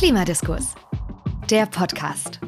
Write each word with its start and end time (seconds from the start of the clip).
Klimadiskurs, 0.00 0.74
der 1.50 1.66
Podcast. 1.66 2.40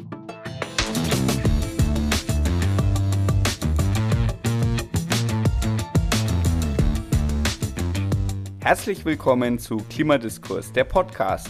Herzlich 8.59 9.05
willkommen 9.05 9.59
zu 9.59 9.77
Klimadiskurs, 9.77 10.73
der 10.73 10.85
Podcast. 10.85 11.47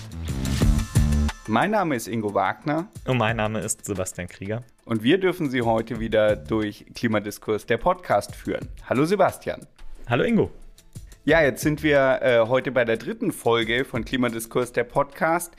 Mein 1.47 1.71
Name 1.71 1.95
ist 1.95 2.09
Ingo 2.09 2.33
Wagner. 2.33 2.89
Und 3.07 3.17
mein 3.17 3.37
Name 3.37 3.61
ist 3.61 3.85
Sebastian 3.85 4.27
Krieger. 4.27 4.61
Und 4.83 5.03
wir 5.03 5.17
dürfen 5.17 5.49
Sie 5.49 5.61
heute 5.61 6.01
wieder 6.01 6.35
durch 6.35 6.85
Klimadiskurs, 6.93 7.65
der 7.65 7.77
Podcast, 7.77 8.35
führen. 8.35 8.67
Hallo 8.89 9.05
Sebastian. 9.05 9.65
Hallo 10.09 10.25
Ingo. 10.25 10.51
Ja, 11.23 11.41
jetzt 11.41 11.61
sind 11.61 11.81
wir 11.81 12.19
äh, 12.21 12.39
heute 12.49 12.73
bei 12.73 12.83
der 12.83 12.97
dritten 12.97 13.31
Folge 13.31 13.85
von 13.85 14.03
Klimadiskurs, 14.03 14.73
der 14.73 14.83
Podcast. 14.83 15.53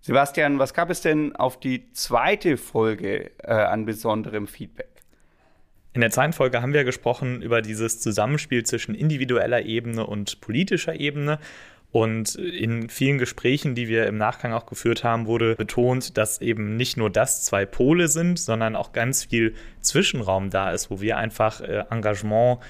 Sebastian, 0.00 0.58
was 0.58 0.72
gab 0.72 0.88
es 0.88 1.02
denn 1.02 1.36
auf 1.36 1.60
die 1.60 1.92
zweite 1.92 2.56
Folge 2.56 3.32
äh, 3.42 3.52
an 3.52 3.84
besonderem 3.84 4.46
Feedback? 4.46 4.88
In 5.92 6.00
der 6.00 6.10
zweiten 6.10 6.32
Folge 6.32 6.62
haben 6.62 6.72
wir 6.72 6.84
gesprochen 6.84 7.42
über 7.42 7.60
dieses 7.60 8.00
Zusammenspiel 8.00 8.64
zwischen 8.64 8.94
individueller 8.94 9.60
Ebene 9.62 10.06
und 10.06 10.40
politischer 10.40 10.98
Ebene. 10.98 11.38
Und 11.92 12.36
in 12.36 12.88
vielen 12.88 13.18
Gesprächen, 13.18 13.74
die 13.74 13.88
wir 13.88 14.06
im 14.06 14.16
Nachgang 14.16 14.52
auch 14.52 14.66
geführt 14.66 15.02
haben, 15.02 15.26
wurde 15.26 15.56
betont, 15.56 16.16
dass 16.16 16.40
eben 16.40 16.76
nicht 16.76 16.96
nur 16.96 17.10
das 17.10 17.44
zwei 17.44 17.66
Pole 17.66 18.06
sind, 18.06 18.38
sondern 18.38 18.76
auch 18.76 18.92
ganz 18.92 19.24
viel 19.24 19.54
Zwischenraum 19.80 20.50
da 20.50 20.70
ist, 20.70 20.90
wo 20.90 21.00
wir 21.00 21.16
einfach 21.16 21.60
äh, 21.60 21.84
Engagement 21.90 22.60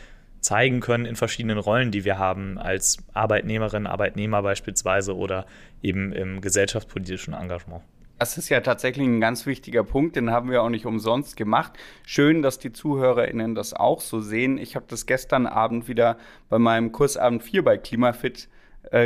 zeigen 0.40 0.80
können 0.80 1.04
in 1.04 1.16
verschiedenen 1.16 1.58
Rollen, 1.58 1.90
die 1.90 2.06
wir 2.06 2.18
haben, 2.18 2.56
als 2.56 2.96
Arbeitnehmerin, 3.12 3.86
Arbeitnehmer 3.86 4.42
beispielsweise 4.42 5.14
oder 5.14 5.44
eben 5.82 6.12
im 6.12 6.40
gesellschaftspolitischen 6.40 7.34
Engagement. 7.34 7.82
Das 8.18 8.36
ist 8.36 8.48
ja 8.48 8.60
tatsächlich 8.60 9.06
ein 9.06 9.20
ganz 9.20 9.46
wichtiger 9.46 9.82
Punkt, 9.82 10.16
den 10.16 10.30
haben 10.30 10.50
wir 10.50 10.62
auch 10.62 10.68
nicht 10.68 10.84
umsonst 10.86 11.36
gemacht. 11.36 11.72
Schön, 12.06 12.42
dass 12.42 12.58
die 12.58 12.72
ZuhörerInnen 12.72 13.54
das 13.54 13.72
auch 13.72 14.00
so 14.00 14.20
sehen. 14.20 14.58
Ich 14.58 14.76
habe 14.76 14.84
das 14.88 15.06
gestern 15.06 15.46
Abend 15.46 15.88
wieder 15.88 16.18
bei 16.48 16.58
meinem 16.58 16.92
Kursabend 16.92 17.42
4 17.42 17.64
bei 17.64 17.78
Klimafit 17.78 18.48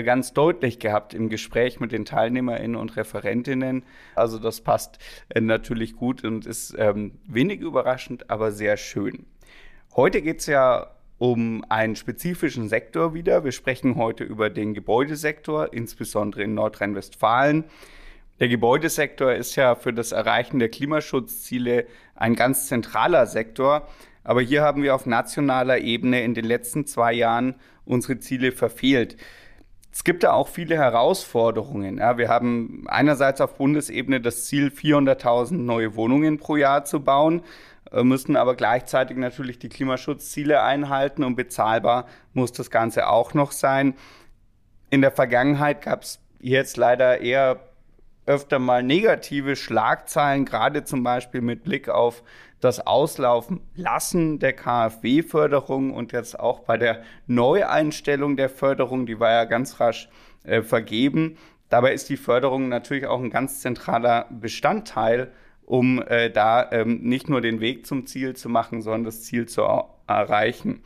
ganz 0.02 0.32
deutlich 0.32 0.78
gehabt 0.78 1.14
im 1.14 1.28
Gespräch 1.28 1.80
mit 1.80 1.92
den 1.92 2.04
TeilnehmerInnen 2.04 2.76
und 2.76 2.96
Referentinnen. 2.96 3.82
Also 4.14 4.38
das 4.38 4.60
passt 4.60 4.98
äh, 5.28 5.40
natürlich 5.40 5.96
gut 5.96 6.24
und 6.24 6.46
ist 6.46 6.74
ähm, 6.78 7.12
wenig 7.26 7.60
überraschend, 7.60 8.30
aber 8.30 8.52
sehr 8.52 8.76
schön. 8.76 9.26
Heute 9.96 10.22
geht 10.22 10.40
es 10.40 10.46
ja 10.46 10.90
um 11.18 11.64
einen 11.68 11.96
spezifischen 11.96 12.68
Sektor 12.68 13.14
wieder. 13.14 13.44
Wir 13.44 13.52
sprechen 13.52 13.96
heute 13.96 14.24
über 14.24 14.50
den 14.50 14.74
Gebäudesektor, 14.74 15.72
insbesondere 15.72 16.42
in 16.42 16.54
Nordrhein-Westfalen. 16.54 17.64
Der 18.40 18.48
Gebäudesektor 18.48 19.32
ist 19.32 19.54
ja 19.54 19.76
für 19.76 19.92
das 19.92 20.10
Erreichen 20.10 20.58
der 20.58 20.68
Klimaschutzziele 20.68 21.86
ein 22.16 22.34
ganz 22.34 22.66
zentraler 22.66 23.26
Sektor. 23.26 23.88
Aber 24.24 24.40
hier 24.40 24.62
haben 24.62 24.82
wir 24.82 24.94
auf 24.94 25.06
nationaler 25.06 25.78
Ebene 25.78 26.22
in 26.22 26.34
den 26.34 26.44
letzten 26.44 26.86
zwei 26.86 27.12
Jahren 27.12 27.54
unsere 27.84 28.18
Ziele 28.18 28.50
verfehlt. 28.50 29.16
Es 29.94 30.02
gibt 30.02 30.24
da 30.24 30.32
auch 30.32 30.48
viele 30.48 30.76
Herausforderungen. 30.76 31.98
Ja, 31.98 32.18
wir 32.18 32.28
haben 32.28 32.84
einerseits 32.88 33.40
auf 33.40 33.54
Bundesebene 33.54 34.20
das 34.20 34.44
Ziel, 34.44 34.72
400.000 34.74 35.54
neue 35.54 35.94
Wohnungen 35.94 36.38
pro 36.38 36.56
Jahr 36.56 36.84
zu 36.84 36.98
bauen, 37.04 37.44
äh, 37.92 38.02
müssen 38.02 38.34
aber 38.34 38.56
gleichzeitig 38.56 39.16
natürlich 39.16 39.60
die 39.60 39.68
Klimaschutzziele 39.68 40.62
einhalten 40.62 41.22
und 41.22 41.36
bezahlbar 41.36 42.08
muss 42.32 42.50
das 42.50 42.72
Ganze 42.72 43.06
auch 43.08 43.34
noch 43.34 43.52
sein. 43.52 43.94
In 44.90 45.00
der 45.00 45.12
Vergangenheit 45.12 45.82
gab 45.82 46.02
es 46.02 46.18
jetzt 46.40 46.76
leider 46.76 47.20
eher 47.20 47.60
öfter 48.26 48.58
mal 48.58 48.82
negative 48.82 49.54
Schlagzeilen, 49.54 50.44
gerade 50.44 50.82
zum 50.82 51.04
Beispiel 51.04 51.40
mit 51.40 51.62
Blick 51.62 51.88
auf 51.88 52.24
das 52.64 52.86
Auslaufen 52.86 53.60
lassen 53.74 54.38
der 54.38 54.54
KfW-Förderung 54.54 55.92
und 55.92 56.12
jetzt 56.12 56.40
auch 56.40 56.60
bei 56.60 56.78
der 56.78 57.02
Neueinstellung 57.26 58.36
der 58.36 58.48
Förderung, 58.48 59.04
die 59.04 59.20
war 59.20 59.30
ja 59.30 59.44
ganz 59.44 59.80
rasch 59.80 60.08
äh, 60.44 60.62
vergeben. 60.62 61.36
Dabei 61.68 61.92
ist 61.92 62.08
die 62.08 62.16
Förderung 62.16 62.70
natürlich 62.70 63.06
auch 63.06 63.20
ein 63.20 63.30
ganz 63.30 63.60
zentraler 63.60 64.28
Bestandteil, 64.30 65.30
um 65.66 66.02
äh, 66.02 66.30
da 66.30 66.70
ähm, 66.72 67.02
nicht 67.02 67.28
nur 67.28 67.42
den 67.42 67.60
Weg 67.60 67.84
zum 67.86 68.06
Ziel 68.06 68.34
zu 68.34 68.48
machen, 68.48 68.80
sondern 68.80 69.04
das 69.04 69.22
Ziel 69.22 69.46
zu 69.46 69.62
erreichen. 70.06 70.82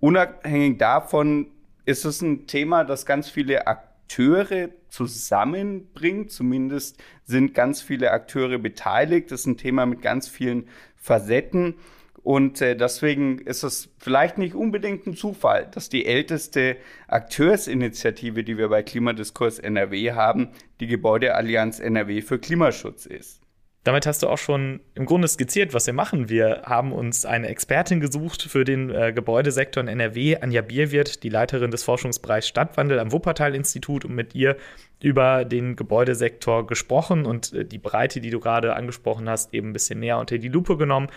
Unabhängig 0.00 0.78
davon 0.78 1.46
ist 1.84 2.04
es 2.04 2.22
ein 2.22 2.48
Thema, 2.48 2.82
das 2.82 3.06
ganz 3.06 3.28
viele 3.28 3.68
Akteure 3.68 3.90
Akteure 4.10 4.70
zusammenbringt. 4.88 6.32
Zumindest 6.32 7.00
sind 7.24 7.54
ganz 7.54 7.80
viele 7.80 8.10
Akteure 8.10 8.58
beteiligt. 8.58 9.30
Das 9.30 9.40
ist 9.40 9.46
ein 9.46 9.56
Thema 9.56 9.86
mit 9.86 10.02
ganz 10.02 10.28
vielen 10.28 10.68
Facetten. 11.00 11.74
Und 12.22 12.60
äh, 12.60 12.76
deswegen 12.76 13.38
ist 13.38 13.62
es 13.62 13.88
vielleicht 13.98 14.36
nicht 14.36 14.54
unbedingt 14.54 15.06
ein 15.06 15.16
Zufall, 15.16 15.66
dass 15.72 15.88
die 15.88 16.04
älteste 16.04 16.76
Akteursinitiative, 17.08 18.44
die 18.44 18.58
wir 18.58 18.68
bei 18.68 18.82
Klimadiskurs 18.82 19.58
NRW 19.58 20.12
haben, 20.12 20.50
die 20.80 20.86
Gebäudeallianz 20.86 21.80
NRW 21.80 22.20
für 22.20 22.38
Klimaschutz 22.38 23.06
ist. 23.06 23.39
Damit 23.82 24.04
hast 24.04 24.22
du 24.22 24.28
auch 24.28 24.36
schon 24.36 24.80
im 24.94 25.06
Grunde 25.06 25.26
skizziert, 25.26 25.72
was 25.72 25.86
wir 25.86 25.94
machen. 25.94 26.28
Wir 26.28 26.62
haben 26.66 26.92
uns 26.92 27.24
eine 27.24 27.48
Expertin 27.48 28.00
gesucht 28.00 28.42
für 28.42 28.64
den 28.64 28.90
äh, 28.90 29.10
Gebäudesektor 29.14 29.82
in 29.82 29.88
NRW, 29.88 30.36
Anja 30.36 30.60
Bierwirt, 30.60 31.22
die 31.22 31.30
Leiterin 31.30 31.70
des 31.70 31.82
Forschungsbereichs 31.84 32.46
Stadtwandel 32.46 32.98
am 32.98 33.10
Wuppertal-Institut 33.10 34.04
und 34.04 34.14
mit 34.14 34.34
ihr 34.34 34.58
über 35.02 35.46
den 35.46 35.76
Gebäudesektor 35.76 36.66
gesprochen 36.66 37.24
und 37.24 37.54
äh, 37.54 37.64
die 37.64 37.78
Breite, 37.78 38.20
die 38.20 38.28
du 38.28 38.38
gerade 38.38 38.76
angesprochen 38.76 39.30
hast, 39.30 39.54
eben 39.54 39.70
ein 39.70 39.72
bisschen 39.72 40.00
näher 40.00 40.18
unter 40.18 40.36
die 40.36 40.48
Lupe 40.48 40.76
genommen. 40.76 41.08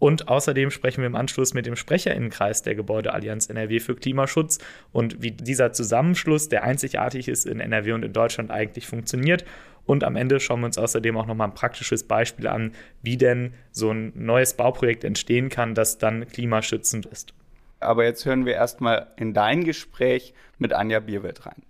Und 0.00 0.28
außerdem 0.28 0.70
sprechen 0.70 1.02
wir 1.02 1.06
im 1.06 1.16
Anschluss 1.16 1.54
mit 1.54 1.66
dem 1.66 1.76
Sprecherinnenkreis 1.76 2.62
der 2.62 2.74
Gebäudeallianz 2.74 3.48
NRW 3.48 3.78
für 3.80 3.94
Klimaschutz 3.94 4.58
und 4.92 5.22
wie 5.22 5.32
dieser 5.32 5.72
Zusammenschluss, 5.72 6.48
der 6.48 6.62
einzigartig 6.64 7.28
ist 7.28 7.46
in 7.46 7.60
NRW 7.60 7.92
und 7.92 8.04
in 8.04 8.12
Deutschland, 8.12 8.50
eigentlich 8.50 8.86
funktioniert 8.86 9.44
und 9.88 10.04
am 10.04 10.16
Ende 10.16 10.38
schauen 10.38 10.60
wir 10.60 10.66
uns 10.66 10.76
außerdem 10.76 11.16
auch 11.16 11.24
nochmal 11.24 11.48
ein 11.48 11.54
praktisches 11.54 12.06
Beispiel 12.06 12.46
an, 12.46 12.72
wie 13.02 13.16
denn 13.16 13.54
so 13.72 13.90
ein 13.90 14.12
neues 14.14 14.52
Bauprojekt 14.54 15.02
entstehen 15.02 15.48
kann, 15.48 15.74
das 15.74 15.96
dann 15.96 16.28
klimaschützend 16.28 17.06
ist. 17.06 17.32
Aber 17.80 18.04
jetzt 18.04 18.26
hören 18.26 18.44
wir 18.44 18.52
erstmal 18.52 19.06
in 19.16 19.32
dein 19.32 19.64
Gespräch 19.64 20.34
mit 20.58 20.74
Anja 20.74 21.00
Bierwild 21.00 21.46
rein. 21.46 21.62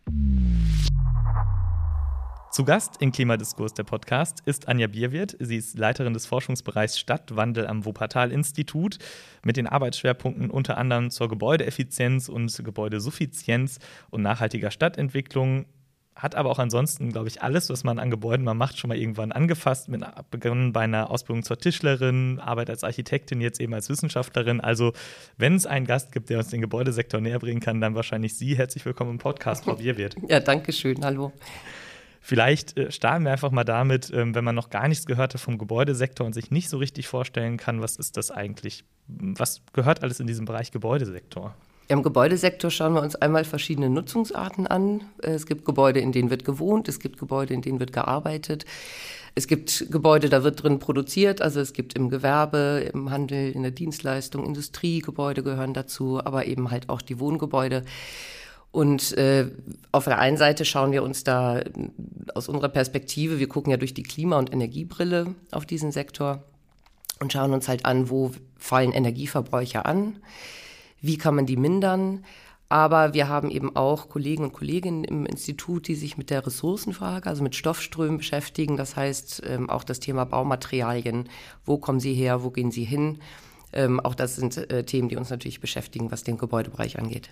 Zu 2.51 2.65
Gast 2.65 2.97
im 3.01 3.13
Klimadiskurs 3.13 3.73
der 3.75 3.85
Podcast 3.85 4.43
ist 4.47 4.67
Anja 4.67 4.89
Bierwirt. 4.89 5.37
Sie 5.39 5.57
ist 5.57 5.79
Leiterin 5.79 6.13
des 6.13 6.27
Forschungsbereichs 6.27 6.99
Stadtwandel 6.99 7.69
am 7.69 7.85
Wuppertal-Institut 7.85 8.99
mit 9.45 9.57
den 9.57 9.69
Arbeitsschwerpunkten 9.69 10.51
unter 10.51 10.77
anderem 10.77 11.11
zur 11.11 11.29
Gebäudeeffizienz 11.29 12.29
und 12.29 12.65
Gebäudesuffizienz 12.65 13.79
und 14.11 14.23
nachhaltiger 14.23 14.73
Stadtentwicklung 14.73 15.67
hat 16.19 16.35
aber 16.35 16.51
auch 16.51 16.59
ansonsten, 16.59 17.13
glaube 17.13 17.29
ich, 17.29 17.43
alles, 17.43 17.71
was 17.71 17.85
man 17.85 18.01
an 18.01 18.11
Gebäuden 18.11 18.45
mal 18.45 18.55
macht, 18.55 18.77
schon 18.77 18.89
mal 18.89 18.99
irgendwann 18.99 19.31
angefasst. 19.31 19.89
Mit 19.89 20.05
begonnen 20.31 20.73
bei 20.73 20.81
einer 20.81 21.11
Ausbildung 21.11 21.45
zur 21.45 21.59
Tischlerin, 21.59 22.41
Arbeit 22.41 22.71
als 22.71 22.83
Architektin, 22.83 23.41
jetzt 23.41 23.61
eben 23.61 23.73
als 23.73 23.89
Wissenschaftlerin. 23.89 24.61
Also, 24.61 24.93
wenn 25.37 25.55
es 25.55 25.65
einen 25.65 25.87
Gast 25.87 26.11
gibt, 26.11 26.29
der 26.29 26.39
uns 26.39 26.49
den 26.49 26.61
Gebäudesektor 26.61 27.21
näher 27.21 27.39
bringen 27.39 27.61
kann, 27.61 27.81
dann 27.81 27.95
wahrscheinlich 27.95 28.37
Sie. 28.37 28.59
Herzlich 28.59 28.85
willkommen 28.85 29.13
im 29.13 29.19
Podcast, 29.19 29.65
Frau 29.65 29.77
Bierwirt. 29.77 30.17
Ja, 30.29 30.41
danke 30.41 30.73
schön. 30.73 31.03
Hallo. 31.05 31.33
Vielleicht 32.21 32.77
äh, 32.77 32.91
starten 32.91 33.25
wir 33.25 33.33
einfach 33.33 33.53
mal 33.53 33.65
damit, 33.65 34.13
ähm, 34.13 34.35
wenn 34.35 34.45
man 34.45 34.55
noch 34.55 34.69
gar 34.69 34.89
nichts 34.89 35.07
gehört 35.07 35.33
hat 35.35 35.41
vom 35.41 35.57
Gebäudesektor 35.57 36.27
und 36.27 36.35
sich 36.35 36.51
nicht 36.51 36.69
so 36.69 36.77
richtig 36.79 37.07
vorstellen 37.07 37.57
kann, 37.57 37.81
was 37.81 37.97
ist 37.97 38.17
das 38.17 38.31
eigentlich? 38.31 38.85
Was 39.07 39.63
gehört 39.73 40.03
alles 40.03 40.21
in 40.21 40.27
diesem 40.27 40.45
Bereich 40.45 40.73
Gebäudesektor? 40.73 41.55
Im 41.91 42.03
Gebäudesektor 42.03 42.71
schauen 42.71 42.93
wir 42.93 43.01
uns 43.01 43.17
einmal 43.17 43.45
verschiedene 43.45 43.89
Nutzungsarten 43.89 44.67
an. 44.67 45.05
Es 45.19 45.47
gibt 45.47 45.65
Gebäude, 45.65 46.01
in 46.01 46.13
denen 46.13 46.29
wird 46.29 46.45
gewohnt, 46.45 46.87
es 46.87 47.01
gibt 47.01 47.19
Gebäude, 47.19 47.55
in 47.55 47.63
denen 47.63 47.81
wird 47.81 47.95
gearbeitet. 47.95 48.67
Es 49.35 49.47
gibt 49.47 49.91
Gebäude, 49.91 50.29
da 50.29 50.45
wird 50.45 50.63
drin 50.63 50.81
produziert, 50.81 51.41
also 51.41 51.61
es 51.61 51.73
gibt 51.73 51.95
im 51.95 52.11
Gewerbe, 52.11 52.91
im 52.93 53.11
Handel, 53.11 53.53
in 53.53 53.63
der 53.63 53.71
Dienstleistung, 53.71 54.45
Industriegebäude 54.45 55.43
gehören 55.43 55.73
dazu, 55.73 56.21
aber 56.23 56.47
eben 56.47 56.71
halt 56.71 56.91
auch 56.91 57.01
die 57.01 57.21
Wohngebäude. 57.21 57.85
Und 58.71 59.17
äh, 59.17 59.47
auf 59.91 60.05
der 60.05 60.19
einen 60.19 60.37
Seite 60.37 60.67
schauen 60.67 60.93
wir 60.93 61.03
uns 61.03 61.25
da 61.25 61.63
aus 62.35 62.49
unserer 62.49 62.69
Perspektive, 62.69 63.39
wir 63.39 63.49
gucken 63.49 63.71
ja 63.71 63.79
durch 63.79 63.95
die 63.95 64.03
Klima- 64.03 64.39
und 64.39 64.53
Energiebrille 64.53 65.35
auf 65.53 65.65
diesen 65.65 65.91
Sektor 65.91 66.43
und 67.21 67.33
schauen 67.33 67.55
uns 67.55 67.67
halt 67.67 67.87
an, 67.87 68.11
wo 68.11 68.33
fallen 68.59 68.93
Energieverbräuche 68.93 69.87
an 69.87 70.17
wie 71.01 71.19
kann 71.19 71.35
man 71.35 71.47
die 71.47 71.57
mindern? 71.57 72.25
Aber 72.71 73.15
wir 73.15 73.29
haben 73.29 73.51
eben 73.51 73.75
auch 73.77 74.11
Kollegen 74.11 74.45
und 74.45 74.53
Kolleginnen 74.53 75.05
im 75.05 75.25
Institut, 75.25 75.89
die 75.89 75.95
sich 75.95 76.19
mit 76.19 76.29
der 76.29 76.47
Ressourcenfrage, 76.47 77.29
also 77.29 77.43
mit 77.43 77.55
Stoffströmen 77.57 78.19
beschäftigen. 78.19 78.77
Das 78.77 78.95
heißt 78.95 79.43
ähm, 79.47 79.71
auch 79.71 79.85
das 79.85 80.01
Thema 80.01 80.25
Baumaterialien. 80.27 81.31
Wo 81.65 81.79
kommen 81.79 82.01
sie 82.01 82.13
her? 82.13 82.43
Wo 82.43 82.51
gehen 82.51 82.71
sie 82.71 82.85
hin? 82.85 83.21
Ähm, 83.73 84.01
auch 84.01 84.15
das 84.15 84.37
sind 84.37 84.57
äh, 84.71 84.85
Themen, 84.85 85.09
die 85.09 85.17
uns 85.17 85.31
natürlich 85.31 85.61
beschäftigen, 85.61 86.11
was 86.11 86.25
den 86.25 86.37
Gebäudebereich 86.37 86.99
angeht. 86.99 87.31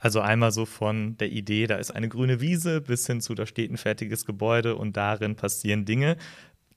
Also 0.00 0.20
einmal 0.20 0.52
so 0.52 0.66
von 0.66 1.16
der 1.18 1.30
Idee, 1.30 1.66
da 1.66 1.76
ist 1.76 1.90
eine 1.90 2.08
grüne 2.08 2.40
Wiese, 2.40 2.80
bis 2.80 3.06
hin 3.06 3.20
zu, 3.20 3.34
da 3.34 3.46
steht 3.46 3.70
ein 3.70 3.78
fertiges 3.78 4.26
Gebäude 4.26 4.76
und 4.76 4.96
darin 4.96 5.34
passieren 5.34 5.84
Dinge 5.86 6.16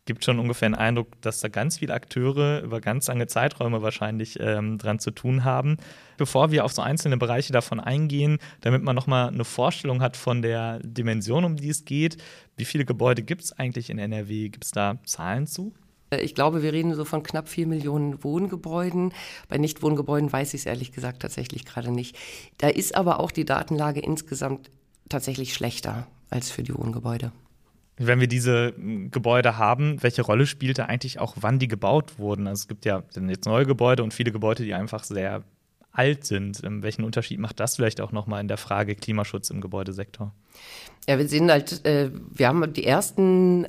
gibt 0.08 0.26
schon 0.26 0.40
ungefähr 0.40 0.66
einen 0.66 0.76
Eindruck, 0.76 1.22
dass 1.22 1.40
da 1.40 1.50
ganz 1.50 1.78
viele 1.78 1.94
Akteure 1.94 2.64
über 2.64 2.82
ganz 2.82 3.08
lange 3.08 3.28
Zeiträume 3.28 3.84
wahrscheinlich 3.84 4.40
ähm, 4.40 4.80
dran 4.80 4.98
zu 4.98 5.12
tun 5.12 5.44
haben. 5.44 5.78
Bevor 6.18 6.50
wir 6.50 6.66
auf 6.66 6.72
so 6.72 6.82
einzelne 6.82 7.18
Bereiche 7.18 7.54
davon 7.54 7.80
eingehen, 7.80 8.40
damit 8.62 8.82
man 8.82 8.96
nochmal 8.96 9.28
eine 9.28 9.46
Vorstellung 9.46 10.02
hat 10.02 10.18
von 10.18 10.42
der 10.42 10.80
Dimension, 10.80 11.44
um 11.44 11.58
die 11.58 11.70
es 11.70 11.86
geht, 11.86 12.18
wie 12.56 12.66
viele 12.66 12.86
Gebäude 12.86 13.22
gibt 13.22 13.44
es 13.44 13.54
eigentlich 13.54 13.92
in 13.92 14.00
NRW? 14.00 14.50
Gibt 14.50 14.66
es 14.66 14.72
da 14.72 14.98
Zahlen 15.06 15.46
zu? 15.46 15.74
Äh, 16.10 16.22
ich 16.22 16.34
glaube, 16.34 16.64
wir 16.64 16.74
reden 16.74 16.96
so 16.96 17.06
von 17.06 17.22
knapp 17.22 17.48
vier 17.48 17.68
Millionen 17.68 18.24
Wohngebäuden. 18.24 19.14
Bei 19.50 19.60
Nichtwohngebäuden 19.60 20.32
weiß 20.32 20.56
ich 20.56 20.62
es 20.62 20.66
ehrlich 20.66 20.92
gesagt 20.92 21.22
tatsächlich 21.22 21.66
gerade 21.66 21.92
nicht. 21.92 22.18
Da 22.58 22.70
ist 22.70 22.96
aber 22.96 23.20
auch 23.20 23.30
die 23.30 23.46
Datenlage 23.46 24.00
insgesamt 24.00 24.72
tatsächlich 25.10 25.54
schlechter 25.54 26.08
als 26.30 26.50
für 26.50 26.64
die 26.64 26.76
Wohngebäude 26.76 27.32
wenn 27.98 28.20
wir 28.20 28.28
diese 28.28 28.74
hm, 28.76 29.12
Gebäude 29.12 29.58
haben, 29.58 30.02
welche 30.02 30.22
Rolle 30.22 30.46
spielt 30.46 30.78
da 30.78 30.86
eigentlich 30.86 31.20
auch, 31.20 31.36
wann 31.40 31.60
die 31.60 31.68
gebaut 31.68 32.20
wurden? 32.20 32.48
Also 32.48 32.62
es 32.62 32.68
gibt 32.68 32.86
ja 32.86 33.04
jetzt 33.28 33.46
neue 33.46 33.66
Gebäude 33.66 34.04
und 34.04 34.14
viele 34.14 34.32
Gebäude, 34.32 34.64
die 34.64 34.74
einfach 34.74 35.04
sehr 35.04 35.44
alt 35.92 36.26
sind. 36.26 36.64
Ähm, 36.64 36.84
welchen 36.84 37.04
Unterschied 37.04 37.40
macht 37.40 37.60
das 37.60 37.76
vielleicht 37.76 38.02
auch 38.02 38.12
nochmal 38.12 38.42
in 38.42 38.48
der 38.48 38.58
Frage 38.58 38.96
Klimaschutz 38.96 39.50
im 39.50 39.62
Gebäudesektor? 39.62 40.34
Ja, 41.08 41.18
wir 41.18 41.28
sehen 41.28 41.50
halt, 41.50 41.86
äh, 41.86 42.12
wir 42.14 42.48
haben 42.48 42.74
die 42.74 42.86
ersten 42.86 43.68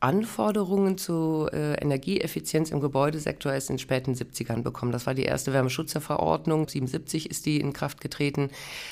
Anforderungen 0.00 0.96
zu 0.96 1.48
äh, 1.52 1.74
Energieeffizienz 1.74 2.70
im 2.70 2.80
Gebäudesektor 2.80 3.52
erst 3.52 3.70
in 3.70 3.76
den 3.76 3.80
späten 3.80 4.14
70ern 4.14 4.62
bekommen. 4.62 4.92
Das 4.92 5.06
war 5.06 5.14
die 5.14 5.24
erste 5.24 5.52
Wärmeschutzverordnung, 5.52 6.68
77 6.68 7.30
ist 7.30 7.46
die 7.46 7.60
in 7.60 7.72
Kraft 7.72 8.00
getreten. 8.00 8.50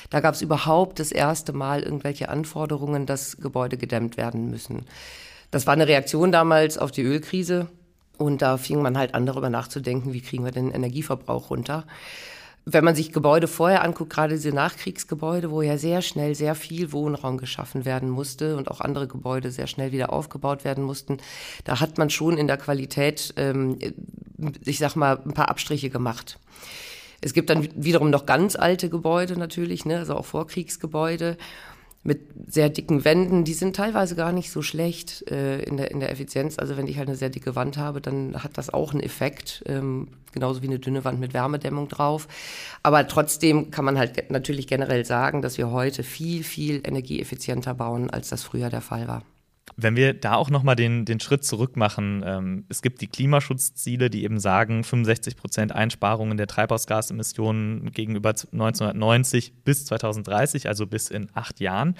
Da 0.09 0.19
gab 0.19 0.35
es 0.35 0.41
überhaupt 0.41 0.99
das 0.99 1.11
erste 1.11 1.53
Mal 1.53 1.83
irgendwelche 1.83 2.29
Anforderungen, 2.29 3.05
dass 3.05 3.37
Gebäude 3.37 3.77
gedämmt 3.77 4.17
werden 4.17 4.49
müssen. 4.49 4.85
Das 5.51 5.65
war 5.65 5.73
eine 5.73 5.87
Reaktion 5.87 6.31
damals 6.31 6.77
auf 6.77 6.91
die 6.91 7.03
Ölkrise 7.03 7.67
und 8.17 8.41
da 8.41 8.57
fing 8.57 8.81
man 8.81 8.97
halt 8.97 9.13
an 9.13 9.25
darüber 9.25 9.49
nachzudenken, 9.49 10.13
wie 10.13 10.21
kriegen 10.21 10.43
wir 10.43 10.51
den 10.51 10.71
Energieverbrauch 10.71 11.49
runter 11.49 11.85
wenn 12.69 12.83
man 12.83 12.95
sich 12.95 13.13
Gebäude 13.13 13.47
vorher 13.47 13.81
anguckt, 13.81 14.11
gerade 14.11 14.35
diese 14.35 14.51
Nachkriegsgebäude, 14.51 15.51
wo 15.51 15.61
ja 15.61 15.77
sehr 15.77 16.01
schnell 16.01 16.35
sehr 16.35 16.53
viel 16.53 16.91
Wohnraum 16.91 17.37
geschaffen 17.37 17.85
werden 17.85 18.09
musste 18.09 18.57
und 18.57 18.69
auch 18.69 18.81
andere 18.81 19.07
Gebäude 19.07 19.51
sehr 19.51 19.67
schnell 19.67 19.93
wieder 19.93 20.11
aufgebaut 20.11 20.65
werden 20.65 20.83
mussten, 20.83 21.19
da 21.63 21.79
hat 21.79 21.97
man 21.97 22.09
schon 22.09 22.37
in 22.37 22.47
der 22.47 22.57
Qualität, 22.57 23.33
ähm, 23.37 23.79
ich 24.65 24.79
sag 24.79 24.97
mal, 24.97 25.17
ein 25.25 25.33
paar 25.33 25.47
Abstriche 25.47 25.89
gemacht. 25.89 26.39
Es 27.21 27.33
gibt 27.33 27.49
dann 27.49 27.69
wiederum 27.73 28.09
noch 28.09 28.25
ganz 28.25 28.57
alte 28.57 28.89
Gebäude 28.89 29.39
natürlich, 29.39 29.85
ne, 29.85 29.99
also 29.99 30.15
auch 30.15 30.25
Vorkriegsgebäude 30.25 31.37
mit 32.07 32.21
sehr 32.47 32.69
dicken 32.69 33.03
Wänden, 33.03 33.43
die 33.43 33.53
sind 33.53 33.75
teilweise 33.75 34.15
gar 34.15 34.31
nicht 34.31 34.49
so 34.49 34.61
schlecht 34.61 35.29
äh, 35.29 35.59
in, 35.63 35.75
der, 35.75 35.91
in 35.91 35.99
der 35.99 36.09
Effizienz. 36.09 36.57
Also 36.57 36.77
wenn 36.77 36.87
ich 36.87 36.97
halt 36.97 37.09
eine 37.09 37.17
sehr 37.17 37.29
dicke 37.29 37.57
Wand 37.57 37.75
habe, 37.75 37.99
dann 37.99 38.41
hat 38.41 38.57
das 38.57 38.73
auch 38.73 38.93
einen 38.93 39.03
Effekt, 39.03 39.61
ähm, 39.67 40.07
genauso 40.31 40.61
wie 40.61 40.67
eine 40.67 40.79
dünne 40.79 41.03
Wand 41.03 41.19
mit 41.19 41.33
Wärmedämmung 41.33 41.89
drauf. 41.89 42.29
Aber 42.81 43.05
trotzdem 43.09 43.71
kann 43.71 43.83
man 43.83 43.99
halt 43.99 44.31
natürlich 44.31 44.67
generell 44.67 45.03
sagen, 45.03 45.41
dass 45.41 45.57
wir 45.57 45.69
heute 45.69 46.03
viel, 46.03 46.45
viel 46.45 46.81
energieeffizienter 46.87 47.73
bauen, 47.73 48.09
als 48.09 48.29
das 48.29 48.41
früher 48.41 48.69
der 48.69 48.81
Fall 48.81 49.09
war. 49.09 49.23
Wenn 49.75 49.95
wir 49.95 50.13
da 50.13 50.35
auch 50.35 50.49
nochmal 50.49 50.75
den, 50.75 51.05
den 51.05 51.19
Schritt 51.19 51.43
zurück 51.43 51.75
machen, 51.75 52.23
ähm, 52.25 52.65
es 52.69 52.81
gibt 52.81 53.01
die 53.01 53.07
Klimaschutzziele, 53.07 54.09
die 54.09 54.23
eben 54.23 54.39
sagen, 54.39 54.83
65 54.83 55.35
Prozent 55.35 55.71
Einsparungen 55.71 56.37
der 56.37 56.47
Treibhausgasemissionen 56.47 57.91
gegenüber 57.91 58.29
1990 58.29 59.53
bis 59.63 59.85
2030, 59.85 60.67
also 60.67 60.87
bis 60.87 61.09
in 61.09 61.29
acht 61.33 61.59
Jahren. 61.59 61.95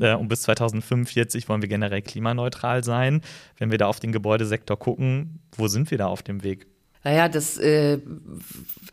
Äh, 0.00 0.14
und 0.14 0.28
bis 0.28 0.42
2045 0.42 1.48
wollen 1.48 1.62
wir 1.62 1.68
generell 1.68 2.02
klimaneutral 2.02 2.82
sein. 2.82 3.20
Wenn 3.58 3.70
wir 3.70 3.78
da 3.78 3.86
auf 3.86 4.00
den 4.00 4.12
Gebäudesektor 4.12 4.78
gucken, 4.78 5.40
wo 5.56 5.68
sind 5.68 5.90
wir 5.90 5.98
da 5.98 6.06
auf 6.06 6.22
dem 6.22 6.42
Weg? 6.42 6.66
Naja, 7.04 7.28
das 7.28 7.58
äh, 7.58 7.98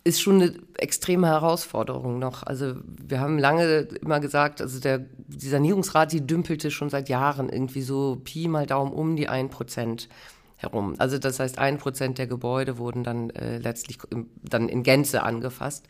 ist 0.04 0.22
schon 0.22 0.42
eine 0.42 0.54
extreme 0.78 1.28
Herausforderung 1.28 2.18
noch. 2.18 2.44
Also 2.44 2.76
wir 2.84 3.20
haben 3.20 3.38
lange 3.38 3.88
immer 4.02 4.20
gesagt, 4.20 4.62
also 4.62 4.80
der, 4.80 5.06
die 5.18 5.48
Sanierungsrate, 5.48 6.18
die 6.18 6.26
dümpelte 6.28 6.72
schon 6.72 6.90
seit 6.90 7.08
Jahren 7.10 7.50
irgendwie 7.50 7.82
so 7.82 8.20
Pi 8.24 8.48
mal 8.48 8.66
Daumen 8.66 8.94
um 8.94 9.16
die 9.16 9.28
1 9.28 9.54
Prozent 9.54 10.10
herum. 10.56 10.96
Also 10.98 11.20
das 11.20 11.40
heißt, 11.40 11.60
ein 11.60 11.78
Prozent 11.78 12.18
der 12.18 12.28
Gebäude 12.28 12.78
wurden 12.78 13.04
dann 13.04 13.30
äh, 13.30 13.60
letztlich 13.60 14.00
im, 14.10 14.30
dann 14.42 14.70
in 14.70 14.84
Gänze 14.84 15.24
angefasst. 15.24 15.86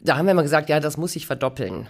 Da 0.00 0.16
haben 0.16 0.26
wir 0.26 0.32
immer 0.32 0.44
gesagt, 0.44 0.68
ja, 0.68 0.78
das 0.78 0.96
muss 0.96 1.14
sich 1.14 1.26
verdoppeln. 1.26 1.88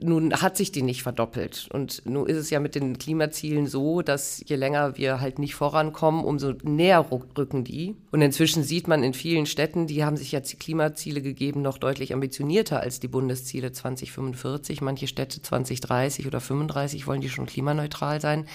Nun 0.00 0.32
hat 0.32 0.56
sich 0.56 0.70
die 0.70 0.82
nicht 0.82 1.02
verdoppelt. 1.02 1.68
Und 1.72 2.02
nun 2.06 2.28
ist 2.28 2.36
es 2.36 2.50
ja 2.50 2.60
mit 2.60 2.76
den 2.76 2.98
Klimazielen 2.98 3.66
so, 3.66 4.00
dass 4.00 4.40
je 4.46 4.54
länger 4.54 4.96
wir 4.96 5.20
halt 5.20 5.40
nicht 5.40 5.56
vorankommen, 5.56 6.24
umso 6.24 6.52
näher 6.62 7.04
rücken 7.10 7.64
die. 7.64 7.96
Und 8.12 8.22
inzwischen 8.22 8.62
sieht 8.62 8.86
man 8.86 9.02
in 9.02 9.12
vielen 9.12 9.46
Städten, 9.46 9.88
die 9.88 10.04
haben 10.04 10.16
sich 10.16 10.30
jetzt 10.30 10.52
die 10.52 10.56
Klimaziele 10.56 11.20
gegeben, 11.20 11.60
noch 11.60 11.78
deutlich 11.78 12.14
ambitionierter 12.14 12.78
als 12.78 13.00
die 13.00 13.08
Bundesziele 13.08 13.72
2045. 13.72 14.80
Manche 14.80 15.08
Städte 15.08 15.42
2030 15.42 16.28
oder 16.28 16.40
35 16.40 17.08
wollen 17.08 17.22
die 17.22 17.28
schon 17.28 17.46
klimaneutral 17.46 18.20
sein. 18.20 18.46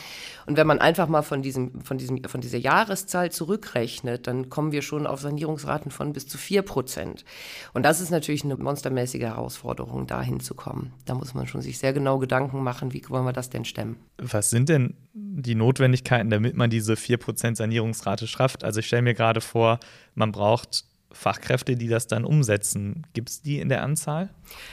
Und 0.46 0.56
wenn 0.56 0.68
man 0.68 0.80
einfach 0.80 1.10
mal 1.10 1.24
von 1.24 1.42
diesem, 1.42 1.82
von 1.82 1.98
diesem, 1.98 2.24
von 2.24 2.40
dieser 2.40 2.58
Jahreszahl 2.58 3.34
zurückrechnet, 3.34 4.28
dann 4.28 4.50
kommen 4.50 4.72
wir 4.72 4.82
schon 4.82 5.08
auf 5.08 5.20
Sanierungsraten 5.20 5.92
von 5.92 6.14
bis 6.14 6.26
zu 6.26 6.38
vier 6.38 6.62
Prozent. 6.62 7.26
Und 7.74 7.84
das 7.84 8.00
ist 8.00 8.10
natürlich 8.10 8.46
eine 8.46 8.56
Monster 8.56 8.93
megamäßige 8.94 9.22
Herausforderung, 9.22 10.08
da 10.08 10.22
hinzukommen. 10.22 10.94
Da 11.06 11.16
muss 11.16 11.34
man 11.34 11.48
schon 11.48 11.62
sich 11.62 11.78
sehr 11.78 11.94
genau 11.94 12.20
Gedanken 12.20 12.64
machen, 12.64 12.94
wie 12.94 13.04
wollen 13.10 13.26
wir 13.26 13.34
das 13.34 13.50
denn 13.50 13.66
stemmen. 13.66 13.98
Was 14.18 14.50
sind 14.50 14.70
denn 14.70 14.96
die 15.14 15.56
Notwendigkeiten, 15.56 16.30
damit 16.30 16.56
man 16.56 16.70
diese 16.70 16.94
4% 16.94 17.56
Sanierungsrate 17.56 18.28
schafft? 18.28 18.64
Also 18.64 18.80
ich 18.80 18.88
stelle 18.88 19.02
mir 19.02 19.14
gerade 19.14 19.42
vor, 19.42 19.80
man 20.16 20.32
braucht 20.32 20.86
Fachkräfte, 21.12 21.76
die 21.76 21.88
das 21.88 22.08
dann 22.08 22.26
umsetzen. 22.26 23.06
Gibt 23.14 23.30
es 23.30 23.42
die 23.42 23.60
in 23.60 23.70
der 23.70 23.84
Anzahl? 23.84 24.30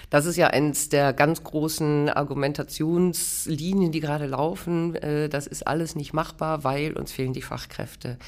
Das 0.09 0.25
ist 0.25 0.37
ja 0.37 0.47
eines 0.49 0.89
der 0.89 1.13
ganz 1.13 1.45
großen 1.45 2.09
Argumentationslinien, 2.09 3.93
die 3.93 4.01
gerade 4.01 4.27
laufen. 4.27 4.95
Äh, 4.95 5.29
das 5.29 5.47
ist 5.47 5.67
alles 5.67 5.97
nicht 5.97 6.15
machbar, 6.15 6.65
weil 6.65 6.95
uns 6.95 7.13
fehlen 7.13 7.35
die 7.35 7.43
Fachkräfte. 7.43 8.19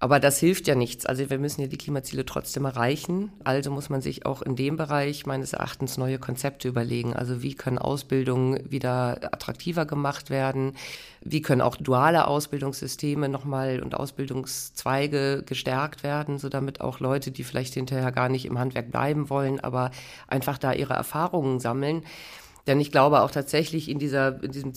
Aber 0.00 0.20
das 0.20 0.38
hilft 0.38 0.68
ja 0.68 0.76
nichts. 0.76 1.06
Also 1.06 1.28
wir 1.28 1.38
müssen 1.38 1.60
ja 1.60 1.66
die 1.66 1.76
Klimaziele 1.76 2.24
trotzdem 2.24 2.64
erreichen. 2.64 3.32
Also 3.42 3.72
muss 3.72 3.90
man 3.90 4.00
sich 4.00 4.26
auch 4.26 4.42
in 4.42 4.54
dem 4.54 4.76
Bereich 4.76 5.26
meines 5.26 5.54
Erachtens 5.54 5.96
neue 5.96 6.18
Konzepte 6.18 6.68
überlegen. 6.68 7.14
Also 7.14 7.42
wie 7.42 7.54
können 7.54 7.78
Ausbildungen 7.78 8.70
wieder 8.70 9.18
attraktiver 9.32 9.86
gemacht 9.86 10.30
werden? 10.30 10.74
Wie 11.20 11.42
können 11.42 11.62
auch 11.62 11.74
duale 11.74 12.28
Ausbildungssysteme 12.28 13.28
nochmal 13.28 13.80
und 13.80 13.96
Ausbildungszweige 13.96 15.42
gestärkt 15.44 16.04
werden, 16.04 16.38
so 16.38 16.48
damit 16.48 16.80
auch 16.80 17.00
Leute, 17.00 17.32
die 17.32 17.42
vielleicht 17.42 17.74
hinterher 17.74 18.12
gar 18.12 18.28
nicht 18.28 18.46
im 18.46 18.58
Handwerk 18.58 18.92
bleiben 18.92 19.28
wollen, 19.30 19.58
aber 19.58 19.90
einfach 20.28 20.58
da 20.58 20.72
ihre 20.72 20.94
Erfahrungen 20.94 21.58
sammeln, 21.58 22.04
denn 22.68 22.80
ich 22.80 22.92
glaube 22.92 23.22
auch 23.22 23.30
tatsächlich 23.30 23.88
in 23.88 23.98
dieser, 23.98 24.42
in 24.42 24.52
diesem 24.52 24.72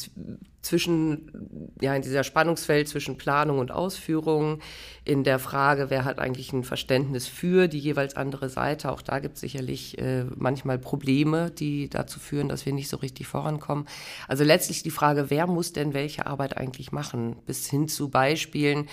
zwischen, 0.61 1.73
ja, 1.81 1.95
in 1.95 2.01
dieser 2.01 2.23
Spannungsfeld 2.23 2.87
zwischen 2.87 3.17
Planung 3.17 3.59
und 3.59 3.71
Ausführung, 3.71 4.59
in 5.03 5.23
der 5.23 5.39
Frage, 5.39 5.89
wer 5.89 6.05
hat 6.05 6.19
eigentlich 6.19 6.53
ein 6.53 6.63
Verständnis 6.63 7.27
für 7.27 7.67
die 7.67 7.79
jeweils 7.79 8.15
andere 8.15 8.47
Seite, 8.47 8.91
auch 8.91 9.01
da 9.01 9.19
gibt 9.19 9.35
es 9.35 9.41
sicherlich 9.41 9.97
äh, 9.97 10.25
manchmal 10.35 10.77
Probleme, 10.77 11.49
die 11.49 11.89
dazu 11.89 12.19
führen, 12.19 12.47
dass 12.47 12.65
wir 12.65 12.73
nicht 12.73 12.89
so 12.89 12.97
richtig 12.97 13.27
vorankommen. 13.27 13.87
Also 14.27 14.43
letztlich 14.43 14.83
die 14.83 14.91
Frage, 14.91 15.29
wer 15.29 15.47
muss 15.47 15.73
denn 15.73 15.93
welche 15.93 16.27
Arbeit 16.27 16.57
eigentlich 16.57 16.91
machen, 16.91 17.37
bis 17.45 17.67
hin 17.67 17.87
zu 17.87 18.09
Beispielen, 18.09 18.87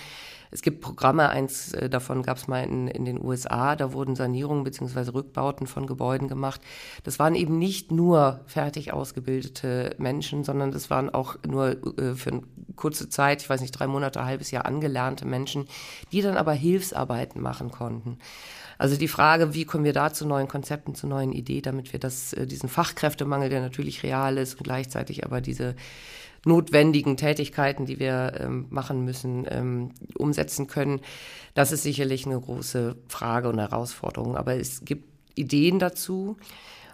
es 0.51 0.61
gibt 0.61 0.81
Programme, 0.81 1.29
eins 1.29 1.73
äh, 1.73 1.89
davon 1.89 2.23
gab 2.23 2.37
es 2.37 2.47
mal 2.47 2.63
in, 2.63 2.87
in 2.87 3.05
den 3.05 3.23
USA, 3.23 3.75
da 3.75 3.93
wurden 3.93 4.15
Sanierungen 4.15 4.63
bzw. 4.63 5.11
Rückbauten 5.11 5.67
von 5.67 5.85
Gebäuden 5.85 6.27
gemacht. 6.27 6.61
Das 7.03 7.19
waren 7.19 7.35
eben 7.35 7.59
nicht 7.59 7.91
nur 7.91 8.41
fertig 8.47 8.91
ausgebildete 8.91 9.95
Menschen, 9.97 10.43
sondern 10.43 10.71
das 10.71 10.89
waren 10.89 11.09
auch 11.09 11.35
nur 11.47 11.71
äh, 11.99 12.15
für 12.15 12.31
eine 12.31 12.41
kurze 12.75 13.09
Zeit, 13.09 13.41
ich 13.41 13.49
weiß 13.49 13.61
nicht, 13.61 13.71
drei 13.71 13.87
Monate, 13.87 14.25
halbes 14.25 14.51
Jahr 14.51 14.65
angelernte 14.65 15.25
Menschen, 15.25 15.67
die 16.11 16.21
dann 16.21 16.37
aber 16.37 16.53
Hilfsarbeiten 16.53 17.41
machen 17.41 17.71
konnten. 17.71 18.17
Also 18.79 18.95
die 18.95 19.09
Frage, 19.09 19.53
wie 19.53 19.65
kommen 19.65 19.83
wir 19.83 19.91
da 19.91 20.13
zu 20.13 20.25
neuen 20.25 20.47
Konzepten, 20.47 20.95
zu 20.95 21.05
neuen 21.05 21.33
Ideen, 21.33 21.63
damit 21.63 21.91
wir 21.91 21.99
das, 21.99 22.33
äh, 22.33 22.47
diesen 22.47 22.69
Fachkräftemangel, 22.69 23.49
der 23.49 23.61
natürlich 23.61 24.03
real 24.03 24.37
ist 24.37 24.55
und 24.55 24.63
gleichzeitig 24.63 25.25
aber 25.25 25.41
diese 25.41 25.75
notwendigen 26.45 27.17
Tätigkeiten, 27.17 27.85
die 27.85 27.99
wir 27.99 28.33
ähm, 28.39 28.67
machen 28.69 29.03
müssen, 29.05 29.45
ähm, 29.49 29.91
umsetzen 30.17 30.67
können. 30.67 31.01
Das 31.53 31.71
ist 31.71 31.83
sicherlich 31.83 32.25
eine 32.25 32.39
große 32.39 32.95
Frage 33.07 33.49
und 33.49 33.59
Herausforderung. 33.59 34.35
Aber 34.35 34.55
es 34.55 34.85
gibt 34.85 35.09
Ideen 35.35 35.79
dazu. 35.79 36.37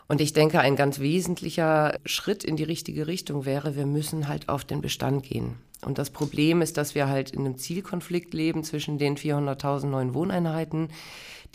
Und 0.07 0.21
ich 0.21 0.33
denke, 0.33 0.59
ein 0.59 0.75
ganz 0.75 0.99
wesentlicher 0.99 1.97
Schritt 2.05 2.43
in 2.43 2.57
die 2.57 2.63
richtige 2.63 3.07
Richtung 3.07 3.45
wäre, 3.45 3.75
wir 3.75 3.87
müssen 3.87 4.27
halt 4.27 4.49
auf 4.49 4.63
den 4.63 4.81
Bestand 4.81 5.23
gehen. 5.23 5.55
Und 5.83 5.97
das 5.97 6.09
Problem 6.09 6.61
ist, 6.61 6.77
dass 6.77 6.95
wir 6.95 7.07
halt 7.07 7.31
in 7.31 7.41
einem 7.41 7.57
Zielkonflikt 7.57 8.33
leben 8.33 8.63
zwischen 8.63 8.97
den 8.97 9.17
400.000 9.17 9.87
neuen 9.87 10.13
Wohneinheiten, 10.13 10.89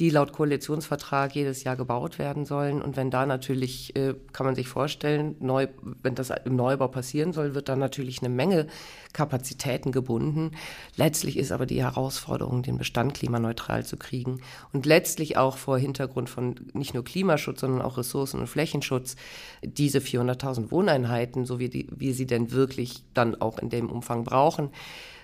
die 0.00 0.08
laut 0.08 0.32
Koalitionsvertrag 0.32 1.34
jedes 1.34 1.62
Jahr 1.62 1.76
gebaut 1.76 2.18
werden 2.18 2.46
sollen. 2.46 2.80
Und 2.80 2.96
wenn 2.96 3.10
da 3.10 3.26
natürlich, 3.26 3.94
äh, 3.96 4.14
kann 4.32 4.46
man 4.46 4.54
sich 4.54 4.66
vorstellen, 4.66 5.36
neu, 5.40 5.68
wenn 6.02 6.14
das 6.14 6.32
im 6.46 6.56
Neubau 6.56 6.88
passieren 6.88 7.34
soll, 7.34 7.54
wird 7.54 7.68
da 7.68 7.76
natürlich 7.76 8.20
eine 8.20 8.30
Menge 8.30 8.66
Kapazitäten 9.12 9.92
gebunden. 9.92 10.52
Letztlich 10.96 11.36
ist 11.36 11.52
aber 11.52 11.66
die 11.66 11.82
Herausforderung, 11.82 12.62
den 12.62 12.78
Bestand 12.78 13.12
klimaneutral 13.12 13.84
zu 13.84 13.98
kriegen. 13.98 14.40
Und 14.72 14.86
letztlich 14.86 15.36
auch 15.36 15.58
vor 15.58 15.78
Hintergrund 15.78 16.30
von 16.30 16.54
nicht 16.72 16.94
nur 16.94 17.04
Klimaschutz, 17.04 17.60
sondern 17.60 17.82
auch 17.82 17.98
Ressourcen- 17.98 18.40
und 18.40 18.46
Flächenschutz, 18.46 19.16
diese 19.62 19.98
400.000 19.98 20.70
Wohneinheiten, 20.70 21.44
so 21.44 21.58
wie 21.58 21.68
die, 21.68 21.88
wir 21.90 22.14
sie 22.14 22.26
denn 22.26 22.52
wirklich 22.52 23.02
dann 23.12 23.38
auch 23.40 23.58
in 23.58 23.68
dem 23.68 23.90
Umfang 23.90 24.09
brauchen, 24.24 24.70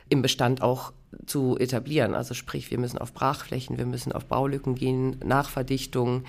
im 0.08 0.22
Bestand 0.22 0.62
auch 0.62 0.92
zu 1.24 1.56
etablieren. 1.58 2.14
Also 2.14 2.34
sprich, 2.34 2.70
wir 2.70 2.78
müssen 2.78 2.98
auf 2.98 3.12
Brachflächen, 3.12 3.78
wir 3.78 3.86
müssen 3.86 4.12
auf 4.12 4.26
Baulücken 4.26 4.74
gehen, 4.74 5.16
Nachverdichtung, 5.24 6.24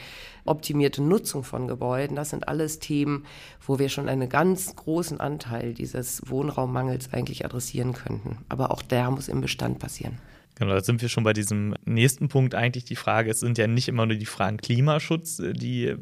optimierte 0.45 1.03
Nutzung 1.03 1.43
von 1.43 1.67
Gebäuden. 1.67 2.15
Das 2.15 2.29
sind 2.29 2.47
alles 2.47 2.79
Themen, 2.79 3.25
wo 3.65 3.79
wir 3.79 3.89
schon 3.89 4.07
einen 4.07 4.29
ganz 4.29 4.75
großen 4.75 5.19
Anteil 5.19 5.73
dieses 5.73 6.21
Wohnraummangels 6.29 7.13
eigentlich 7.13 7.43
adressieren 7.45 7.93
könnten. 7.93 8.37
Aber 8.49 8.71
auch 8.71 8.81
der 8.81 9.11
muss 9.11 9.27
im 9.27 9.41
Bestand 9.41 9.79
passieren. 9.79 10.17
Genau, 10.55 10.73
da 10.73 10.81
sind 10.81 11.03
wir 11.03 11.09
schon 11.09 11.23
bei 11.23 11.33
diesem 11.33 11.75
nächsten 11.85 12.29
Punkt 12.29 12.55
eigentlich 12.55 12.83
die 12.83 12.95
Frage, 12.95 13.29
es 13.29 13.41
sind 13.41 13.59
ja 13.59 13.67
nicht 13.67 13.87
immer 13.87 14.07
nur 14.07 14.15
die 14.15 14.25
Fragen 14.25 14.57
Klimaschutz, 14.57 15.39
die 15.39 15.95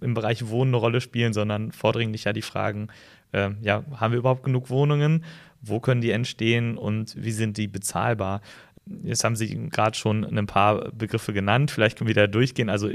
im 0.00 0.14
Bereich 0.14 0.48
Wohnen 0.48 0.70
eine 0.70 0.78
Rolle 0.78 1.00
spielen, 1.00 1.32
sondern 1.32 1.70
vordringlich 1.70 2.24
ja 2.24 2.32
die 2.32 2.42
Fragen, 2.42 2.88
äh, 3.30 3.50
ja, 3.62 3.84
haben 3.94 4.10
wir 4.10 4.18
überhaupt 4.18 4.42
genug 4.42 4.68
Wohnungen? 4.68 5.24
Wo 5.62 5.80
können 5.80 6.00
die 6.00 6.10
entstehen 6.10 6.76
und 6.76 7.14
wie 7.16 7.32
sind 7.32 7.56
die 7.56 7.68
bezahlbar. 7.68 8.40
Jetzt 9.02 9.24
haben 9.24 9.36
Sie 9.36 9.68
gerade 9.68 9.96
schon 9.96 10.24
ein 10.24 10.46
paar 10.46 10.90
Begriffe 10.92 11.32
genannt, 11.32 11.70
vielleicht 11.70 11.98
können 11.98 12.08
wir 12.08 12.14
da 12.14 12.26
durchgehen. 12.26 12.68
Also 12.68 12.90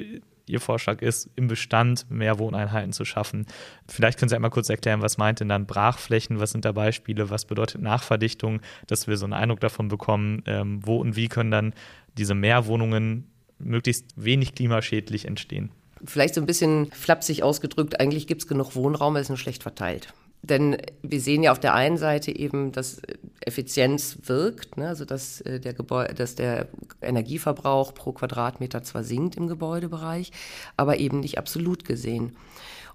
Ihr 0.48 0.60
Vorschlag 0.60 1.02
ist, 1.02 1.30
im 1.36 1.48
Bestand 1.48 2.06
mehr 2.10 2.38
Wohneinheiten 2.38 2.94
zu 2.94 3.04
schaffen. 3.04 3.48
Vielleicht 3.88 4.20
können 4.20 4.30
Sie 4.30 4.36
einmal 4.36 4.52
kurz 4.52 4.70
erklären, 4.70 5.02
was 5.02 5.18
meint 5.18 5.40
denn 5.40 5.50
dann 5.50 5.66
Brachflächen, 5.66 6.40
was 6.40 6.52
sind 6.52 6.66
da 6.66 6.72
Beispiele, 6.72 7.30
was 7.30 7.46
bedeutet 7.46 7.82
Nachverdichtung, 7.82 8.62
dass 8.86 9.08
wir 9.08 9.18
so 9.18 9.26
einen 9.26 9.34
Eindruck 9.34 9.60
davon 9.60 9.88
bekommen, 9.88 10.44
ähm, 10.46 10.82
wo 10.86 10.98
und 10.98 11.16
wie 11.16 11.30
können 11.30 11.52
dann 11.52 11.74
diese 12.18 12.36
Mehrwohnungen 12.36 13.28
möglichst 13.58 14.06
wenig 14.16 14.54
klimaschädlich 14.54 15.26
entstehen. 15.26 15.72
Vielleicht 16.04 16.36
so 16.36 16.42
ein 16.42 16.46
bisschen 16.46 16.92
flapsig 16.92 17.42
ausgedrückt, 17.42 18.00
eigentlich 18.00 18.28
gibt 18.28 18.42
es 18.42 18.48
genug 18.48 18.76
Wohnraum, 18.76 19.16
er 19.16 19.22
ist 19.22 19.30
nur 19.30 19.38
schlecht 19.38 19.64
verteilt. 19.64 20.14
Denn 20.50 20.78
wir 21.02 21.20
sehen 21.20 21.42
ja 21.42 21.52
auf 21.52 21.60
der 21.60 21.74
einen 21.74 21.98
Seite 21.98 22.36
eben, 22.36 22.72
dass 22.72 23.02
Effizienz 23.42 24.20
wirkt, 24.26 24.78
ne? 24.78 24.90
also 24.90 25.04
dass 25.04 25.42
äh, 25.42 25.60
der, 25.60 25.74
Gebäude, 25.74 26.14
dass 26.14 26.36
der 26.36 26.68
Energieverbrauch 27.02 27.96
pro 27.96 28.12
Quadratmeter 28.12 28.84
zwar 28.84 29.04
sinkt 29.04 29.38
im 29.38 29.48
Gebäudebereich, 29.48 30.32
aber 30.78 31.00
eben 31.00 31.20
nicht 31.22 31.40
absolut 31.40 31.84
gesehen. 31.84 32.36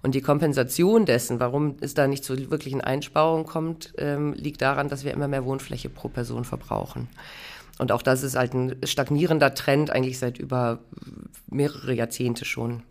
Und 0.01 0.15
die 0.15 0.21
Kompensation 0.21 1.05
dessen, 1.05 1.39
warum 1.39 1.75
es 1.81 1.93
da 1.93 2.07
nicht 2.07 2.23
zu 2.23 2.37
wirklichen 2.49 2.81
Einsparungen 2.81 3.45
kommt, 3.45 3.93
ähm, 3.97 4.33
liegt 4.33 4.61
daran, 4.61 4.87
dass 4.87 5.03
wir 5.03 5.11
immer 5.11 5.27
mehr 5.27 5.45
Wohnfläche 5.45 5.89
pro 5.89 6.07
Person 6.07 6.45
verbrauchen. 6.45 7.09
Und 7.79 7.91
auch 7.91 8.01
das 8.01 8.23
ist 8.23 8.35
halt 8.35 8.53
ein 8.53 8.75
stagnierender 8.85 9.53
Trend 9.53 9.89
eigentlich 9.89 10.19
seit 10.19 10.37
über 10.37 10.79
mehrere 11.49 11.93
Jahrzehnte 11.93 12.45
schon. 12.45 12.83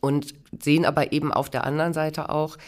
Und 0.00 0.34
sehen 0.60 0.84
aber 0.84 1.12
eben 1.12 1.32
auf 1.32 1.48
der 1.48 1.64
anderen 1.64 1.94
Seite 1.94 2.28
auch, 2.28 2.58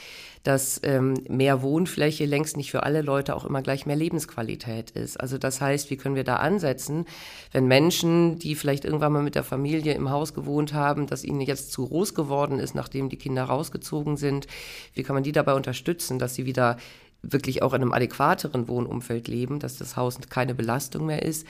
dass 0.47 0.81
ähm, 0.85 1.15
mehr 1.29 1.61
Wohnfläche 1.61 2.25
längst 2.25 2.57
nicht 2.57 2.71
für 2.71 2.85
alle 2.85 3.03
Leute 3.03 3.35
auch 3.35 3.45
immer 3.45 3.63
gleich 3.63 3.85
mehr 3.85 3.97
Lebensqualität 3.97 4.93
ist. 4.93 5.19
Also 5.19 5.39
das 5.39 5.61
heißt, 5.61 5.91
wie 5.91 5.97
können 5.97 6.15
wir 6.15 6.23
da 6.23 6.37
ansetzen, 6.37 7.05
wenn 7.51 7.67
Menschen, 7.67 8.39
die 8.39 8.55
vielleicht 8.55 8.85
irgendwann 8.85 9.13
mal 9.13 9.25
mit 9.25 9.35
der 9.35 9.43
Familie 9.43 9.95
im 9.95 10.11
Haus 10.11 10.35
gewohnt 10.35 10.73
haben, 10.73 11.09
dass 11.09 11.25
ihnen 11.25 11.41
jetzt 11.41 11.73
zu 11.73 11.89
groß 11.89 12.15
geworden 12.15 12.61
ist, 12.61 12.77
nachdem 12.77 13.09
die 13.09 13.17
Kinder 13.17 13.43
rausgezogen 13.43 14.17
sind, 14.17 14.47
wie 14.95 15.03
kann 15.03 15.15
man 15.15 15.25
die 15.25 15.33
dabei 15.33 15.55
unterstützen, 15.55 16.21
dass 16.21 16.37
sie 16.37 16.47
wieder 16.47 16.77
wirklich 17.23 17.63
auch 17.63 17.75
in 17.75 17.83
einem 17.83 17.93
adäquateren 17.93 18.69
Wohnumfeld 18.69 19.27
leben, 19.27 19.59
dass 19.59 19.79
das 19.79 19.97
Haus 19.97 20.19
keine 20.31 20.55
Belastung 20.55 21.07
mehr 21.07 21.23
ist 21.23 21.45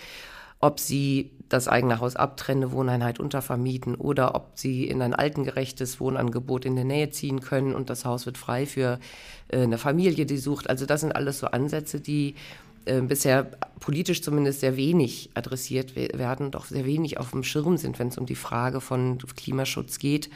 ob 0.60 0.80
sie 0.80 1.30
das 1.48 1.68
eigene 1.68 2.00
Haus 2.00 2.16
abtrennen, 2.16 2.72
Wohneinheit 2.72 3.20
untervermieten 3.20 3.94
oder 3.94 4.34
ob 4.34 4.52
sie 4.54 4.84
in 4.84 5.00
ein 5.00 5.14
altengerechtes 5.14 6.00
Wohnangebot 6.00 6.64
in 6.64 6.74
der 6.74 6.84
Nähe 6.84 7.10
ziehen 7.10 7.40
können 7.40 7.74
und 7.74 7.88
das 7.88 8.04
Haus 8.04 8.26
wird 8.26 8.36
frei 8.36 8.66
für 8.66 8.98
äh, 9.48 9.62
eine 9.62 9.78
Familie, 9.78 10.26
die 10.26 10.38
sucht. 10.38 10.68
Also 10.68 10.86
das 10.86 11.02
sind 11.02 11.14
alles 11.14 11.38
so 11.38 11.46
Ansätze, 11.46 12.00
die 12.00 12.34
äh, 12.86 13.00
bisher 13.00 13.50
politisch 13.80 14.22
zumindest 14.22 14.60
sehr 14.60 14.76
wenig 14.76 15.30
adressiert 15.34 15.94
werden 15.94 16.54
auch 16.54 16.64
sehr 16.64 16.86
wenig 16.86 17.18
auf 17.18 17.30
dem 17.30 17.44
Schirm 17.44 17.76
sind, 17.76 17.98
wenn 17.98 18.08
es 18.08 18.18
um 18.18 18.26
die 18.26 18.34
Frage 18.34 18.80
von 18.80 19.18
Klimaschutz 19.18 19.98
geht. 19.98 20.30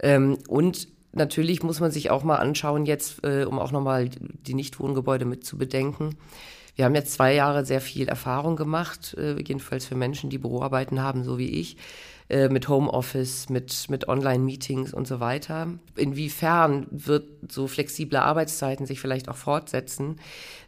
Ähm, 0.00 0.38
und 0.48 0.88
natürlich 1.12 1.62
muss 1.62 1.80
man 1.80 1.90
sich 1.90 2.10
auch 2.10 2.24
mal 2.24 2.36
anschauen, 2.36 2.86
jetzt, 2.86 3.24
äh, 3.24 3.44
um 3.44 3.58
auch 3.58 3.72
nochmal 3.72 4.08
die 4.08 4.54
Nichtwohngebäude 4.54 5.24
mit 5.24 5.44
zu 5.44 5.56
bedenken, 5.56 6.16
wir 6.74 6.84
haben 6.84 6.94
jetzt 6.94 7.12
zwei 7.12 7.34
Jahre 7.34 7.64
sehr 7.64 7.80
viel 7.80 8.08
Erfahrung 8.08 8.56
gemacht, 8.56 9.14
äh, 9.18 9.36
jedenfalls 9.36 9.84
für 9.84 9.94
Menschen, 9.94 10.30
die 10.30 10.38
Büroarbeiten 10.38 11.02
haben, 11.02 11.24
so 11.24 11.38
wie 11.38 11.48
ich, 11.48 11.76
äh, 12.28 12.48
mit 12.48 12.68
Homeoffice, 12.68 13.50
mit, 13.50 13.90
mit 13.90 14.08
Online-Meetings 14.08 14.94
und 14.94 15.06
so 15.06 15.20
weiter. 15.20 15.68
Inwiefern 15.96 16.86
wird 16.90 17.24
so 17.50 17.66
flexible 17.66 18.18
Arbeitszeiten 18.18 18.86
sich 18.86 19.00
vielleicht 19.00 19.28
auch 19.28 19.36
fortsetzen? 19.36 20.16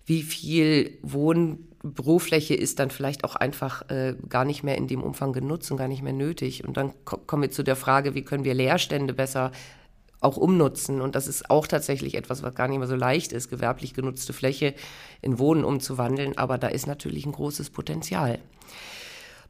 Wie 0.04 0.22
viel 0.22 0.98
Wohn 1.02 1.68
Bürofläche 1.82 2.54
ist 2.54 2.78
dann 2.78 2.90
vielleicht 2.90 3.24
auch 3.24 3.36
einfach 3.36 3.88
äh, 3.90 4.14
gar 4.28 4.44
nicht 4.44 4.62
mehr 4.62 4.76
in 4.76 4.88
dem 4.88 5.02
Umfang 5.02 5.32
genutzt 5.32 5.70
und 5.70 5.76
gar 5.76 5.88
nicht 5.88 6.02
mehr 6.02 6.14
nötig. 6.14 6.66
Und 6.66 6.78
dann 6.78 6.92
kommen 7.04 7.42
wir 7.42 7.50
zu 7.50 7.62
der 7.62 7.76
Frage, 7.76 8.14
wie 8.14 8.22
können 8.22 8.44
wir 8.44 8.54
Leerstände 8.54 9.12
besser 9.12 9.52
auch 10.20 10.36
umnutzen. 10.36 11.00
Und 11.00 11.14
das 11.14 11.26
ist 11.26 11.50
auch 11.50 11.66
tatsächlich 11.66 12.14
etwas, 12.14 12.42
was 12.42 12.54
gar 12.54 12.68
nicht 12.68 12.78
mehr 12.78 12.88
so 12.88 12.96
leicht 12.96 13.32
ist, 13.32 13.50
gewerblich 13.50 13.94
genutzte 13.94 14.32
Fläche 14.32 14.74
in 15.22 15.38
Wohnen 15.38 15.64
umzuwandeln. 15.64 16.38
Aber 16.38 16.58
da 16.58 16.68
ist 16.68 16.86
natürlich 16.86 17.26
ein 17.26 17.32
großes 17.32 17.70
Potenzial. 17.70 18.38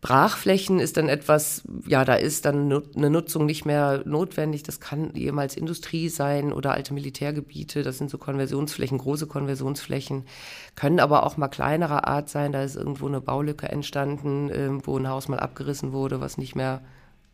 Brachflächen 0.04 0.80
ist 0.80 0.98
dann 0.98 1.08
etwas, 1.08 1.62
ja, 1.86 2.04
da 2.04 2.14
ist 2.14 2.44
dann 2.44 2.82
eine 2.94 3.08
Nutzung 3.08 3.46
nicht 3.46 3.64
mehr 3.64 4.02
notwendig. 4.04 4.62
Das 4.62 4.78
kann 4.78 5.14
jemals 5.14 5.56
Industrie 5.56 6.10
sein 6.10 6.52
oder 6.52 6.72
alte 6.72 6.92
Militärgebiete. 6.92 7.82
Das 7.82 7.96
sind 7.96 8.10
so 8.10 8.18
Konversionsflächen, 8.18 8.98
große 8.98 9.26
Konversionsflächen. 9.26 10.26
Können 10.74 11.00
aber 11.00 11.24
auch 11.24 11.38
mal 11.38 11.48
kleinerer 11.48 12.06
Art 12.06 12.28
sein. 12.28 12.52
Da 12.52 12.62
ist 12.62 12.76
irgendwo 12.76 13.06
eine 13.06 13.22
Baulücke 13.22 13.70
entstanden, 13.70 14.50
ähm, 14.52 14.82
wo 14.84 14.98
ein 14.98 15.08
Haus 15.08 15.28
mal 15.28 15.40
abgerissen 15.40 15.92
wurde, 15.92 16.20
was 16.20 16.36
nicht 16.36 16.54
mehr 16.54 16.82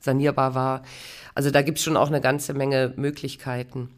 sanierbar 0.01 0.55
war. 0.55 0.83
Also 1.35 1.51
da 1.51 1.63
gibt 1.63 1.79
es 1.79 1.85
schon 1.85 1.97
auch 1.97 2.09
eine 2.09 2.21
ganze 2.21 2.55
Menge 2.55 2.93
Möglichkeiten. 2.97 3.91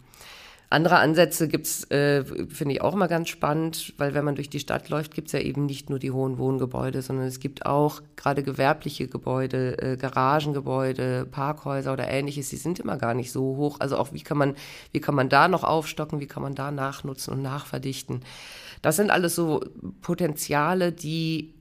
Andere 0.72 0.96
Ansätze 0.96 1.48
gibt's, 1.48 1.84
äh, 1.90 2.24
finde 2.24 2.72
ich 2.72 2.80
auch 2.80 2.94
immer 2.94 3.06
ganz 3.06 3.28
spannend, 3.28 3.92
weil 3.98 4.14
wenn 4.14 4.24
man 4.24 4.36
durch 4.36 4.48
die 4.48 4.58
Stadt 4.58 4.88
läuft, 4.88 5.12
gibt 5.12 5.28
es 5.28 5.32
ja 5.32 5.40
eben 5.40 5.66
nicht 5.66 5.90
nur 5.90 5.98
die 5.98 6.10
hohen 6.10 6.38
Wohngebäude, 6.38 7.02
sondern 7.02 7.26
es 7.26 7.40
gibt 7.40 7.66
auch 7.66 8.00
gerade 8.16 8.42
gewerbliche 8.42 9.06
Gebäude, 9.06 9.76
äh, 9.82 9.96
Garagengebäude, 9.98 11.26
Parkhäuser 11.30 11.92
oder 11.92 12.08
ähnliches, 12.08 12.48
die 12.48 12.56
sind 12.56 12.80
immer 12.80 12.96
gar 12.96 13.12
nicht 13.12 13.32
so 13.32 13.42
hoch. 13.42 13.80
Also 13.80 13.98
auch 13.98 14.14
wie 14.14 14.22
kann 14.22 14.38
man, 14.38 14.56
wie 14.92 15.00
kann 15.00 15.14
man 15.14 15.28
da 15.28 15.46
noch 15.46 15.62
aufstocken, 15.62 16.20
wie 16.20 16.26
kann 16.26 16.42
man 16.42 16.54
da 16.54 16.70
nachnutzen 16.70 17.34
und 17.34 17.42
nachverdichten. 17.42 18.22
Das 18.80 18.96
sind 18.96 19.10
alles 19.10 19.34
so 19.34 19.60
Potenziale, 20.00 20.90
die 20.90 21.52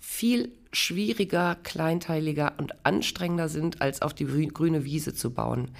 viel 0.00 0.52
schwieriger, 0.72 1.56
kleinteiliger 1.62 2.54
und 2.58 2.84
anstrengender 2.84 3.48
sind, 3.48 3.82
als 3.82 4.02
auf 4.02 4.14
die 4.14 4.26
grüne 4.26 4.84
Wiese 4.84 5.14
zu 5.14 5.32
bauen. 5.32 5.70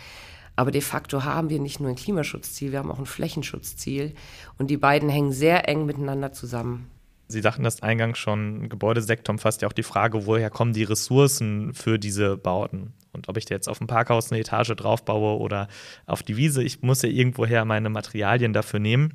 Aber 0.54 0.70
de 0.70 0.82
facto 0.82 1.24
haben 1.24 1.50
wir 1.50 1.60
nicht 1.60 1.80
nur 1.80 1.88
ein 1.88 1.96
Klimaschutzziel, 1.96 2.72
wir 2.72 2.78
haben 2.78 2.90
auch 2.90 2.98
ein 2.98 3.06
Flächenschutzziel. 3.06 4.14
Und 4.58 4.68
die 4.68 4.76
beiden 4.76 5.08
hängen 5.08 5.32
sehr 5.32 5.68
eng 5.68 5.86
miteinander 5.86 6.32
zusammen. 6.32 6.90
Sie 7.28 7.40
sagten 7.40 7.62
das 7.62 7.82
eingangs 7.82 8.18
schon, 8.18 8.68
Gebäudesektor 8.68 9.32
umfasst 9.32 9.62
ja 9.62 9.68
auch 9.68 9.72
die 9.72 9.82
Frage, 9.82 10.26
woher 10.26 10.50
kommen 10.50 10.74
die 10.74 10.82
Ressourcen 10.82 11.72
für 11.72 11.98
diese 11.98 12.36
Bauten? 12.36 12.92
Und 13.12 13.28
ob 13.28 13.38
ich 13.38 13.48
jetzt 13.48 13.68
auf 13.68 13.78
dem 13.78 13.86
Parkhaus 13.86 14.30
eine 14.30 14.40
Etage 14.40 14.74
draufbaue 14.76 15.38
oder 15.38 15.68
auf 16.06 16.22
die 16.22 16.36
Wiese, 16.36 16.62
ich 16.62 16.82
muss 16.82 17.00
ja 17.00 17.08
irgendwoher 17.08 17.64
meine 17.64 17.88
Materialien 17.88 18.52
dafür 18.52 18.80
nehmen. 18.80 19.14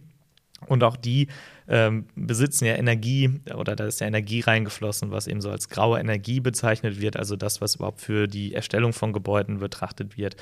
Und 0.66 0.84
auch 0.84 0.98
die 0.98 1.28
ähm, 1.68 2.06
besitzen 2.16 2.66
ja 2.66 2.76
Energie 2.76 3.40
oder 3.56 3.76
da 3.76 3.86
ist 3.86 4.02
ja 4.02 4.08
Energie 4.08 4.42
reingeflossen, 4.42 5.12
was 5.12 5.28
eben 5.28 5.42
so 5.42 5.52
als 5.52 5.70
graue 5.70 6.00
Energie 6.00 6.40
bezeichnet 6.40 7.00
wird, 7.00 7.16
also 7.16 7.36
das, 7.36 7.62
was 7.62 7.76
überhaupt 7.76 8.02
für 8.02 8.28
die 8.28 8.54
Erstellung 8.54 8.94
von 8.94 9.14
Gebäuden 9.14 9.60
betrachtet 9.60 10.18
wird. 10.18 10.36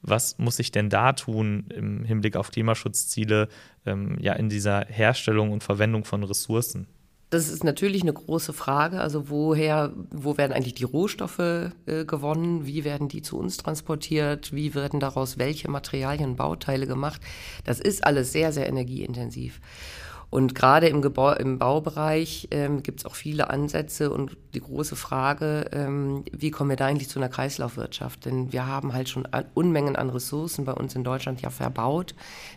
Was 0.00 0.38
muss 0.38 0.58
ich 0.58 0.70
denn 0.70 0.90
da 0.90 1.12
tun 1.12 1.66
im 1.74 2.04
Hinblick 2.04 2.36
auf 2.36 2.50
Klimaschutzziele, 2.50 3.48
ähm, 3.84 4.16
ja, 4.20 4.32
in 4.34 4.48
dieser 4.48 4.86
Herstellung 4.86 5.50
und 5.50 5.64
Verwendung 5.64 6.04
von 6.04 6.22
Ressourcen? 6.22 6.86
Das 7.30 7.50
ist 7.50 7.62
natürlich 7.62 8.02
eine 8.02 8.12
große 8.14 8.54
Frage. 8.54 9.00
Also 9.00 9.28
woher, 9.28 9.92
wo 10.10 10.38
werden 10.38 10.52
eigentlich 10.52 10.74
die 10.74 10.84
Rohstoffe 10.84 11.38
äh, 11.38 12.04
gewonnen? 12.06 12.66
Wie 12.66 12.84
werden 12.84 13.08
die 13.08 13.20
zu 13.20 13.38
uns 13.38 13.58
transportiert? 13.58 14.54
Wie 14.54 14.74
werden 14.74 14.98
daraus 14.98 15.36
welche 15.36 15.70
Materialien, 15.70 16.36
Bauteile 16.36 16.86
gemacht? 16.86 17.20
Das 17.64 17.80
ist 17.80 18.02
alles 18.04 18.32
sehr, 18.32 18.52
sehr 18.52 18.66
energieintensiv. 18.66 19.60
Und 20.30 20.54
gerade 20.54 20.88
im, 20.88 21.00
Gebau 21.00 21.32
im 21.32 21.58
Baubereich 21.58 22.48
ähm, 22.50 22.82
gibt 22.82 23.00
es 23.00 23.06
auch 23.06 23.14
viele 23.14 23.48
Ansätze 23.48 24.10
und 24.10 24.36
die 24.52 24.60
große 24.60 24.94
Frage, 24.94 25.70
ähm, 25.72 26.24
wie 26.32 26.50
kommen 26.50 26.68
wir 26.68 26.76
da 26.76 26.86
eigentlich 26.86 27.08
zu 27.08 27.18
einer 27.18 27.30
Kreislaufwirtschaft? 27.30 28.26
Denn 28.26 28.52
wir 28.52 28.66
haben 28.66 28.92
halt 28.92 29.08
schon 29.08 29.26
Unmengen 29.54 29.96
an 29.96 30.10
Ressourcen 30.10 30.66
bei 30.66 30.72
uns 30.72 30.94
in 30.94 31.02
Deutschland 31.02 31.40
ja 31.40 31.48
verbaut, 31.48 32.14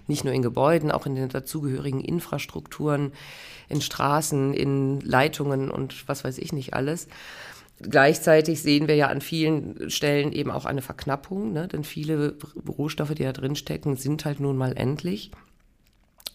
nicht 0.08 0.26
nur 0.26 0.34
in 0.34 0.42
Gebäuden, 0.42 0.92
auch 0.92 1.06
in 1.06 1.16
den 1.16 1.30
dazugehörigen 1.30 2.02
Infrastrukturen, 2.02 3.14
in 3.70 3.80
Straßen, 3.80 4.54
in 4.54 5.00
Leitungen 5.00 5.72
und 5.72 6.10
was 6.10 6.26
weiß 6.26 6.40
ich 6.40 6.52
nicht 6.52 6.74
alles. 6.74 7.08
Gleichzeitig 7.82 8.62
sehen 8.62 8.90
wir 8.90 8.96
ja 8.96 9.08
an 9.08 9.22
vielen 9.22 9.90
Stellen 9.90 10.34
eben 10.34 10.52
auch 10.52 10.66
eine 10.66 10.82
Verknappung, 10.82 11.54
ne? 11.54 11.70
denn 11.70 11.86
viele 11.86 12.36
Rohstoffe, 12.68 13.16
die 13.16 13.24
da 13.24 13.32
drin 13.32 13.56
stecken, 13.56 13.96
sind 13.96 14.26
halt 14.26 14.42
nun 14.42 14.58
mal 14.58 14.74
endlich. 14.78 15.32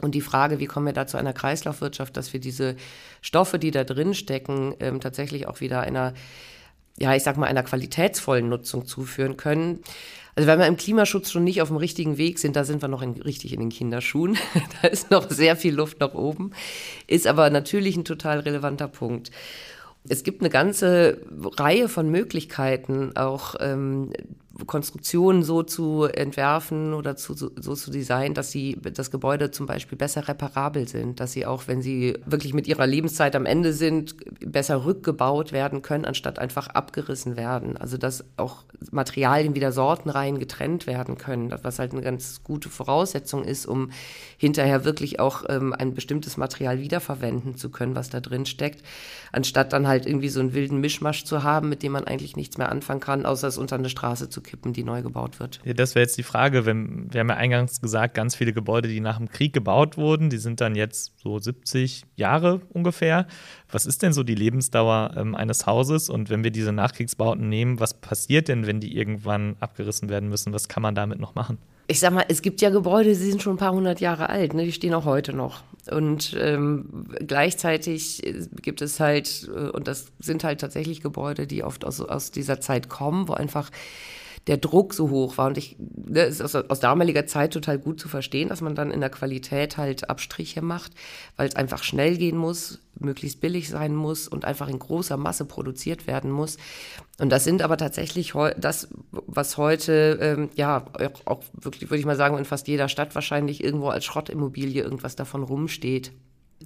Und 0.03 0.15
die 0.15 0.21
Frage, 0.21 0.59
wie 0.59 0.67
kommen 0.67 0.87
wir 0.87 0.93
da 0.93 1.07
zu 1.07 1.17
einer 1.17 1.33
Kreislaufwirtschaft, 1.33 2.17
dass 2.17 2.33
wir 2.33 2.41
diese 2.41 2.77
Stoffe, 3.23 3.59
die 3.59 3.71
da 3.71 3.85
drin 3.85 4.15
stecken, 4.15 4.75
ähm, 4.81 5.01
tatsächlich 5.01 5.47
auch 5.49 5.61
wieder 5.61 5.81
einer, 5.81 6.13
ja, 6.99 7.15
ich 7.15 7.23
sag 7.23 7.37
mal, 7.37 7.47
einer 7.47 7.63
qualitätsvollen 7.63 8.49
Nutzung 8.49 8.87
zuführen 8.87 9.37
können. 9.37 9.81
Also 10.35 10.49
wenn 10.49 10.59
wir 10.59 10.67
im 10.67 10.77
Klimaschutz 10.77 11.31
schon 11.31 11.45
nicht 11.45 11.63
auf 11.63 11.69
dem 11.69 11.79
richtigen 11.79 12.19
Weg 12.19 12.39
sind, 12.39 12.57
da 12.57 12.65
sind 12.65 12.83
wir 12.83 12.89
noch 12.89 13.01
in, 13.01 13.13
richtig 13.23 13.55
in 13.55 13.61
den 13.61 13.71
Kinderschuhen. 13.71 14.37
da 14.83 14.89
ist 14.89 15.11
noch 15.11 15.31
sehr 15.31 15.57
viel 15.57 15.75
Luft 15.75 16.01
nach 16.01 16.13
oben. 16.13 16.51
Ist 17.07 17.27
aber 17.27 17.49
natürlich 17.49 17.97
ein 17.97 18.05
total 18.05 18.41
relevanter 18.41 18.89
Punkt. 18.89 19.31
Es 20.09 20.23
gibt 20.25 20.43
eine 20.43 20.51
ganze 20.51 21.23
Reihe 21.57 21.89
von 21.89 22.11
Möglichkeiten, 22.11 23.17
auch 23.17 23.55
ähm, 23.61 24.13
Konstruktionen 24.65 25.43
so 25.43 25.63
zu 25.63 26.05
entwerfen 26.05 26.95
oder 26.95 27.17
zu, 27.17 27.35
so, 27.35 27.51
zu 27.51 27.91
designen, 27.91 28.35
dass 28.35 28.51
sie 28.51 28.79
das 28.95 29.11
Gebäude 29.11 29.51
zum 29.51 29.67
Beispiel 29.67 29.99
besser 29.99 30.29
reparabel 30.29 30.89
sind, 30.89 31.21
dass 31.21 31.33
sie 31.33 31.45
auch, 31.45 31.65
wenn 31.67 31.83
sie 31.83 32.17
wirklich 32.25 32.55
mit 32.55 32.67
ihrer 32.67 32.87
Lebenszeit 32.87 33.37
am 33.37 33.45
Ende 33.45 33.73
sind, 33.73 34.17
besser 34.41 34.85
rückgebaut 34.85 35.53
werden 35.53 35.83
können, 35.83 36.05
anstatt 36.05 36.39
einfach 36.39 36.69
abgerissen 36.69 37.37
werden. 37.37 37.77
Also 37.77 37.99
dass 37.99 38.25
auch 38.37 38.65
Materialien 38.91 39.55
wieder 39.55 39.73
sortenrein 39.73 40.39
getrennt 40.39 40.87
werden 40.87 41.19
können, 41.19 41.53
was 41.63 41.79
halt 41.79 41.93
eine 41.93 42.03
ganz 42.03 42.43
gute 42.43 42.69
Voraussetzung 42.69 43.45
ist, 43.45 43.67
um 43.67 43.91
hinterher 44.39 44.85
wirklich 44.85 45.21
auch 45.21 45.45
ähm, 45.49 45.75
ein 45.75 45.95
bestimmtes 45.95 46.37
Material 46.37 46.81
wiederverwenden 46.81 47.57
zu 47.57 47.71
können, 47.71 47.95
was 47.95 48.11
da 48.11 48.21
drin 48.21 48.47
steckt, 48.47 48.83
anstatt 49.33 49.73
dann 49.73 49.87
halt 49.87 50.07
irgendwie 50.07 50.29
so 50.29 50.41
einen 50.41 50.55
wilden 50.55 50.81
Mischmasch 50.81 51.25
zu 51.25 51.43
haben, 51.43 51.69
mit 51.69 51.83
dem 51.83 51.93
man 51.93 52.05
eigentlich 52.05 52.37
nichts 52.37 52.59
mehr 52.59 52.71
anfangen 52.71 53.01
kann, 53.01 53.27
außer 53.27 53.49
es 53.49 53.59
unter 53.59 53.77
eine 53.77 53.89
Straße 53.89 54.29
zu 54.29 54.41
kippen, 54.47 54.73
die 54.73 54.85
neu 54.85 55.03
gebaut 55.03 55.39
wird. 55.39 55.61
Ja, 55.65 55.75
das 55.75 55.95
wäre 55.95 56.05
jetzt 56.05 56.17
die 56.17 56.23
Frage. 56.23 56.65
Wenn, 56.65 57.13
wir 57.13 57.21
haben 57.21 57.29
ja 57.29 57.37
eingangs 57.37 57.81
gesagt, 57.81 58.15
ganz 58.15 58.35
viele 58.35 58.53
Gebäude, 58.53 58.89
die 58.89 59.01
nach 59.01 59.19
dem 59.19 59.29
Krieg 59.29 59.53
gebaut 59.53 59.99
wurden, 59.99 60.31
die 60.31 60.39
sind 60.39 60.61
dann 60.61 60.75
jetzt 60.75 61.13
so 61.19 61.39
70 61.39 62.05
Jahre 62.17 62.63
ungefähr. 62.73 63.27
Was 63.71 63.85
ist 63.85 64.03
denn 64.03 64.13
so 64.13 64.23
die 64.23 64.35
Lebensdauer 64.35 65.15
ähm, 65.17 65.35
eines 65.35 65.67
Hauses? 65.67 66.09
Und 66.09 66.31
wenn 66.31 66.45
wir 66.45 66.51
diese 66.51 66.73
Nachkriegsbauten 66.73 67.49
nehmen, 67.49 67.81
was 67.81 67.93
passiert 67.93 68.49
denn, 68.49 68.67
wenn 68.67 68.81
die 68.81 68.97
irgendwann 68.97 69.57
abgerissen 69.61 70.09
werden 70.09 70.29
müssen? 70.29 70.53
Was 70.53 70.69
kann 70.69 70.83
man 70.83 70.95
damit 70.95 71.19
noch 71.19 71.35
machen? 71.35 71.59
ich 71.89 72.01
sag 72.01 72.13
mal, 72.13 72.25
es 72.29 72.43
gibt 72.43 72.61
ja 72.61 72.71
Gebäude, 72.71 73.11
die 73.11 73.15
sind 73.15 73.43
schon 73.43 73.55
ein 73.55 73.59
paar 73.59 73.73
hundert 73.73 74.01
Jahre 74.01 74.29
alt, 74.29 74.55
ne? 74.55 74.65
die 74.65 74.73
stehen 74.73 74.95
auch 74.95 75.05
heute 75.05 75.33
noch. 75.33 75.63
Und 75.91 76.37
ähm, 76.39 77.07
gleichzeitig 77.27 78.23
gibt 78.61 78.83
es 78.83 78.99
halt, 78.99 79.49
äh, 79.55 79.69
und 79.69 79.87
das 79.87 80.07
sind 80.19 80.43
halt 80.43 80.61
tatsächlich 80.61 81.01
Gebäude, 81.01 81.47
die 81.47 81.63
oft 81.63 81.85
aus, 81.85 82.01
aus 82.01 82.33
dieser 82.33 82.61
Zeit 82.61 82.89
kommen, 82.89 83.29
wo 83.29 83.35
einfach 83.35 83.71
der 84.47 84.59
Druck 84.59 84.95
so 84.95 85.11
hoch 85.11 85.39
war. 85.39 85.49
Und 85.49 85.59
ich, 85.59 85.77
ne, 85.79 86.23
ist 86.23 86.41
aus, 86.41 86.55
aus 86.55 86.81
damaliger 86.81 87.27
Zeit 87.27 87.53
total 87.53 87.79
gut 87.79 87.99
zu 87.99 88.09
verstehen, 88.09 88.49
dass 88.49 88.61
man 88.61 88.75
dann 88.75 88.91
in 88.91 89.01
der 89.01 89.11
Qualität 89.11 89.77
halt 89.77 90.09
Abstriche 90.09 90.63
macht, 90.63 90.93
weil 91.37 91.49
es 91.49 91.57
einfach 91.57 91.83
schnell 91.83 92.17
gehen 92.17 92.37
muss, 92.37 92.81
möglichst 92.99 93.41
billig 93.41 93.69
sein 93.69 93.95
muss 93.95 94.29
und 94.29 94.45
einfach 94.45 94.69
in 94.69 94.79
großer 94.79 95.17
Masse 95.17 95.45
produziert 95.45 96.07
werden 96.07 96.31
muss. 96.31 96.59
Und 97.19 97.31
das 97.31 97.45
sind 97.45 97.61
aber 97.63 97.77
tatsächlich 97.77 98.35
das, 98.57 98.89
was 99.11 99.57
heute, 99.57 100.19
ähm, 100.21 100.51
ja, 100.55 100.85
auch 101.25 101.43
wirklich, 101.53 101.91
würde 101.91 102.01
ich 102.01 102.07
mal 102.07 102.17
sagen, 102.17 102.39
in 102.39 102.45
fast 102.45 102.69
jeder 102.69 102.89
Stadt 102.89 103.15
wahrscheinlich 103.15 103.65
irgendwo 103.65 103.89
als 103.89 104.05
Schrottimmobilie 104.05 104.83
irgendwas 104.83 105.17
davon 105.17 105.43
rumsteht. 105.43 106.13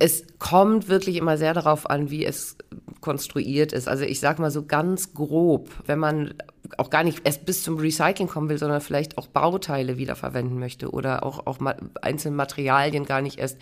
Es 0.01 0.25
kommt 0.39 0.89
wirklich 0.89 1.17
immer 1.17 1.37
sehr 1.37 1.55
darauf 1.55 1.89
an, 1.89 2.11
wie 2.11 2.25
es 2.25 2.57
konstruiert 3.01 3.73
ist. 3.73 3.87
Also 3.87 4.05
ich 4.05 4.19
sage 4.19 4.43
mal 4.43 4.51
so 4.51 4.65
ganz 4.65 5.15
grob, 5.15 5.71
wenn 5.87 5.99
man 5.99 6.35
auch 6.79 6.91
gar 6.91 7.05
nicht 7.05 7.21
erst 7.25 7.45
bis 7.45 7.63
zum 7.63 7.77
Recycling 7.77 8.29
kommen 8.29 8.49
will, 8.49 8.59
sondern 8.59 8.81
vielleicht 8.81 9.19
auch 9.19 9.27
Bauteile 9.27 9.99
wiederverwenden 9.99 10.59
möchte 10.59 10.91
oder 10.91 11.25
auch, 11.25 11.47
auch 11.47 11.59
einzelne 12.01 12.37
Materialien 12.37 13.05
gar 13.05 13.23
nicht 13.23 13.39
erst 13.39 13.59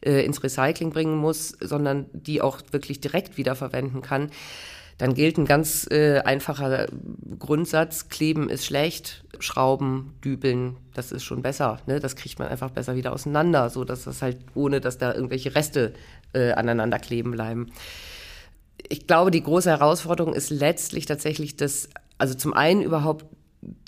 äh, 0.00 0.24
ins 0.24 0.42
Recycling 0.42 0.90
bringen 0.90 1.16
muss, 1.16 1.50
sondern 1.60 2.06
die 2.12 2.42
auch 2.42 2.60
wirklich 2.70 3.00
direkt 3.00 3.36
wiederverwenden 3.36 4.02
kann, 4.02 4.30
dann 4.98 5.14
gilt 5.14 5.38
ein 5.38 5.44
ganz 5.44 5.88
äh, 5.90 6.20
einfacher 6.20 6.86
Grundsatz, 7.38 8.08
Kleben 8.08 8.48
ist 8.48 8.64
schlecht, 8.64 9.24
Schrauben, 9.40 10.14
Dübeln, 10.24 10.76
das 10.94 11.10
ist 11.10 11.24
schon 11.24 11.42
besser. 11.42 11.78
Ne? 11.86 11.98
Das 11.98 12.16
kriegt 12.16 12.38
man 12.38 12.48
einfach 12.48 12.70
besser 12.70 12.94
wieder 12.94 13.12
auseinander, 13.12 13.70
so 13.70 13.84
dass 13.84 14.04
das 14.04 14.22
halt, 14.22 14.38
ohne 14.54 14.80
dass 14.80 14.98
da 14.98 15.12
irgendwelche 15.12 15.54
Reste 15.54 15.94
äh, 16.32 16.52
aneinander 16.52 16.98
kleben 16.98 17.32
bleiben. 17.32 17.72
Ich 18.88 19.06
glaube, 19.06 19.30
die 19.30 19.42
große 19.42 19.70
Herausforderung 19.70 20.34
ist 20.34 20.50
letztlich 20.50 21.06
tatsächlich 21.06 21.56
das, 21.56 21.88
also 22.18 22.34
zum 22.34 22.52
einen 22.52 22.82
überhaupt 22.82 23.24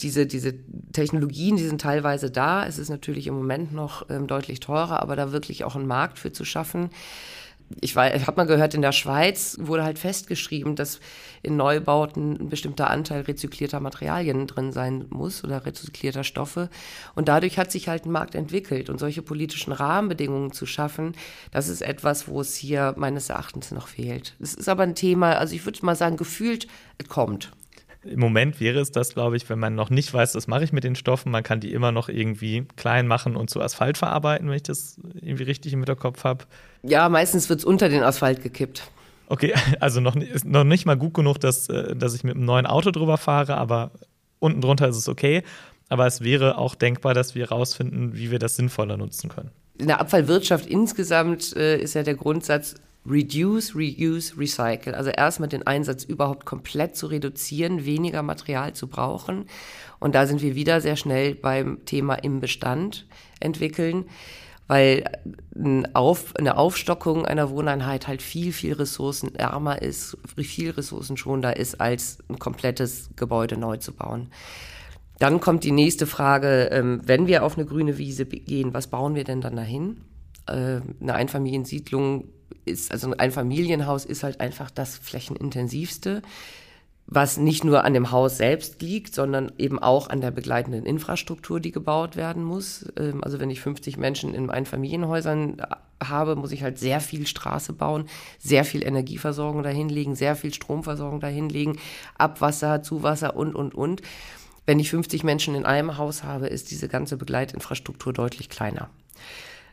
diese, 0.01 0.27
diese 0.27 0.55
Technologien, 0.93 1.57
die 1.57 1.67
sind 1.67 1.81
teilweise 1.81 2.31
da. 2.31 2.67
Es 2.67 2.79
ist 2.79 2.89
natürlich 2.89 3.27
im 3.27 3.35
Moment 3.35 3.73
noch 3.73 4.09
ähm, 4.11 4.27
deutlich 4.27 4.61
teurer, 4.61 5.03
aber 5.03 5.17
da 5.17 5.33
wirklich 5.33 5.65
auch 5.65 5.77
einen 5.77 5.87
Markt 5.87 6.19
für 6.19 6.33
zu 6.33 6.45
schaffen. 6.45 6.91
Ich, 7.81 7.97
ich 7.97 7.97
habe 7.97 8.37
mal 8.37 8.47
gehört, 8.47 8.75
in 8.75 8.83
der 8.83 8.93
Schweiz 8.93 9.57
wurde 9.61 9.83
halt 9.83 9.99
festgeschrieben, 9.99 10.77
dass 10.77 11.01
in 11.43 11.57
Neubauten 11.57 12.37
ein 12.41 12.49
bestimmter 12.49 12.91
Anteil 12.91 13.23
rezyklierter 13.23 13.81
Materialien 13.81 14.47
drin 14.47 14.73
sein 14.73 15.07
muss 15.11 15.43
oder 15.43 15.67
rezyklierter 15.67 16.23
Stoffe. 16.23 16.71
Und 17.15 17.29
dadurch 17.29 17.59
hat 17.59 17.73
sich 17.73 17.89
halt 17.89 18.07
ein 18.07 18.13
Markt 18.13 18.35
entwickelt. 18.35 18.89
Und 18.89 18.99
solche 18.99 19.23
politischen 19.23 19.73
Rahmenbedingungen 19.73 20.53
zu 20.53 20.67
schaffen, 20.67 21.15
das 21.51 21.69
ist 21.69 21.83
etwas, 21.83 22.29
wo 22.29 22.41
es 22.41 22.55
hier 22.55 22.95
meines 22.97 23.31
Erachtens 23.31 23.73
noch 23.73 23.89
fehlt. 23.89 24.35
Es 24.39 24.55
ist 24.55 24.69
aber 24.69 24.85
ein 24.85 24.95
Thema, 24.95 25.33
also 25.33 25.55
ich 25.55 25.65
würde 25.65 25.85
mal 25.85 25.97
sagen, 25.97 26.17
gefühlt 26.17 26.69
kommt. 27.09 27.51
Im 28.07 28.21
Moment 28.21 28.61
wäre 28.61 28.81
es 28.81 28.91
das, 28.91 29.15
glaube 29.15 29.37
ich, 29.37 29.49
wenn 29.49 29.59
man 29.59 29.75
noch 29.75 29.91
nicht 29.91 30.13
weiß, 30.13 30.35
was 30.35 30.47
mache 30.47 30.65
ich 30.65 30.73
mit 30.73 30.85
den 30.85 30.95
Stoffen. 30.95 31.33
Man 31.33 31.43
kann 31.43 31.61
die 31.61 31.73
immer 31.73 31.93
noch 31.93 32.09
irgendwie 32.09 32.67
klein 32.77 33.07
machen 33.07 33.37
und 33.37 33.51
zu 33.51 33.61
Asphalt 33.61 33.99
verarbeiten, 33.99 34.49
wenn 34.49 34.57
ich 34.57 34.63
das 34.63 34.99
irgendwie 35.15 35.45
richtig 35.45 35.73
im 35.73 35.81
Hinterkopf 35.81 36.25
habe. 36.25 36.45
Ja, 36.83 37.09
meistens 37.09 37.49
wird 37.49 37.61
es 37.61 37.65
unter 37.65 37.89
den 37.89 38.03
Asphalt 38.03 38.43
gekippt. 38.43 38.89
Okay, 39.29 39.55
also 39.81 40.01
noch, 40.01 40.17
ist 40.17 40.45
noch 40.45 40.65
nicht 40.65 40.87
mal 40.87 40.97
gut 40.97 41.15
genug, 41.15 41.39
dass, 41.39 41.69
äh, 41.69 41.95
dass 41.97 42.15
ich 42.15 42.25
mit 42.25 42.37
einem 42.37 42.45
neuen 42.45 42.67
Auto 42.67 42.91
drüber 42.91 43.19
fahre, 43.19 43.57
aber 43.57 43.91
unten 44.39 44.61
drunter 44.61 44.89
ist 44.89 44.97
es 44.97 45.09
okay. 45.09 45.43
Aber 45.89 46.07
es 46.07 46.21
wäre 46.21 46.59
auch 46.59 46.75
denkbar, 46.75 47.15
dass 47.15 47.35
wir 47.35 47.47
herausfinden, 47.49 48.15
wie 48.15 48.31
wir 48.31 48.39
das 48.39 48.57
sinnvoller 48.57 48.97
nutzen 48.97 49.31
können. 49.31 49.51
In 49.79 49.87
der 49.87 50.01
Abfallwirtschaft 50.01 50.67
insgesamt 50.67 51.55
äh, 51.55 51.79
ist 51.79 51.95
ja 51.95 52.03
der 52.03 52.15
Grundsatz, 52.15 52.75
Reduce, 53.09 53.75
Reuse, 53.75 54.37
Recycle. 54.37 54.95
Also 54.95 55.11
erstmal 55.11 55.49
den 55.49 55.67
Einsatz 55.67 56.05
überhaupt 56.05 56.45
komplett 56.45 56.97
zu 56.97 57.07
reduzieren, 57.07 57.85
weniger 57.85 58.23
Material 58.23 58.73
zu 58.75 58.89
brauchen. 58.89 59.47
Und 59.99 60.15
da 60.15 60.27
sind 60.27 60.43
wir 60.43 60.55
wieder 60.55 60.81
sehr 60.81 60.97
schnell 60.97 61.35
beim 61.35 61.85
Thema 61.85 62.15
im 62.15 62.41
Bestand 62.41 63.07
entwickeln, 63.41 64.07
weil 64.67 65.05
eine 65.55 66.57
Aufstockung 66.57 67.25
einer 67.25 67.51
Wohneinheit 67.51 68.09
halt 68.09 68.23
viel, 68.23 68.53
viel 68.53 68.73
ressourcenärmer 68.73 69.81
ist, 69.81 70.17
viel 70.37 70.71
ressourcenschonender 70.71 71.57
ist, 71.57 71.81
als 71.81 72.19
ein 72.29 72.39
komplettes 72.39 73.11
Gebäude 73.17 73.57
neu 73.57 73.77
zu 73.77 73.93
bauen. 73.93 74.29
Dann 75.19 75.41
kommt 75.41 75.65
die 75.65 75.73
nächste 75.73 76.07
Frage, 76.07 76.69
ähm, 76.73 77.01
wenn 77.05 77.27
wir 77.27 77.45
auf 77.45 77.57
eine 77.57 77.67
grüne 77.67 77.97
Wiese 77.97 78.27
gehen, 78.27 78.75
was 78.75 78.89
bauen 78.89 79.15
wir 79.15 79.25
denn 79.25 79.41
dann 79.41 79.57
dahin? 79.57 80.03
Äh, 80.47 80.81
eine 81.01 81.15
Einfamiliensiedlung 81.15 82.29
ist, 82.65 82.93
also 82.93 83.13
ein 83.17 83.33
Familienhaus 83.33 84.05
ist 84.05 84.23
halt 84.23 84.41
einfach 84.41 84.71
das 84.71 84.97
flächenintensivste, 84.97 86.23
was 87.07 87.37
nicht 87.37 87.65
nur 87.65 87.85
an 87.85 87.95
dem 87.95 88.11
Haus 88.11 88.37
selbst 88.37 88.83
liegt, 88.83 89.15
sondern 89.15 89.53
eben 89.59 89.79
auch 89.79 90.09
an 90.11 90.21
der 90.21 90.33
begleitenden 90.33 90.85
Infrastruktur, 90.85 91.61
die 91.61 91.71
gebaut 91.71 92.17
werden 92.17 92.43
muss. 92.43 92.87
Ähm, 92.99 93.23
also 93.23 93.39
wenn 93.39 93.51
ich 93.51 93.61
50 93.61 93.97
Menschen 93.97 94.35
in 94.35 94.51
Einfamilienhäusern 94.51 95.63
habe, 96.03 96.37
muss 96.37 96.53
ich 96.53 96.63
halt 96.63 96.79
sehr 96.79 97.01
viel 97.01 97.27
Straße 97.27 97.73
bauen, 97.73 98.09
sehr 98.39 98.65
viel 98.65 98.85
Energieversorgung 98.85 99.63
dahinlegen, 99.63 100.15
sehr 100.15 100.37
viel 100.37 100.53
Stromversorgung 100.53 101.21
dahinlegen, 101.21 101.79
Abwasser, 102.19 102.83
Zuwasser 102.83 103.37
und, 103.37 103.55
und, 103.55 103.75
und. 103.75 104.03
Wenn 104.67 104.81
ich 104.81 104.91
50 104.91 105.23
Menschen 105.23 105.55
in 105.55 105.65
einem 105.65 105.97
Haus 105.97 106.25
habe, 106.25 106.49
ist 106.49 106.73
diese 106.73 106.89
ganze 106.89 107.17
Begleitinfrastruktur 107.17 108.13
deutlich 108.13 108.49
kleiner. 108.49 108.91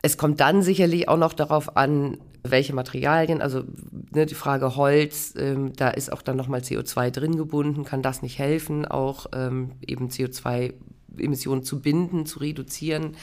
Es 0.05 0.17
kommt 0.17 0.41
dann 0.41 0.61
sicherlich 0.61 1.07
auch 1.07 1.17
noch 1.17 1.31
darauf 1.31 1.77
an, 1.77 2.17
welche 2.43 2.75
Materialien, 2.75 3.41
also 3.41 3.63
ne, 4.11 4.25
die 4.25 4.35
Frage 4.35 4.75
Holz, 4.75 5.33
ähm, 5.37 5.71
da 5.77 5.89
ist 5.89 6.11
auch 6.11 6.21
dann 6.21 6.35
nochmal 6.35 6.59
CO2 6.59 7.09
drin 7.09 7.37
gebunden, 7.37 7.85
kann 7.85 8.01
das 8.01 8.21
nicht 8.21 8.37
helfen, 8.37 8.85
auch 8.85 9.27
ähm, 9.33 9.71
eben 9.87 10.09
CO2-Emissionen 10.09 11.63
zu 11.63 11.79
binden, 11.79 12.25
zu 12.25 12.39
reduzieren. 12.39 13.15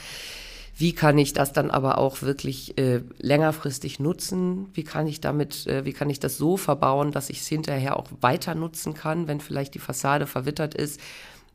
Wie 0.75 0.95
kann 0.95 1.19
ich 1.19 1.35
das 1.35 1.53
dann 1.53 1.71
aber 1.71 1.99
auch 1.99 2.23
wirklich 2.23 2.79
äh, 2.79 3.03
längerfristig 3.19 4.01
nutzen? 4.01 4.69
Wie 4.73 4.85
kann 4.85 5.07
ich 5.07 5.21
damit, 5.21 5.67
äh, 5.67 5.85
wie 5.85 5.93
kann 5.93 6.09
ich 6.09 6.21
das 6.21 6.39
so 6.39 6.57
verbauen, 6.57 7.13
dass 7.13 7.29
ich 7.29 7.41
es 7.41 7.47
hinterher 7.47 7.99
auch 7.99 8.07
weiter 8.23 8.55
nutzen 8.55 8.95
kann, 8.95 9.29
wenn 9.29 9.41
vielleicht 9.41 9.75
die 9.75 9.81
Fassade 9.81 10.27
verwittert 10.27 10.75
ist? 10.75 10.99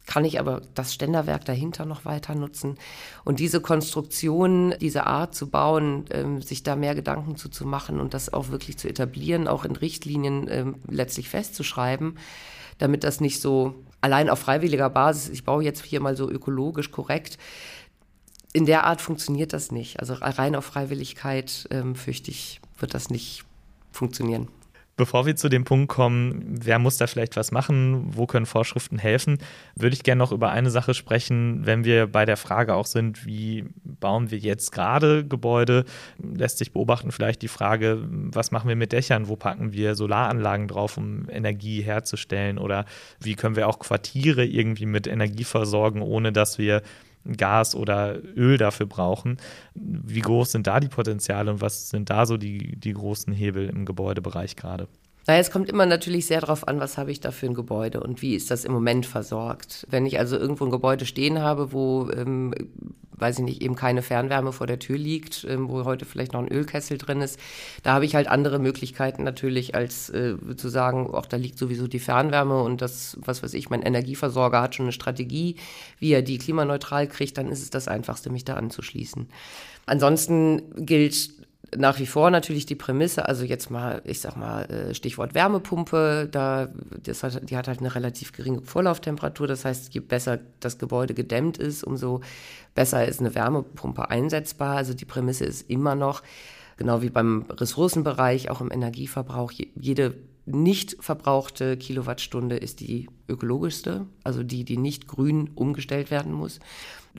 Kann 0.05 0.23
ich 0.23 0.39
aber 0.39 0.61
das 0.75 0.93
Ständerwerk 0.93 1.45
dahinter 1.45 1.85
noch 1.85 2.05
weiter 2.05 2.35
nutzen? 2.35 2.77
Und 3.23 3.39
diese 3.39 3.59
Konstruktion, 3.59 4.75
diese 4.79 5.07
Art 5.07 5.33
zu 5.33 5.49
bauen, 5.49 6.05
ähm, 6.11 6.41
sich 6.41 6.63
da 6.63 6.75
mehr 6.75 6.93
Gedanken 6.93 7.37
zu, 7.37 7.49
zu 7.49 7.65
machen 7.65 7.99
und 7.99 8.13
das 8.13 8.31
auch 8.31 8.49
wirklich 8.49 8.77
zu 8.77 8.87
etablieren, 8.87 9.47
auch 9.47 9.65
in 9.65 9.75
Richtlinien 9.75 10.47
ähm, 10.49 10.75
letztlich 10.87 11.29
festzuschreiben, 11.29 12.19
damit 12.77 13.03
das 13.03 13.19
nicht 13.19 13.41
so 13.41 13.75
allein 14.01 14.29
auf 14.29 14.39
freiwilliger 14.39 14.89
Basis, 14.89 15.29
ich 15.29 15.43
baue 15.43 15.63
jetzt 15.63 15.83
hier 15.83 16.01
mal 16.01 16.15
so 16.15 16.29
ökologisch 16.29 16.91
korrekt, 16.91 17.39
in 18.53 18.65
der 18.65 18.85
Art 18.85 19.01
funktioniert 19.01 19.51
das 19.51 19.71
nicht. 19.71 19.99
Also 19.99 20.13
rein 20.13 20.55
auf 20.55 20.65
Freiwilligkeit, 20.65 21.67
ähm, 21.71 21.95
fürchte 21.95 22.31
ich, 22.31 22.61
wird 22.79 22.93
das 22.93 23.09
nicht 23.09 23.43
funktionieren. 23.91 24.47
Bevor 24.97 25.25
wir 25.25 25.35
zu 25.35 25.49
dem 25.49 25.65
Punkt 25.65 25.89
kommen, 25.89 26.57
wer 26.61 26.79
muss 26.79 26.95
da 26.95 27.07
vielleicht 27.07 27.35
was 27.35 27.51
machen, 27.51 28.15
wo 28.15 28.25
können 28.25 28.45
Vorschriften 28.45 28.97
helfen, 28.97 29.39
würde 29.75 29.93
ich 29.93 30.03
gerne 30.03 30.19
noch 30.19 30.31
über 30.31 30.51
eine 30.51 30.71
Sache 30.71 30.93
sprechen, 30.93 31.65
wenn 31.65 31.83
wir 31.83 32.07
bei 32.07 32.25
der 32.25 32.37
Frage 32.37 32.75
auch 32.75 32.85
sind, 32.85 33.25
wie 33.25 33.65
bauen 33.83 34.31
wir 34.31 34.37
jetzt 34.37 34.71
gerade 34.71 35.25
Gebäude, 35.27 35.83
lässt 36.17 36.59
sich 36.59 36.71
beobachten 36.71 37.11
vielleicht 37.11 37.41
die 37.41 37.49
Frage, 37.49 38.07
was 38.09 38.51
machen 38.51 38.69
wir 38.69 38.77
mit 38.77 38.93
Dächern, 38.93 39.27
wo 39.27 39.35
packen 39.35 39.73
wir 39.73 39.95
Solaranlagen 39.95 40.69
drauf, 40.69 40.97
um 40.97 41.27
Energie 41.29 41.81
herzustellen? 41.81 42.57
Oder 42.57 42.85
wie 43.19 43.35
können 43.35 43.57
wir 43.57 43.67
auch 43.67 43.79
Quartiere 43.79 44.45
irgendwie 44.45 44.85
mit 44.85 45.07
Energie 45.07 45.43
versorgen, 45.43 46.01
ohne 46.01 46.31
dass 46.31 46.57
wir 46.57 46.81
Gas 47.25 47.75
oder 47.75 48.21
Öl 48.35 48.57
dafür 48.57 48.85
brauchen. 48.85 49.37
Wie 49.73 50.21
groß 50.21 50.51
sind 50.51 50.67
da 50.67 50.79
die 50.79 50.87
Potenziale 50.87 51.51
und 51.51 51.61
was 51.61 51.89
sind 51.89 52.09
da 52.09 52.25
so 52.25 52.37
die, 52.37 52.75
die 52.77 52.93
großen 52.93 53.33
Hebel 53.33 53.69
im 53.69 53.85
Gebäudebereich 53.85 54.55
gerade? 54.55 54.87
Naja, 55.27 55.39
es 55.39 55.49
kommt 55.49 55.69
immer 55.69 55.87
natürlich 55.87 56.27
sehr 56.27 56.41
darauf 56.41 56.67
an, 56.67 56.79
was 56.79 56.97
habe 56.97 57.11
ich 57.11 57.19
da 57.19 57.31
für 57.31 57.47
ein 57.47 57.55
Gebäude 57.55 57.99
und 57.99 58.21
wie 58.21 58.35
ist 58.35 58.51
das 58.51 58.63
im 58.63 58.71
Moment 58.71 59.07
versorgt. 59.07 59.87
Wenn 59.89 60.05
ich 60.05 60.19
also 60.19 60.37
irgendwo 60.37 60.65
ein 60.65 60.71
Gebäude 60.71 61.05
stehen 61.05 61.41
habe, 61.41 61.73
wo, 61.73 62.09
ähm, 62.11 62.53
weiß 63.13 63.39
ich 63.39 63.45
nicht, 63.45 63.63
eben 63.63 63.75
keine 63.75 64.03
Fernwärme 64.03 64.51
vor 64.51 64.67
der 64.67 64.77
Tür 64.77 64.99
liegt, 64.99 65.43
ähm, 65.49 65.67
wo 65.67 65.83
heute 65.83 66.05
vielleicht 66.05 66.33
noch 66.33 66.41
ein 66.41 66.51
Ölkessel 66.51 66.99
drin 66.99 67.21
ist, 67.21 67.39
da 67.81 67.93
habe 67.93 68.05
ich 68.05 68.13
halt 68.13 68.27
andere 68.27 68.59
Möglichkeiten 68.59 69.23
natürlich, 69.23 69.73
als 69.73 70.11
äh, 70.11 70.35
zu 70.57 70.69
sagen, 70.69 71.09
auch 71.09 71.25
da 71.25 71.37
liegt 71.37 71.57
sowieso 71.57 71.87
die 71.87 71.99
Fernwärme 71.99 72.61
und 72.61 72.83
das, 72.83 73.17
was 73.21 73.41
weiß 73.41 73.55
ich, 73.55 73.71
mein 73.71 73.81
Energieversorger 73.81 74.61
hat 74.61 74.75
schon 74.75 74.85
eine 74.85 74.93
Strategie, 74.93 75.55
wie 75.97 76.11
er 76.11 76.21
die 76.21 76.37
klimaneutral 76.37 77.07
kriegt, 77.07 77.39
dann 77.39 77.49
ist 77.49 77.63
es 77.63 77.71
das 77.71 77.87
Einfachste, 77.87 78.29
mich 78.29 78.45
da 78.45 78.55
anzuschließen. 78.55 79.27
Ansonsten 79.87 80.85
gilt 80.85 81.31
nach 81.77 81.99
wie 81.99 82.05
vor 82.05 82.31
natürlich 82.31 82.65
die 82.65 82.75
Prämisse, 82.75 83.27
also 83.27 83.43
jetzt 83.43 83.69
mal, 83.69 84.01
ich 84.05 84.19
sag 84.19 84.35
mal, 84.35 84.63
äh, 84.65 84.93
Stichwort 84.93 85.33
Wärmepumpe, 85.33 86.27
da, 86.31 86.69
das 87.03 87.23
hat, 87.23 87.49
die 87.49 87.57
hat 87.57 87.67
halt 87.67 87.79
eine 87.79 87.93
relativ 87.95 88.31
geringe 88.31 88.61
Vorlauftemperatur, 88.61 89.47
das 89.47 89.65
heißt, 89.65 89.93
je 89.93 89.99
besser 90.01 90.39
das 90.59 90.77
Gebäude 90.77 91.13
gedämmt 91.13 91.57
ist, 91.57 91.83
umso 91.83 92.21
besser 92.73 93.07
ist 93.07 93.19
eine 93.19 93.35
Wärmepumpe 93.35 94.09
einsetzbar. 94.09 94.77
Also 94.77 94.93
die 94.93 95.05
Prämisse 95.05 95.45
ist 95.45 95.69
immer 95.69 95.95
noch, 95.95 96.23
genau 96.77 97.01
wie 97.01 97.09
beim 97.09 97.45
Ressourcenbereich, 97.49 98.49
auch 98.49 98.61
im 98.61 98.71
Energieverbrauch, 98.71 99.51
jede 99.51 100.15
nicht 100.45 100.97
verbrauchte 100.99 101.75
Kilowattstunde 101.75 102.57
ist 102.57 102.79
die 102.79 103.09
ökologischste, 103.27 104.05
also 104.23 104.43
die, 104.43 104.63
die 104.63 104.77
nicht 104.77 105.07
grün 105.07 105.49
umgestellt 105.55 106.11
werden 106.11 106.33
muss 106.33 106.59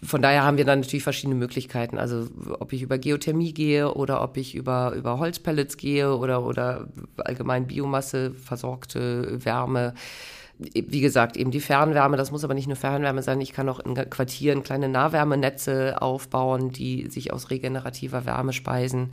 von 0.03 0.23
daher 0.23 0.45
haben 0.45 0.59
wir 0.59 0.65
dann 0.65 0.81
natürlich 0.81 1.03
verschiedene 1.03 1.35
Möglichkeiten. 1.35 1.99
Also 1.99 2.29
ob 2.59 2.73
ich 2.73 2.83
über 2.83 2.99
Geothermie 2.99 3.53
gehe 3.53 3.93
oder 3.93 4.23
ob 4.23 4.37
ich 4.37 4.55
über, 4.55 4.93
über 4.93 5.19
Holzpellets 5.19 5.77
gehe 5.77 6.15
oder, 6.15 6.45
oder 6.45 6.89
allgemein 7.17 7.67
Biomasse, 7.67 8.33
versorgte 8.33 9.45
Wärme. 9.45 9.95
Wie 10.59 11.01
gesagt, 11.01 11.37
eben 11.37 11.51
die 11.51 11.61
Fernwärme, 11.61 12.17
das 12.17 12.31
muss 12.31 12.45
aber 12.45 12.55
nicht 12.55 12.67
nur 12.67 12.77
Fernwärme 12.77 13.23
sein. 13.23 13.41
Ich 13.41 13.53
kann 13.53 13.69
auch 13.69 13.81
in 13.81 13.95
Quartieren 13.95 14.63
kleine 14.63 14.89
Nahwärmenetze 14.89 16.01
aufbauen, 16.01 16.73
die 16.73 17.09
sich 17.09 17.33
aus 17.33 17.51
regenerativer 17.51 18.25
Wärme 18.25 18.53
speisen. 18.53 19.13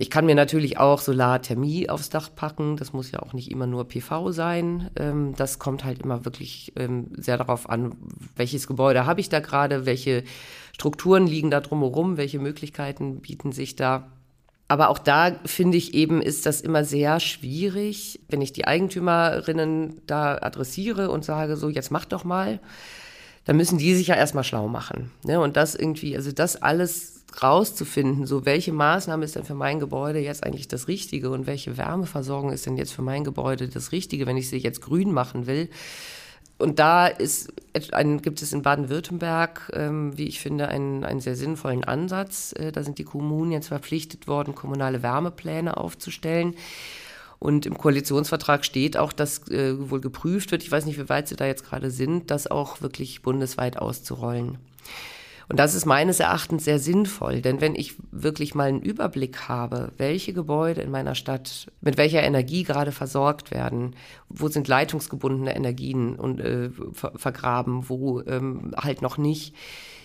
Ich 0.00 0.08
kann 0.08 0.24
mir 0.24 0.34
natürlich 0.34 0.78
auch 0.78 0.98
Solarthermie 0.98 1.90
aufs 1.90 2.08
Dach 2.08 2.30
packen. 2.34 2.78
Das 2.78 2.94
muss 2.94 3.10
ja 3.10 3.18
auch 3.18 3.34
nicht 3.34 3.50
immer 3.50 3.66
nur 3.66 3.86
PV 3.86 4.32
sein. 4.32 4.90
Ähm, 4.96 5.34
das 5.36 5.58
kommt 5.58 5.84
halt 5.84 6.00
immer 6.00 6.24
wirklich 6.24 6.72
ähm, 6.76 7.08
sehr 7.18 7.36
darauf 7.36 7.68
an, 7.68 7.92
welches 8.34 8.66
Gebäude 8.66 9.04
habe 9.04 9.20
ich 9.20 9.28
da 9.28 9.40
gerade, 9.40 9.84
welche 9.84 10.24
Strukturen 10.72 11.26
liegen 11.26 11.50
da 11.50 11.60
drumherum, 11.60 12.16
welche 12.16 12.38
Möglichkeiten 12.38 13.20
bieten 13.20 13.52
sich 13.52 13.76
da. 13.76 14.06
Aber 14.68 14.88
auch 14.88 14.98
da 14.98 15.38
finde 15.44 15.76
ich 15.76 15.92
eben, 15.92 16.22
ist 16.22 16.46
das 16.46 16.62
immer 16.62 16.82
sehr 16.82 17.20
schwierig, 17.20 18.20
wenn 18.30 18.40
ich 18.40 18.54
die 18.54 18.66
Eigentümerinnen 18.66 20.00
da 20.06 20.38
adressiere 20.40 21.10
und 21.10 21.26
sage, 21.26 21.56
so, 21.56 21.68
jetzt 21.68 21.90
mach 21.90 22.06
doch 22.06 22.24
mal, 22.24 22.58
dann 23.44 23.58
müssen 23.58 23.76
die 23.76 23.94
sich 23.94 24.06
ja 24.06 24.14
erstmal 24.14 24.44
schlau 24.44 24.66
machen. 24.66 25.10
Ne? 25.24 25.40
Und 25.40 25.58
das 25.58 25.74
irgendwie, 25.74 26.16
also 26.16 26.32
das 26.32 26.62
alles 26.62 27.19
rauszufinden, 27.42 28.26
so 28.26 28.44
welche 28.44 28.72
Maßnahme 28.72 29.24
ist 29.24 29.36
denn 29.36 29.44
für 29.44 29.54
mein 29.54 29.80
Gebäude 29.80 30.18
jetzt 30.18 30.44
eigentlich 30.44 30.68
das 30.68 30.88
Richtige 30.88 31.30
und 31.30 31.46
welche 31.46 31.76
Wärmeversorgung 31.76 32.52
ist 32.52 32.66
denn 32.66 32.76
jetzt 32.76 32.92
für 32.92 33.02
mein 33.02 33.24
Gebäude 33.24 33.68
das 33.68 33.92
Richtige, 33.92 34.26
wenn 34.26 34.36
ich 34.36 34.48
sie 34.48 34.58
jetzt 34.58 34.80
grün 34.80 35.12
machen 35.12 35.46
will. 35.46 35.68
Und 36.58 36.78
da 36.78 37.06
ist 37.06 37.52
ein, 37.92 38.20
gibt 38.20 38.42
es 38.42 38.52
in 38.52 38.60
Baden-Württemberg, 38.60 39.72
ähm, 39.74 40.16
wie 40.18 40.28
ich 40.28 40.40
finde, 40.40 40.68
einen, 40.68 41.04
einen 41.04 41.20
sehr 41.20 41.34
sinnvollen 41.34 41.84
Ansatz. 41.84 42.52
Äh, 42.52 42.70
da 42.70 42.82
sind 42.82 42.98
die 42.98 43.04
Kommunen 43.04 43.52
jetzt 43.52 43.68
verpflichtet 43.68 44.28
worden, 44.28 44.54
kommunale 44.54 45.02
Wärmepläne 45.02 45.78
aufzustellen. 45.78 46.54
Und 47.38 47.64
im 47.64 47.78
Koalitionsvertrag 47.78 48.66
steht 48.66 48.98
auch, 48.98 49.14
dass 49.14 49.48
äh, 49.48 49.90
wohl 49.90 50.02
geprüft 50.02 50.52
wird, 50.52 50.62
ich 50.62 50.70
weiß 50.70 50.84
nicht, 50.84 50.98
wie 50.98 51.08
weit 51.08 51.28
sie 51.28 51.36
da 51.36 51.46
jetzt 51.46 51.64
gerade 51.64 51.90
sind, 51.90 52.30
das 52.30 52.46
auch 52.46 52.82
wirklich 52.82 53.22
bundesweit 53.22 53.78
auszurollen. 53.78 54.58
Und 55.50 55.58
das 55.58 55.74
ist 55.74 55.84
meines 55.84 56.20
Erachtens 56.20 56.64
sehr 56.64 56.78
sinnvoll, 56.78 57.42
denn 57.42 57.60
wenn 57.60 57.74
ich 57.74 57.96
wirklich 58.12 58.54
mal 58.54 58.68
einen 58.68 58.82
Überblick 58.82 59.48
habe, 59.48 59.90
welche 59.96 60.32
Gebäude 60.32 60.80
in 60.80 60.92
meiner 60.92 61.16
Stadt 61.16 61.66
mit 61.80 61.98
welcher 61.98 62.22
Energie 62.22 62.62
gerade 62.62 62.92
versorgt 62.92 63.50
werden, 63.50 63.96
wo 64.28 64.46
sind 64.46 64.68
leitungsgebundene 64.68 65.56
Energien 65.56 66.14
und 66.14 66.40
äh, 66.40 66.70
ver 66.92 67.14
vergraben, 67.16 67.88
wo 67.88 68.20
ähm, 68.20 68.70
halt 68.76 69.02
noch 69.02 69.18
nicht, 69.18 69.56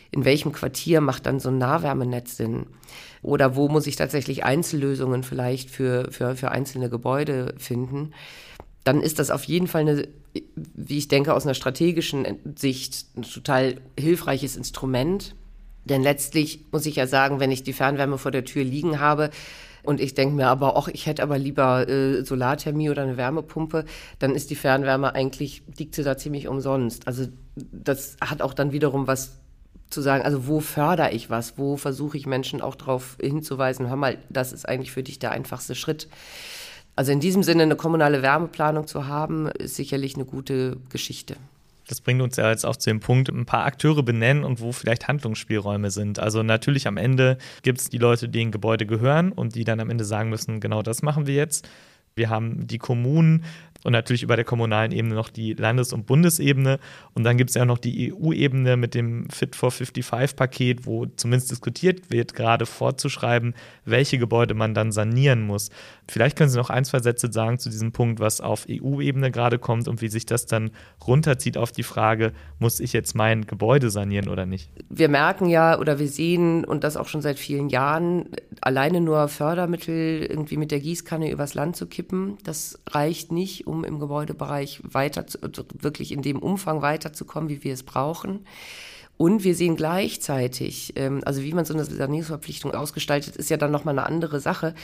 in 0.09 0.25
welchem 0.25 0.51
Quartier 0.51 0.99
macht 0.99 1.27
dann 1.27 1.39
so 1.39 1.49
ein 1.49 1.59
Nahwärmenetz 1.59 2.37
Sinn? 2.37 2.65
Oder 3.21 3.55
wo 3.55 3.69
muss 3.69 3.85
ich 3.85 3.97
tatsächlich 3.97 4.45
Einzellösungen 4.45 5.21
vielleicht 5.21 5.69
für, 5.69 6.11
für, 6.11 6.35
für 6.35 6.49
einzelne 6.49 6.89
Gebäude 6.89 7.53
finden? 7.59 8.13
Dann 8.85 9.01
ist 9.01 9.19
das 9.19 9.29
auf 9.29 9.43
jeden 9.43 9.67
Fall 9.67 9.81
eine 9.81 10.07
wie 10.53 10.97
ich 10.97 11.07
denke, 11.07 11.33
aus 11.33 11.45
einer 11.45 11.53
strategischen 11.53 12.25
Sicht 12.55 13.05
ein 13.15 13.23
total 13.23 13.75
hilfreiches 13.97 14.55
Instrument. 14.55 15.35
Denn 15.85 16.01
letztlich 16.01 16.65
muss 16.71 16.85
ich 16.85 16.95
ja 16.95 17.07
sagen, 17.07 17.39
wenn 17.39 17.51
ich 17.51 17.63
die 17.63 17.73
Fernwärme 17.73 18.17
vor 18.17 18.31
der 18.31 18.45
Tür 18.45 18.63
liegen 18.63 18.99
habe, 18.99 19.29
und 19.83 20.01
ich 20.01 20.15
denke 20.15 20.35
mir 20.35 20.47
aber 20.47 20.75
auch, 20.75 20.87
ich 20.87 21.05
hätte 21.05 21.21
aber 21.21 21.37
lieber 21.37 21.87
äh, 21.87 22.25
Solarthermie 22.25 22.89
oder 22.89 23.03
eine 23.03 23.17
Wärmepumpe, 23.17 23.85
dann 24.17 24.33
ist 24.33 24.49
die 24.49 24.55
Fernwärme 24.55 25.13
eigentlich, 25.13 25.61
liegt 25.77 25.93
sie 25.93 26.01
da 26.01 26.17
ziemlich 26.17 26.47
umsonst. 26.47 27.05
Also 27.07 27.27
das 27.55 28.17
hat 28.19 28.41
auch 28.41 28.55
dann 28.55 28.71
wiederum 28.71 29.05
was 29.05 29.37
zu 29.91 30.01
sagen, 30.01 30.23
also 30.23 30.47
wo 30.47 30.59
fördere 30.59 31.11
ich 31.11 31.29
was, 31.29 31.59
wo 31.59 31.77
versuche 31.77 32.17
ich 32.17 32.25
Menschen 32.25 32.61
auch 32.61 32.73
darauf 32.73 33.17
hinzuweisen, 33.21 33.87
hör 33.87 33.95
mal, 33.95 34.17
das 34.29 34.53
ist 34.53 34.67
eigentlich 34.67 34.91
für 34.91 35.03
dich 35.03 35.19
der 35.19 35.29
einfachste 35.29 35.75
Schritt. 35.75 36.07
Also 36.95 37.11
in 37.11 37.19
diesem 37.19 37.43
Sinne 37.43 37.63
eine 37.63 37.75
kommunale 37.75 38.21
Wärmeplanung 38.21 38.87
zu 38.87 39.07
haben, 39.07 39.47
ist 39.47 39.75
sicherlich 39.75 40.15
eine 40.15 40.25
gute 40.25 40.77
Geschichte. 40.89 41.35
Das 41.87 42.01
bringt 42.01 42.21
uns 42.21 42.35
ja 42.37 42.49
jetzt 42.49 42.65
auch 42.65 42.77
zu 42.77 42.89
dem 42.89 42.99
Punkt, 42.99 43.29
ein 43.29 43.45
paar 43.45 43.65
Akteure 43.65 44.01
benennen 44.01 44.43
und 44.43 44.59
wo 44.59 44.71
vielleicht 44.71 45.07
Handlungsspielräume 45.07 45.91
sind. 45.91 46.19
Also 46.19 46.41
natürlich 46.41 46.87
am 46.87 46.97
Ende 46.97 47.37
gibt 47.61 47.79
es 47.79 47.89
die 47.89 47.99
Leute, 47.99 48.27
die 48.27 48.41
in 48.41 48.51
Gebäude 48.51 48.85
gehören 48.85 49.31
und 49.31 49.55
die 49.55 49.65
dann 49.65 49.79
am 49.79 49.89
Ende 49.89 50.03
sagen 50.03 50.29
müssen, 50.29 50.59
genau 50.59 50.81
das 50.81 51.03
machen 51.03 51.27
wir 51.27 51.35
jetzt. 51.35 51.69
Wir 52.15 52.29
haben 52.29 52.65
die 52.65 52.77
Kommunen 52.77 53.43
und 53.85 53.91
natürlich 53.91 54.23
über 54.23 54.35
der 54.35 54.45
kommunalen 54.45 54.91
Ebene 54.91 55.13
noch 55.13 55.29
die 55.29 55.53
Landes- 55.53 55.93
und 55.93 56.07
Bundesebene. 56.07 56.79
Und 57.13 57.23
dann 57.23 57.37
gibt 57.37 57.51
es 57.51 57.55
ja 57.55 57.65
noch 57.65 57.77
die 57.77 58.11
EU-Ebene 58.11 58.77
mit 58.77 58.95
dem 58.95 59.29
Fit 59.29 59.55
for 59.55 59.69
55-Paket, 59.69 60.87
wo 60.87 61.05
zumindest 61.05 61.51
diskutiert 61.51 62.09
wird, 62.09 62.33
gerade 62.33 62.65
vorzuschreiben, 62.65 63.53
welche 63.85 64.17
Gebäude 64.17 64.55
man 64.55 64.73
dann 64.73 64.91
sanieren 64.91 65.43
muss. 65.43 65.69
Vielleicht 66.09 66.35
können 66.35 66.49
Sie 66.49 66.57
noch 66.57 66.71
ein, 66.71 66.83
zwei 66.83 66.99
Sätze 66.99 67.31
sagen 67.31 67.59
zu 67.59 67.69
diesem 67.69 67.91
Punkt, 67.91 68.19
was 68.19 68.41
auf 68.41 68.65
EU-Ebene 68.67 69.29
gerade 69.29 69.59
kommt 69.59 69.87
und 69.87 70.01
wie 70.01 70.07
sich 70.07 70.25
das 70.25 70.47
dann 70.47 70.71
runterzieht 71.05 71.55
auf 71.55 71.71
die 71.71 71.83
Frage, 71.83 72.33
muss 72.57 72.79
ich 72.79 72.91
jetzt 72.91 73.13
mein 73.13 73.45
Gebäude 73.45 73.91
sanieren 73.91 74.29
oder 74.29 74.47
nicht? 74.47 74.71
Wir 74.89 75.09
merken 75.09 75.47
ja 75.47 75.77
oder 75.77 75.99
wir 75.99 76.07
sehen, 76.07 76.65
und 76.65 76.83
das 76.83 76.97
auch 76.97 77.07
schon 77.07 77.21
seit 77.21 77.37
vielen 77.37 77.69
Jahren, 77.69 78.29
alleine 78.61 78.99
nur 78.99 79.27
Fördermittel 79.27 80.25
irgendwie 80.27 80.57
mit 80.57 80.71
der 80.71 80.79
Gießkanne 80.79 81.29
übers 81.29 81.53
Land 81.53 81.75
zu 81.75 81.85
kippen, 81.85 82.39
das 82.43 82.79
reicht 82.89 83.31
nicht, 83.31 83.67
um 83.67 83.74
im 83.83 83.99
Gebäudebereich 83.99 84.81
weiter, 84.83 85.27
zu, 85.27 85.41
also 85.41 85.63
wirklich 85.73 86.11
in 86.11 86.21
dem 86.21 86.39
Umfang 86.39 86.81
weiterzukommen, 86.81 87.49
wie 87.49 87.63
wir 87.63 87.73
es 87.73 87.83
brauchen. 87.83 88.45
Und 89.17 89.43
wir 89.43 89.55
sehen 89.55 89.75
gleichzeitig, 89.75 90.93
ähm, 90.97 91.21
also 91.25 91.41
wie 91.41 91.53
man 91.53 91.65
so 91.65 91.73
eine 91.73 91.85
Sanierungsverpflichtung 91.85 92.73
ausgestaltet, 92.73 93.35
ist 93.35 93.49
ja 93.49 93.57
dann 93.57 93.71
nochmal 93.71 93.97
eine 93.97 94.07
andere 94.07 94.39
Sache. 94.39 94.75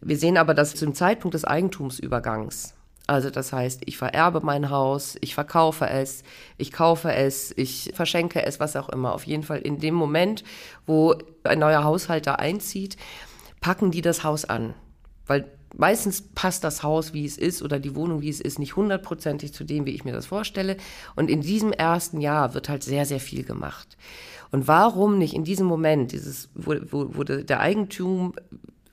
Wir 0.00 0.16
sehen 0.16 0.36
aber, 0.36 0.54
dass 0.54 0.74
zum 0.74 0.94
Zeitpunkt 0.94 1.34
des 1.34 1.44
Eigentumsübergangs, 1.44 2.74
also 3.06 3.30
das 3.30 3.52
heißt, 3.52 3.82
ich 3.86 3.98
vererbe 3.98 4.40
mein 4.42 4.70
Haus, 4.70 5.16
ich 5.20 5.34
verkaufe 5.34 5.88
es, 5.88 6.24
ich 6.58 6.72
kaufe 6.72 7.12
es, 7.12 7.52
ich 7.56 7.92
verschenke 7.94 8.44
es, 8.44 8.58
was 8.58 8.74
auch 8.76 8.88
immer. 8.88 9.14
Auf 9.14 9.24
jeden 9.24 9.42
Fall 9.44 9.58
in 9.58 9.78
dem 9.78 9.94
Moment, 9.94 10.42
wo 10.86 11.14
ein 11.44 11.60
neuer 11.60 11.84
Haushalter 11.84 12.40
einzieht, 12.40 12.96
packen 13.60 13.90
die 13.90 14.02
das 14.02 14.24
Haus 14.24 14.44
an. 14.44 14.74
Weil 15.26 15.55
meistens 15.74 16.22
passt 16.22 16.64
das 16.64 16.82
Haus, 16.82 17.12
wie 17.12 17.24
es 17.24 17.38
ist, 17.38 17.62
oder 17.62 17.78
die 17.78 17.94
Wohnung, 17.94 18.22
wie 18.22 18.28
es 18.28 18.40
ist, 18.40 18.58
nicht 18.58 18.76
hundertprozentig 18.76 19.52
zu 19.52 19.64
dem, 19.64 19.86
wie 19.86 19.94
ich 19.94 20.04
mir 20.04 20.12
das 20.12 20.26
vorstelle. 20.26 20.76
Und 21.14 21.30
in 21.30 21.40
diesem 21.40 21.72
ersten 21.72 22.20
Jahr 22.20 22.54
wird 22.54 22.68
halt 22.68 22.82
sehr, 22.82 23.06
sehr 23.06 23.20
viel 23.20 23.44
gemacht. 23.44 23.96
Und 24.50 24.68
warum 24.68 25.18
nicht 25.18 25.34
in 25.34 25.44
diesem 25.44 25.66
Moment, 25.66 26.12
dieses, 26.12 26.48
wo, 26.54 26.74
wo, 26.90 27.16
wo 27.16 27.24
der 27.24 27.60
Eigentum 27.60 28.34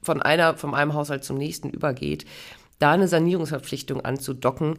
von 0.02 0.22
einer, 0.22 0.58
von 0.58 0.74
einem 0.74 0.94
Haushalt 0.94 1.24
zum 1.24 1.38
nächsten 1.38 1.70
übergeht, 1.70 2.26
da 2.80 2.92
eine 2.92 3.08
Sanierungsverpflichtung 3.08 4.02
anzudocken. 4.02 4.78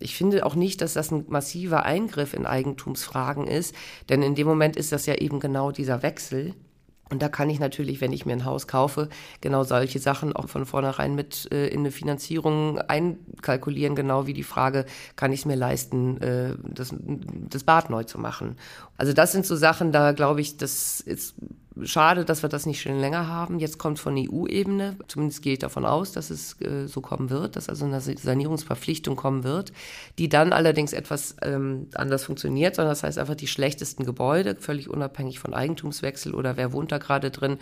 Ich 0.00 0.16
finde 0.16 0.44
auch 0.44 0.56
nicht, 0.56 0.80
dass 0.80 0.94
das 0.94 1.12
ein 1.12 1.24
massiver 1.28 1.84
Eingriff 1.84 2.34
in 2.34 2.46
Eigentumsfragen 2.46 3.46
ist, 3.46 3.74
denn 4.08 4.22
in 4.22 4.34
dem 4.34 4.48
Moment 4.48 4.76
ist 4.76 4.90
das 4.90 5.06
ja 5.06 5.14
eben 5.14 5.38
genau 5.38 5.70
dieser 5.70 6.02
Wechsel. 6.02 6.54
Und 7.10 7.22
da 7.22 7.28
kann 7.28 7.50
ich 7.50 7.60
natürlich, 7.60 8.00
wenn 8.00 8.12
ich 8.12 8.24
mir 8.24 8.32
ein 8.32 8.44
Haus 8.44 8.66
kaufe, 8.66 9.08
genau 9.40 9.62
solche 9.62 9.98
Sachen 9.98 10.34
auch 10.34 10.48
von 10.48 10.64
vornherein 10.64 11.14
mit 11.14 11.52
äh, 11.52 11.68
in 11.68 11.80
eine 11.80 11.90
Finanzierung 11.90 12.78
einkalkulieren, 12.78 13.94
genau 13.94 14.26
wie 14.26 14.32
die 14.32 14.42
Frage, 14.42 14.86
kann 15.14 15.32
ich 15.32 15.40
es 15.40 15.46
mir 15.46 15.56
leisten, 15.56 16.20
äh, 16.22 16.54
das, 16.62 16.94
das 16.98 17.64
Bad 17.64 17.90
neu 17.90 18.04
zu 18.04 18.18
machen. 18.18 18.56
Also 18.96 19.12
das 19.12 19.32
sind 19.32 19.44
so 19.44 19.54
Sachen, 19.54 19.92
da 19.92 20.12
glaube 20.12 20.40
ich, 20.40 20.56
das 20.56 21.00
ist 21.00 21.34
Schade, 21.82 22.24
dass 22.24 22.42
wir 22.42 22.48
das 22.48 22.66
nicht 22.66 22.80
schon 22.80 23.00
länger 23.00 23.26
haben. 23.26 23.58
Jetzt 23.58 23.78
kommt 23.78 23.98
von 23.98 24.16
EU-Ebene, 24.16 24.96
zumindest 25.08 25.42
gehe 25.42 25.54
ich 25.54 25.58
davon 25.58 25.84
aus, 25.84 26.12
dass 26.12 26.30
es 26.30 26.60
äh, 26.60 26.86
so 26.86 27.00
kommen 27.00 27.30
wird, 27.30 27.56
dass 27.56 27.68
also 27.68 27.84
eine 27.84 28.00
Sanierungsverpflichtung 28.00 29.16
kommen 29.16 29.42
wird, 29.42 29.72
die 30.18 30.28
dann 30.28 30.52
allerdings 30.52 30.92
etwas 30.92 31.34
ähm, 31.42 31.88
anders 31.94 32.22
funktioniert, 32.24 32.76
sondern 32.76 32.92
das 32.92 33.02
heißt 33.02 33.18
einfach, 33.18 33.34
die 33.34 33.48
schlechtesten 33.48 34.04
Gebäude, 34.04 34.54
völlig 34.54 34.88
unabhängig 34.88 35.40
von 35.40 35.52
Eigentumswechsel 35.52 36.32
oder 36.32 36.56
wer 36.56 36.72
wohnt 36.72 36.92
da 36.92 36.98
gerade 36.98 37.32
drin, 37.32 37.58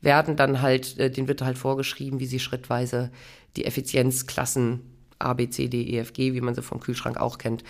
werden 0.00 0.36
dann 0.36 0.62
halt, 0.62 0.96
äh, 0.98 1.10
denen 1.10 1.26
wird 1.26 1.42
halt 1.42 1.58
vorgeschrieben, 1.58 2.20
wie 2.20 2.26
sie 2.26 2.38
schrittweise 2.38 3.10
die 3.56 3.64
Effizienzklassen 3.64 4.80
A, 5.18 5.34
B, 5.34 5.50
C, 5.50 5.66
D, 5.66 5.82
E, 5.82 5.98
F, 5.98 6.12
G, 6.12 6.34
wie 6.34 6.40
man 6.40 6.54
sie 6.54 6.62
vom 6.62 6.78
Kühlschrank 6.78 7.16
auch 7.16 7.38
kennt, 7.38 7.64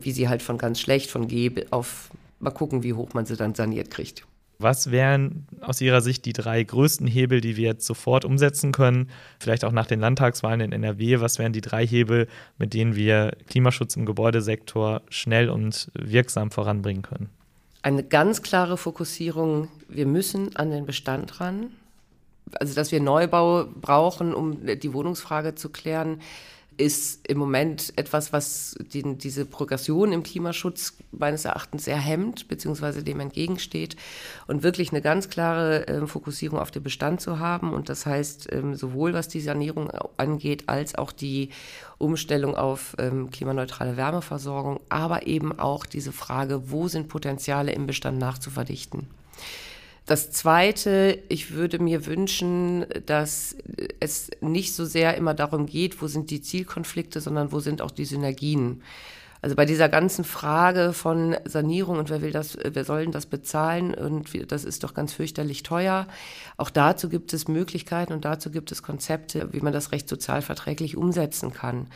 wie 0.00 0.12
sie 0.12 0.30
halt 0.30 0.40
von 0.40 0.56
ganz 0.56 0.80
schlecht, 0.80 1.10
von 1.10 1.28
G 1.28 1.66
auf 1.70 2.08
mal 2.40 2.52
gucken, 2.52 2.82
wie 2.82 2.94
hoch 2.94 3.12
man 3.12 3.26
sie 3.26 3.36
dann 3.36 3.54
saniert 3.54 3.90
kriegt. 3.90 4.24
Was 4.62 4.90
wären 4.90 5.46
aus 5.60 5.80
Ihrer 5.80 6.00
Sicht 6.00 6.24
die 6.24 6.32
drei 6.32 6.62
größten 6.62 7.06
Hebel, 7.06 7.40
die 7.40 7.56
wir 7.56 7.64
jetzt 7.68 7.86
sofort 7.86 8.24
umsetzen 8.24 8.72
können? 8.72 9.10
Vielleicht 9.38 9.64
auch 9.64 9.72
nach 9.72 9.86
den 9.86 10.00
Landtagswahlen 10.00 10.60
in 10.60 10.72
NRW. 10.72 11.20
Was 11.20 11.38
wären 11.38 11.52
die 11.52 11.60
drei 11.60 11.86
Hebel, 11.86 12.28
mit 12.58 12.74
denen 12.74 12.94
wir 12.94 13.36
Klimaschutz 13.48 13.96
im 13.96 14.06
Gebäudesektor 14.06 15.02
schnell 15.08 15.50
und 15.50 15.90
wirksam 15.94 16.50
voranbringen 16.50 17.02
können? 17.02 17.28
Eine 17.82 18.04
ganz 18.04 18.42
klare 18.42 18.76
Fokussierung. 18.76 19.68
Wir 19.88 20.06
müssen 20.06 20.54
an 20.56 20.70
den 20.70 20.86
Bestand 20.86 21.40
ran. 21.40 21.72
Also, 22.54 22.74
dass 22.74 22.92
wir 22.92 23.00
Neubau 23.00 23.64
brauchen, 23.80 24.34
um 24.34 24.64
die 24.64 24.92
Wohnungsfrage 24.92 25.54
zu 25.54 25.70
klären 25.70 26.20
ist 26.76 27.26
im 27.28 27.38
Moment 27.38 27.92
etwas, 27.96 28.32
was 28.32 28.76
den, 28.80 29.18
diese 29.18 29.44
Progression 29.44 30.12
im 30.12 30.22
Klimaschutz 30.22 30.94
meines 31.10 31.44
Erachtens 31.44 31.84
sehr 31.84 31.98
hemmt, 31.98 32.48
beziehungsweise 32.48 33.02
dem 33.02 33.20
entgegensteht. 33.20 33.96
Und 34.46 34.62
wirklich 34.62 34.90
eine 34.90 35.02
ganz 35.02 35.28
klare 35.28 35.86
äh, 35.86 36.06
Fokussierung 36.06 36.58
auf 36.58 36.70
den 36.70 36.82
Bestand 36.82 37.20
zu 37.20 37.38
haben. 37.38 37.72
Und 37.72 37.88
das 37.88 38.06
heißt, 38.06 38.52
ähm, 38.52 38.74
sowohl 38.74 39.14
was 39.14 39.28
die 39.28 39.40
Sanierung 39.40 39.90
angeht, 40.16 40.68
als 40.68 40.94
auch 40.94 41.12
die 41.12 41.50
Umstellung 41.98 42.56
auf 42.56 42.96
ähm, 42.98 43.30
klimaneutrale 43.30 43.96
Wärmeversorgung, 43.96 44.80
aber 44.88 45.26
eben 45.26 45.58
auch 45.58 45.86
diese 45.86 46.12
Frage, 46.12 46.70
wo 46.70 46.88
sind 46.88 47.08
Potenziale 47.08 47.72
im 47.72 47.86
Bestand 47.86 48.18
nachzuverdichten. 48.18 49.06
Das 50.06 50.32
Zweite, 50.32 51.18
ich 51.28 51.52
würde 51.52 51.78
mir 51.78 52.06
wünschen, 52.06 52.86
dass 53.06 53.56
es 54.00 54.30
nicht 54.40 54.74
so 54.74 54.84
sehr 54.84 55.16
immer 55.16 55.32
darum 55.32 55.66
geht, 55.66 56.02
wo 56.02 56.08
sind 56.08 56.30
die 56.30 56.42
Zielkonflikte, 56.42 57.20
sondern 57.20 57.52
wo 57.52 57.60
sind 57.60 57.80
auch 57.80 57.92
die 57.92 58.04
Synergien. 58.04 58.82
Also 59.42 59.56
bei 59.56 59.64
dieser 59.64 59.88
ganzen 59.88 60.24
Frage 60.24 60.92
von 60.92 61.36
Sanierung 61.44 61.98
und 61.98 62.10
wer 62.10 62.22
will 62.22 62.30
das, 62.30 62.56
wer 62.62 62.84
soll 62.84 63.02
denn 63.02 63.12
das 63.12 63.26
bezahlen 63.26 63.92
und 63.92 64.28
das 64.52 64.64
ist 64.64 64.84
doch 64.84 64.94
ganz 64.94 65.12
fürchterlich 65.12 65.64
teuer. 65.64 66.06
Auch 66.56 66.70
dazu 66.70 67.08
gibt 67.08 67.32
es 67.32 67.48
Möglichkeiten 67.48 68.12
und 68.12 68.24
dazu 68.24 68.52
gibt 68.52 68.70
es 68.70 68.84
Konzepte, 68.84 69.52
wie 69.52 69.60
man 69.60 69.72
das 69.72 69.90
recht 69.90 70.08
sozialverträglich 70.08 70.96
umsetzen 70.96 71.52
kann. 71.52 71.88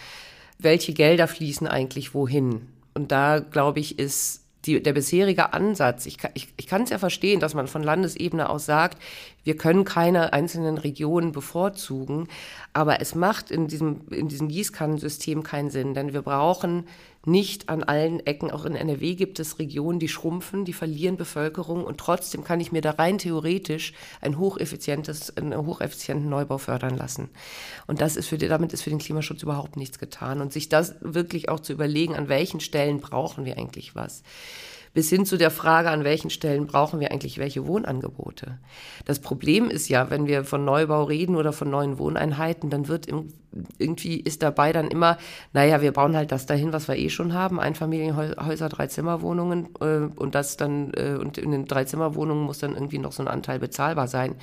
Welche 0.58 0.92
Gelder 0.92 1.28
fließen 1.28 1.68
eigentlich 1.68 2.14
wohin? 2.14 2.62
Und 2.94 3.12
da 3.12 3.38
glaube 3.38 3.78
ich, 3.78 3.98
ist 3.98 4.45
die, 4.66 4.82
der 4.82 4.92
bisherige 4.92 5.52
Ansatz, 5.52 6.06
ich, 6.06 6.18
ich, 6.34 6.48
ich 6.56 6.66
kann 6.66 6.82
es 6.82 6.90
ja 6.90 6.98
verstehen, 6.98 7.40
dass 7.40 7.54
man 7.54 7.68
von 7.68 7.82
Landesebene 7.82 8.48
aus 8.48 8.66
sagt, 8.66 8.98
wir 9.44 9.56
können 9.56 9.84
keine 9.84 10.32
einzelnen 10.32 10.76
Regionen 10.76 11.32
bevorzugen, 11.32 12.28
aber 12.76 13.00
es 13.00 13.14
macht 13.14 13.50
in 13.50 13.68
diesem, 13.68 14.02
in 14.10 14.28
diesem 14.28 14.48
Gießkannensystem 14.48 15.42
keinen 15.42 15.70
Sinn, 15.70 15.94
denn 15.94 16.12
wir 16.12 16.20
brauchen 16.20 16.84
nicht 17.24 17.70
an 17.70 17.82
allen 17.82 18.20
Ecken, 18.26 18.50
auch 18.50 18.66
in 18.66 18.76
NRW 18.76 19.14
gibt 19.14 19.40
es 19.40 19.58
Regionen, 19.58 19.98
die 19.98 20.08
schrumpfen, 20.08 20.66
die 20.66 20.74
verlieren 20.74 21.16
Bevölkerung 21.16 21.84
und 21.84 21.96
trotzdem 21.96 22.44
kann 22.44 22.60
ich 22.60 22.72
mir 22.72 22.82
da 22.82 22.90
rein 22.90 23.16
theoretisch 23.16 23.94
ein 24.20 24.36
hocheffizientes, 24.36 25.38
einen 25.38 25.56
hocheffizienten 25.56 26.28
Neubau 26.28 26.58
fördern 26.58 26.98
lassen. 26.98 27.30
Und 27.86 28.02
das 28.02 28.14
ist 28.14 28.28
für 28.28 28.36
damit 28.36 28.74
ist 28.74 28.82
für 28.82 28.90
den 28.90 28.98
Klimaschutz 28.98 29.42
überhaupt 29.42 29.78
nichts 29.78 29.98
getan. 29.98 30.42
Und 30.42 30.52
sich 30.52 30.68
das 30.68 30.96
wirklich 31.00 31.48
auch 31.48 31.60
zu 31.60 31.72
überlegen, 31.72 32.14
an 32.14 32.28
welchen 32.28 32.60
Stellen 32.60 33.00
brauchen 33.00 33.46
wir 33.46 33.56
eigentlich 33.56 33.94
was 33.94 34.22
bis 34.96 35.10
hin 35.10 35.26
zu 35.26 35.36
der 35.36 35.50
Frage, 35.50 35.90
an 35.90 36.04
welchen 36.04 36.30
Stellen 36.30 36.66
brauchen 36.66 37.00
wir 37.00 37.12
eigentlich 37.12 37.36
welche 37.36 37.66
Wohnangebote. 37.66 38.56
Das 39.04 39.18
Problem 39.18 39.68
ist 39.68 39.90
ja, 39.90 40.08
wenn 40.08 40.26
wir 40.26 40.42
von 40.42 40.64
Neubau 40.64 41.04
reden 41.04 41.36
oder 41.36 41.52
von 41.52 41.68
neuen 41.68 41.98
Wohneinheiten, 41.98 42.70
dann 42.70 42.88
wird 42.88 43.06
irgendwie 43.76 44.16
ist 44.18 44.42
dabei 44.42 44.72
dann 44.72 44.88
immer, 44.88 45.18
naja, 45.52 45.82
wir 45.82 45.92
bauen 45.92 46.16
halt 46.16 46.32
das 46.32 46.46
dahin, 46.46 46.72
was 46.72 46.88
wir 46.88 46.96
eh 46.96 47.10
schon 47.10 47.34
haben, 47.34 47.60
Einfamilienhäuser, 47.60 48.70
Dreizimmerwohnungen 48.70 49.68
äh, 49.82 50.08
und 50.16 50.34
das 50.34 50.56
dann, 50.56 50.94
äh, 50.94 51.18
und 51.20 51.36
in 51.36 51.50
den 51.50 51.66
Dreizimmerwohnungen 51.66 52.44
muss 52.44 52.60
dann 52.60 52.72
irgendwie 52.72 52.98
noch 52.98 53.12
so 53.12 53.22
ein 53.22 53.28
Anteil 53.28 53.58
bezahlbar 53.58 54.08
sein. 54.08 54.36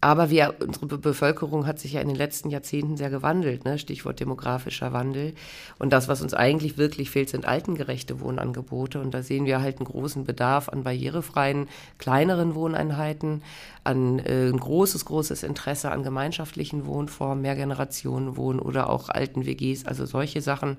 Aber 0.00 0.28
wir, 0.28 0.54
unsere 0.60 0.98
Bevölkerung 0.98 1.66
hat 1.66 1.78
sich 1.78 1.94
ja 1.94 2.00
in 2.02 2.08
den 2.08 2.16
letzten 2.16 2.50
Jahrzehnten 2.50 2.98
sehr 2.98 3.08
gewandelt, 3.08 3.64
ne? 3.64 3.78
Stichwort 3.78 4.20
demografischer 4.20 4.92
Wandel. 4.92 5.34
Und 5.78 5.94
das, 5.94 6.08
was 6.08 6.20
uns 6.20 6.34
eigentlich 6.34 6.76
wirklich 6.76 7.10
fehlt, 7.10 7.30
sind 7.30 7.46
altengerechte 7.46 8.20
Wohnangebote. 8.20 9.00
Und 9.00 9.14
da 9.14 9.22
sehen 9.22 9.46
wir 9.46 9.62
halt 9.62 9.78
einen 9.78 9.86
großen 9.86 10.24
Bedarf 10.24 10.68
an 10.68 10.82
barrierefreien, 10.82 11.68
kleineren 11.98 12.54
Wohneinheiten, 12.54 13.42
an 13.82 14.18
äh, 14.18 14.48
ein 14.48 14.58
großes, 14.58 15.06
großes 15.06 15.42
Interesse 15.42 15.90
an 15.90 16.02
gemeinschaftlichen 16.02 16.86
Wohnformen, 16.86 17.40
Mehrgenerationenwohnen 17.42 18.60
oder 18.60 18.90
auch 18.90 19.08
alten 19.08 19.46
WGs, 19.46 19.86
also 19.86 20.04
solche 20.04 20.42
Sachen. 20.42 20.76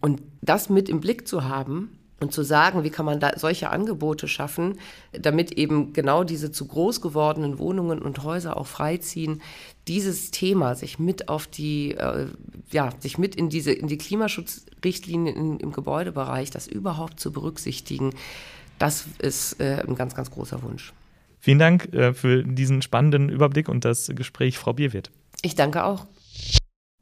Und 0.00 0.22
das 0.40 0.70
mit 0.70 0.88
im 0.88 1.00
Blick 1.00 1.28
zu 1.28 1.44
haben, 1.44 1.98
und 2.20 2.32
zu 2.32 2.42
sagen, 2.42 2.82
wie 2.82 2.90
kann 2.90 3.04
man 3.04 3.20
da 3.20 3.32
solche 3.36 3.70
Angebote 3.70 4.26
schaffen, 4.26 4.78
damit 5.12 5.52
eben 5.52 5.92
genau 5.92 6.24
diese 6.24 6.50
zu 6.50 6.66
groß 6.66 7.00
gewordenen 7.00 7.58
Wohnungen 7.58 8.00
und 8.00 8.22
Häuser 8.22 8.56
auch 8.56 8.66
freiziehen, 8.66 9.42
dieses 9.86 10.30
Thema 10.30 10.74
sich 10.74 10.98
mit 10.98 11.28
auf 11.28 11.46
die, 11.46 11.92
äh, 11.92 12.26
ja, 12.70 12.90
sich 13.00 13.18
mit 13.18 13.34
in 13.34 13.48
diese, 13.48 13.72
in 13.72 13.86
die 13.86 13.98
Klimaschutzrichtlinien 13.98 15.60
im 15.60 15.72
Gebäudebereich, 15.72 16.50
das 16.50 16.66
überhaupt 16.66 17.20
zu 17.20 17.32
berücksichtigen, 17.32 18.12
das 18.78 19.06
ist 19.18 19.60
äh, 19.60 19.82
ein 19.86 19.94
ganz, 19.94 20.14
ganz 20.14 20.30
großer 20.30 20.62
Wunsch. 20.62 20.92
Vielen 21.38 21.58
Dank 21.58 21.92
äh, 21.94 22.12
für 22.12 22.42
diesen 22.42 22.82
spannenden 22.82 23.28
Überblick 23.28 23.68
und 23.68 23.84
das 23.84 24.10
Gespräch, 24.14 24.58
Frau 24.58 24.72
Bierwirt. 24.72 25.10
Ich 25.42 25.54
danke 25.54 25.84
auch. 25.84 26.06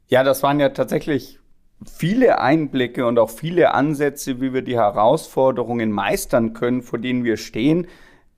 Ja, 0.07 0.23
das 0.23 0.43
waren 0.43 0.59
ja 0.59 0.69
tatsächlich 0.69 1.39
viele 1.85 2.39
Einblicke 2.39 3.05
und 3.05 3.19
auch 3.19 3.29
viele 3.29 3.73
Ansätze, 3.73 4.41
wie 4.41 4.53
wir 4.53 4.61
die 4.61 4.77
Herausforderungen 4.77 5.91
meistern 5.91 6.53
können, 6.53 6.81
vor 6.81 6.99
denen 6.99 7.23
wir 7.23 7.37
stehen. 7.37 7.87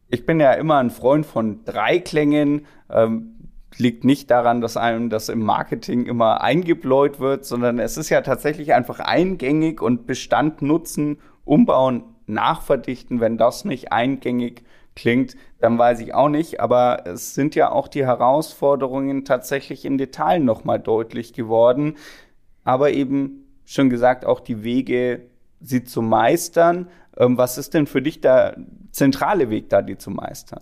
Ich 0.10 0.26
bin 0.26 0.40
ja 0.40 0.54
immer 0.54 0.78
ein 0.78 0.90
Freund 0.90 1.26
von 1.26 1.64
Dreiklängen. 1.66 2.66
Ähm, 2.90 3.34
liegt 3.76 4.04
nicht 4.06 4.32
daran, 4.32 4.62
dass 4.62 4.78
einem 4.78 5.10
das 5.10 5.30
im 5.30 5.42
Marketing 5.42 6.06
immer 6.06 6.42
eingebläut 6.42 7.20
wird, 7.20 7.46
sondern 7.46 7.80
es 7.80 7.98
ist 7.98 8.10
ja 8.10 8.22
tatsächlich 8.22 8.74
einfach 8.74 9.00
eingängig 9.00 9.82
und 9.82 10.08
Bestand 10.08 10.62
nutzen, 10.62 11.20
umbauen, 11.44 12.04
nachverdichten. 12.26 13.20
Wenn 13.20 13.38
das 13.38 13.66
nicht 13.66 13.92
eingängig 13.92 14.64
klingt, 14.96 15.36
dann 15.60 15.78
weiß 15.78 16.00
ich 16.00 16.14
auch 16.14 16.30
nicht. 16.30 16.60
Aber 16.60 17.06
es 17.06 17.36
sind 17.36 17.56
ja 17.56 17.72
auch 17.72 17.88
die 17.88 18.06
Herausforderungen 18.06 19.26
tatsächlich 19.26 19.86
im 19.86 19.98
Detail 19.98 20.40
nochmal 20.40 20.80
deutlich 20.80 21.34
geworden. 21.34 21.96
Aber 22.68 22.92
eben 22.92 23.46
schon 23.64 23.90
gesagt, 23.90 24.26
auch 24.26 24.42
die 24.42 24.62
Wege, 24.62 25.22
sie 25.62 25.86
zu 25.86 26.02
meistern. 26.02 26.90
Ähm, 27.16 27.38
was 27.38 27.58
ist 27.58 27.74
denn 27.74 27.88
für 27.88 28.02
dich 28.02 28.20
der 28.20 28.58
zentrale 28.92 29.50
Weg, 29.50 29.70
da 29.70 29.82
die 29.82 29.98
zu 29.98 30.10
meistern? 30.12 30.60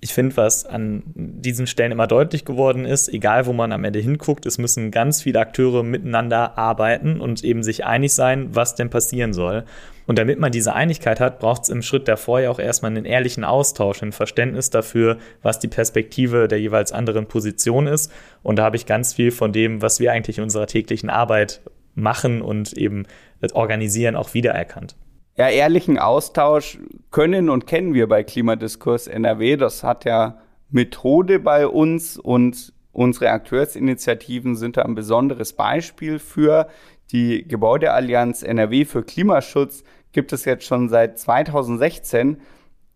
Ich 0.00 0.14
finde, 0.14 0.36
was 0.36 0.64
an 0.64 1.02
diesen 1.14 1.66
Stellen 1.66 1.90
immer 1.90 2.06
deutlich 2.06 2.44
geworden 2.44 2.84
ist, 2.84 3.08
egal 3.08 3.46
wo 3.46 3.52
man 3.52 3.72
am 3.72 3.82
Ende 3.82 3.98
hinguckt, 3.98 4.46
es 4.46 4.56
müssen 4.56 4.92
ganz 4.92 5.22
viele 5.22 5.40
Akteure 5.40 5.82
miteinander 5.82 6.56
arbeiten 6.56 7.20
und 7.20 7.42
eben 7.42 7.64
sich 7.64 7.84
einig 7.84 8.14
sein, 8.14 8.54
was 8.54 8.76
denn 8.76 8.90
passieren 8.90 9.32
soll. 9.32 9.64
Und 10.06 10.18
damit 10.18 10.38
man 10.38 10.52
diese 10.52 10.72
Einigkeit 10.72 11.18
hat, 11.18 11.40
braucht 11.40 11.64
es 11.64 11.68
im 11.68 11.82
Schritt 11.82 12.06
davor 12.06 12.40
ja 12.40 12.50
auch 12.50 12.60
erstmal 12.60 12.92
einen 12.92 13.04
ehrlichen 13.04 13.44
Austausch, 13.44 14.02
ein 14.02 14.12
Verständnis 14.12 14.70
dafür, 14.70 15.18
was 15.42 15.58
die 15.58 15.68
Perspektive 15.68 16.46
der 16.46 16.60
jeweils 16.60 16.92
anderen 16.92 17.26
Position 17.26 17.88
ist. 17.88 18.12
Und 18.42 18.56
da 18.56 18.64
habe 18.64 18.76
ich 18.76 18.86
ganz 18.86 19.14
viel 19.14 19.32
von 19.32 19.52
dem, 19.52 19.82
was 19.82 19.98
wir 19.98 20.12
eigentlich 20.12 20.38
in 20.38 20.44
unserer 20.44 20.66
täglichen 20.66 21.10
Arbeit 21.10 21.60
machen 21.94 22.40
und 22.40 22.72
eben 22.72 23.06
organisieren, 23.52 24.14
auch 24.14 24.32
wiedererkannt. 24.32 24.94
Ja, 25.38 25.48
ehrlichen 25.48 26.00
Austausch 26.00 26.80
können 27.12 27.48
und 27.48 27.68
kennen 27.68 27.94
wir 27.94 28.08
bei 28.08 28.24
Klimadiskurs 28.24 29.06
NRW. 29.06 29.56
Das 29.56 29.84
hat 29.84 30.04
ja 30.04 30.38
Methode 30.68 31.38
bei 31.38 31.68
uns 31.68 32.18
und 32.18 32.72
unsere 32.90 33.30
Akteursinitiativen 33.30 34.56
sind 34.56 34.76
da 34.76 34.82
ein 34.82 34.96
besonderes 34.96 35.52
Beispiel 35.52 36.18
für. 36.18 36.66
Die 37.12 37.46
Gebäudeallianz 37.46 38.42
NRW 38.42 38.84
für 38.84 39.04
Klimaschutz 39.04 39.84
gibt 40.10 40.32
es 40.32 40.44
jetzt 40.44 40.64
schon 40.64 40.88
seit 40.88 41.20
2016. 41.20 42.38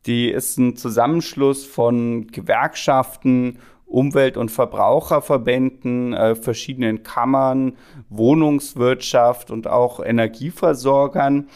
Die 0.07 0.29
ist 0.29 0.59
ein 0.59 0.75
Zusammenschluss 0.75 1.65
von 1.65 2.27
Gewerkschaften, 2.27 3.61
Umwelt- 3.87 4.37
und 4.37 4.51
Verbraucherverbänden, 4.51 6.15
äh, 6.15 6.35
verschiedenen 6.35 7.05
Kammern, 7.05 7.77
Wohnungswirtschaft 8.09 9.51
und 9.51 9.69
auch 9.69 10.01
Energieversorgern. 10.01 11.49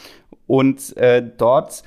Und 0.47 0.97
äh, 0.97 1.23
dort, 1.37 1.83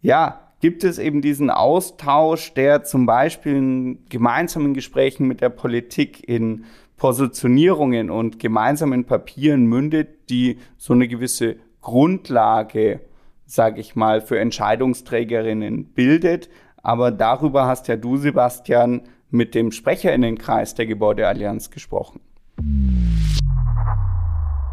ja, 0.00 0.40
gibt 0.60 0.84
es 0.84 0.98
eben 0.98 1.20
diesen 1.20 1.50
Austausch, 1.50 2.54
der 2.54 2.84
zum 2.84 3.06
Beispiel 3.06 3.56
in 3.56 3.98
gemeinsamen 4.08 4.72
Gesprächen 4.72 5.26
mit 5.26 5.40
der 5.40 5.50
Politik 5.50 6.26
in 6.26 6.64
Positionierungen 6.96 8.10
und 8.10 8.38
gemeinsamen 8.38 9.04
Papieren 9.04 9.66
mündet, 9.66 10.30
die 10.30 10.58
so 10.78 10.94
eine 10.94 11.08
gewisse 11.08 11.56
Grundlage, 11.82 13.00
sage 13.44 13.80
ich 13.80 13.94
mal, 13.94 14.20
für 14.22 14.38
Entscheidungsträgerinnen 14.38 15.84
bildet. 15.86 16.48
Aber 16.82 17.10
darüber 17.10 17.66
hast 17.66 17.88
ja 17.88 17.96
du, 17.96 18.16
Sebastian, 18.16 19.02
mit 19.30 19.54
dem 19.54 19.72
Sprecherinnenkreis 19.72 20.74
der 20.74 20.86
Gebäudeallianz 20.86 21.70
gesprochen. 21.70 22.20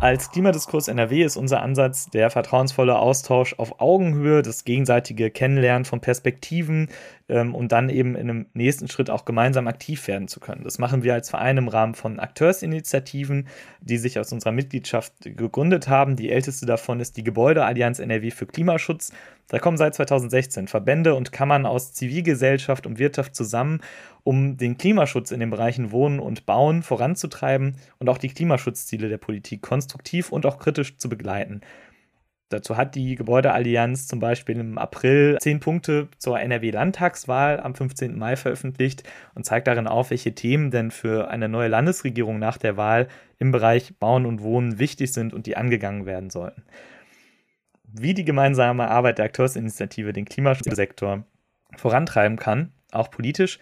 Als 0.01 0.31
Klimadiskurs 0.31 0.87
NRW 0.87 1.21
ist 1.21 1.37
unser 1.37 1.61
Ansatz 1.61 2.07
der 2.07 2.31
vertrauensvolle 2.31 2.97
Austausch 2.97 3.53
auf 3.59 3.79
Augenhöhe, 3.79 4.41
das 4.41 4.63
gegenseitige 4.63 5.29
Kennenlernen 5.29 5.85
von 5.85 6.01
Perspektiven 6.01 6.89
ähm, 7.31 7.55
und 7.55 7.71
dann 7.71 7.89
eben 7.89 8.15
in 8.15 8.29
einem 8.29 8.45
nächsten 8.53 8.89
Schritt 8.89 9.09
auch 9.09 9.25
gemeinsam 9.25 9.67
aktiv 9.67 10.07
werden 10.07 10.27
zu 10.27 10.39
können. 10.39 10.63
Das 10.63 10.77
machen 10.77 11.01
wir 11.01 11.13
als 11.13 11.29
Verein 11.29 11.57
im 11.57 11.69
Rahmen 11.69 11.95
von 11.95 12.19
Akteursinitiativen, 12.19 13.47
die 13.79 13.97
sich 13.97 14.19
aus 14.19 14.31
unserer 14.33 14.51
Mitgliedschaft 14.51 15.13
gegründet 15.21 15.87
haben. 15.87 16.17
Die 16.17 16.29
älteste 16.29 16.65
davon 16.65 16.99
ist 16.99 17.15
die 17.15 17.23
Gebäudeallianz 17.23 17.99
NRW 17.99 18.31
für 18.31 18.45
Klimaschutz. 18.45 19.13
Da 19.47 19.59
kommen 19.59 19.77
seit 19.77 19.95
2016 19.95 20.67
Verbände 20.67 21.15
und 21.15 21.31
Kammern 21.31 21.65
aus 21.65 21.93
Zivilgesellschaft 21.93 22.85
und 22.85 22.99
Wirtschaft 22.99 23.35
zusammen, 23.35 23.79
um 24.23 24.57
den 24.57 24.77
Klimaschutz 24.77 25.31
in 25.31 25.39
den 25.39 25.49
Bereichen 25.49 25.91
Wohnen 25.91 26.19
und 26.19 26.45
Bauen 26.45 26.83
voranzutreiben 26.83 27.75
und 27.97 28.09
auch 28.09 28.17
die 28.17 28.29
Klimaschutzziele 28.29 29.07
der 29.07 29.17
Politik 29.17 29.61
konstruktiv 29.61 30.31
und 30.31 30.45
auch 30.45 30.59
kritisch 30.59 30.97
zu 30.97 31.07
begleiten. 31.07 31.61
Dazu 32.51 32.77
hat 32.77 32.95
die 32.95 33.15
Gebäudeallianz 33.15 34.07
zum 34.07 34.19
Beispiel 34.19 34.59
im 34.59 34.77
April 34.77 35.37
zehn 35.39 35.59
Punkte 35.59 36.07
zur 36.17 36.39
NRW-Landtagswahl 36.39 37.59
am 37.59 37.75
15. 37.75 38.17
Mai 38.17 38.35
veröffentlicht 38.35 39.03
und 39.35 39.45
zeigt 39.45 39.67
darin 39.67 39.87
auf, 39.87 40.11
welche 40.11 40.35
Themen 40.35 40.71
denn 40.71 40.91
für 40.91 41.29
eine 41.29 41.49
neue 41.49 41.69
Landesregierung 41.69 42.39
nach 42.39 42.57
der 42.57 42.77
Wahl 42.77 43.07
im 43.39 43.51
Bereich 43.51 43.97
Bauen 43.97 44.25
und 44.25 44.41
Wohnen 44.41 44.79
wichtig 44.79 45.13
sind 45.13 45.33
und 45.33 45.45
die 45.45 45.57
angegangen 45.57 46.05
werden 46.05 46.29
sollten 46.29 46.63
wie 47.93 48.13
die 48.13 48.25
gemeinsame 48.25 48.87
Arbeit 48.87 49.17
der 49.17 49.25
Akteursinitiative 49.25 50.13
den 50.13 50.25
Klimaschutzsektor 50.25 51.23
vorantreiben 51.75 52.37
kann, 52.37 52.71
auch 52.91 53.11
politisch. 53.11 53.59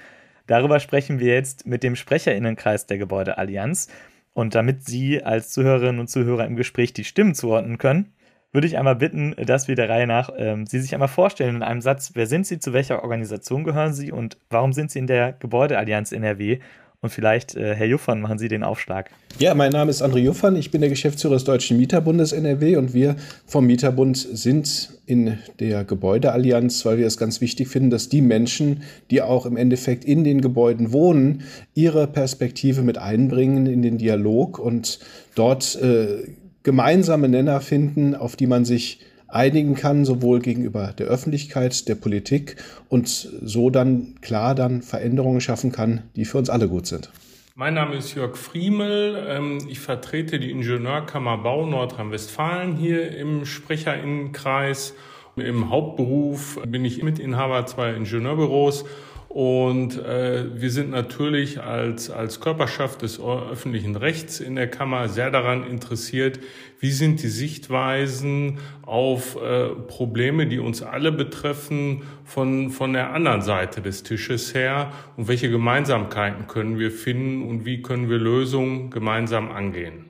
Darüber 0.48 0.80
sprechen 0.80 1.20
wir 1.20 1.34
jetzt 1.34 1.68
mit 1.68 1.84
dem 1.84 1.96
Sprecherinnenkreis 1.96 2.88
der 2.88 2.98
Gebäudeallianz. 2.98 3.88
Und 4.34 4.56
damit 4.56 4.86
Sie 4.86 5.24
als 5.24 5.52
Zuhörerinnen 5.52 6.00
und 6.00 6.10
Zuhörer 6.10 6.46
im 6.46 6.56
Gespräch 6.56 6.94
die 6.94 7.04
Stimmen 7.04 7.36
zuordnen 7.36 7.78
können, 7.78 8.14
würde 8.52 8.68
ich 8.68 8.78
einmal 8.78 8.96
bitten, 8.96 9.36
dass 9.46 9.68
wir 9.68 9.76
der 9.76 9.90
Reihe 9.90 10.08
nach 10.08 10.32
ähm, 10.38 10.66
Sie 10.66 10.80
sich 10.80 10.94
einmal 10.94 11.08
vorstellen 11.08 11.58
in 11.58 11.64
einem 11.64 11.82
Satz, 11.82 12.12
wer 12.16 12.28
sind 12.28 12.48
Sie, 12.48 12.60
zu 12.60 12.74
welcher 12.74 13.04
Organisation 13.04 13.64
gehören 13.64 13.94
Sie 13.94 14.12
und 14.12 14.38
warum 14.50 14.74
sind 14.74 14.92
Sie 14.92 15.00
in 15.00 15.08
der 15.08 15.34
Gebäudeallianz 15.34 16.12
NRW 16.12 16.60
und 17.02 17.12
vielleicht, 17.12 17.56
äh, 17.56 17.76
Herr 17.76 17.86
Juffern, 17.86 18.20
machen 18.20 18.40
Sie 18.40 18.50
den 18.50 18.62
Aufschlag. 18.62 19.10
Ja, 19.38 19.54
mein 19.54 19.72
Name 19.72 19.90
ist 19.90 20.04
André 20.04 20.18
Juffern. 20.18 20.58
Ich 20.58 20.70
bin 20.70 20.82
der 20.82 20.90
Geschäftsführer 20.90 21.36
des 21.36 21.46
Deutschen 21.46 21.78
Mieterbundes 21.78 22.34
NRW 22.34 22.76
und 22.76 22.94
wir 22.94 23.16
vom 23.46 23.66
Mieterbund 23.66 24.18
sind 24.18 24.90
in 25.06 25.38
der 25.60 25.86
Gebäudeallianz, 25.86 26.86
weil 26.86 26.98
wir 26.98 27.08
es 27.08 27.16
ganz 27.16 27.40
wichtig 27.40 27.70
finden, 27.70 27.90
dass 27.90 28.10
die 28.10 28.22
Menschen, 28.22 28.82
die 29.12 29.22
auch 29.22 29.46
im 29.46 29.56
Endeffekt 29.56 30.04
in 30.04 30.26
den 30.26 30.42
Gebäuden 30.42 30.92
wohnen, 30.92 31.44
ihre 31.74 32.06
Perspektive 32.06 32.82
mit 32.82 32.98
einbringen 32.98 33.66
in 33.66 33.82
den 33.82 33.98
Dialog 33.98 34.60
und 34.60 35.00
dort 35.36 35.82
äh, 35.82 36.28
gemeinsame 36.64 37.30
Nenner 37.30 37.62
finden, 37.62 38.16
auf 38.16 38.36
die 38.36 38.48
man 38.48 38.66
sich 38.66 39.00
einigen 39.28 39.76
kann, 39.76 40.06
sowohl 40.06 40.40
gegenüber 40.40 40.94
der 40.98 41.08
Öffentlichkeit, 41.08 41.88
der 41.88 41.96
Politik 41.96 42.56
und 42.90 43.08
so 43.08 43.70
dann 43.70 44.16
klar 44.22 44.56
dann 44.56 44.82
Veränderungen 44.82 45.42
schaffen 45.42 45.72
kann, 45.72 46.02
die 46.16 46.26
für 46.26 46.38
uns 46.38 46.50
alle 46.50 46.68
gut 46.68 46.88
sind. 46.88 47.12
Mein 47.56 47.74
Name 47.74 47.98
ist 47.98 48.16
Jörg 48.16 48.38
Friemel. 48.38 49.22
Ähm, 49.28 49.58
ich 49.70 49.80
vertrete 49.80 50.40
die 50.40 50.50
Ingenieurkammer 50.50 51.38
Bau 51.40 51.66
Nordrhein-Westfalen 51.66 52.78
hier 52.78 53.16
im 53.18 53.46
Sprecherinnenkreis. 53.46 54.96
Im 55.36 55.70
Hauptberuf 55.70 56.60
bin 56.66 56.86
ich 56.86 57.04
Mitinhaber 57.04 57.66
zweier 57.66 57.96
Ingenieurbüros 57.96 58.86
und 59.30 59.96
äh, 60.04 60.60
wir 60.60 60.72
sind 60.72 60.90
natürlich 60.90 61.62
als, 61.62 62.10
als 62.10 62.40
Körperschaft 62.40 63.04
des 63.04 63.20
öffentlichen 63.20 63.96
Rechts 63.96 64.40
in 64.40 64.56
der 64.56 64.68
Kammer 64.68 65.08
sehr 65.08 65.30
daran 65.30 65.64
interessiert, 65.64 66.40
wie 66.80 66.90
sind 66.90 67.22
die 67.22 67.28
Sichtweisen 67.28 68.58
auf 68.82 69.40
äh, 69.40 69.70
Probleme, 69.88 70.48
die 70.48 70.58
uns 70.58 70.82
alle 70.82 71.12
betreffen, 71.12 72.02
von, 72.26 72.72
von 72.72 72.94
der 72.94 73.14
anderen 73.14 73.44
Seite 73.44 73.82
des 73.82 74.02
Tisches 74.02 74.56
her 74.56 74.92
und 75.16 75.28
welche 75.28 75.52
Gemeinsamkeiten 75.52 76.48
können 76.48 76.80
wir 76.80 76.90
finden 76.90 77.48
und 77.48 77.66
wie 77.66 77.84
können 77.84 78.10
wir 78.10 78.18
Lösungen 78.18 78.90
gemeinsam 78.90 79.52
angehen. 79.52 80.06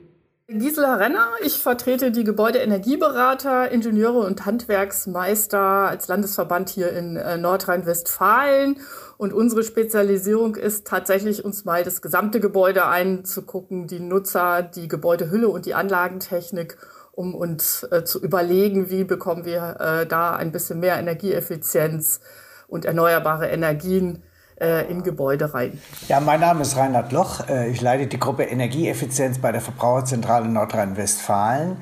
Gisela 0.52 0.96
Renner, 0.96 1.28
ich 1.44 1.60
vertrete 1.60 2.10
die 2.10 2.24
Gebäudeenergieberater, 2.24 3.70
Ingenieure 3.70 4.26
und 4.26 4.46
Handwerksmeister 4.46 5.60
als 5.60 6.08
Landesverband 6.08 6.70
hier 6.70 6.90
in 6.90 7.14
äh, 7.14 7.38
Nordrhein-Westfalen. 7.38 8.78
Und 9.16 9.32
unsere 9.32 9.62
Spezialisierung 9.62 10.56
ist 10.56 10.88
tatsächlich, 10.88 11.44
uns 11.44 11.64
mal 11.64 11.84
das 11.84 12.02
gesamte 12.02 12.40
Gebäude 12.40 12.86
einzugucken, 12.86 13.86
die 13.86 14.00
Nutzer, 14.00 14.62
die 14.62 14.88
Gebäudehülle 14.88 15.48
und 15.48 15.66
die 15.66 15.74
Anlagentechnik, 15.74 16.78
um 17.12 17.36
uns 17.36 17.84
äh, 17.84 18.02
zu 18.02 18.20
überlegen, 18.20 18.90
wie 18.90 19.04
bekommen 19.04 19.44
wir 19.44 19.76
äh, 19.78 20.06
da 20.06 20.34
ein 20.34 20.50
bisschen 20.50 20.80
mehr 20.80 20.98
Energieeffizienz 20.98 22.22
und 22.66 22.86
erneuerbare 22.86 23.46
Energien 23.46 24.24
äh, 24.60 24.90
in 24.90 25.02
Gebäude 25.02 25.52
rein. 25.52 25.80
Ja, 26.08 26.20
mein 26.20 26.40
Name 26.40 26.62
ist 26.62 26.76
Reinhard 26.76 27.12
Loch. 27.12 27.48
Äh, 27.48 27.70
ich 27.70 27.80
leite 27.80 28.06
die 28.06 28.18
Gruppe 28.18 28.44
Energieeffizienz 28.44 29.38
bei 29.38 29.52
der 29.52 29.60
Verbraucherzentrale 29.60 30.48
Nordrhein-Westfalen. 30.48 31.78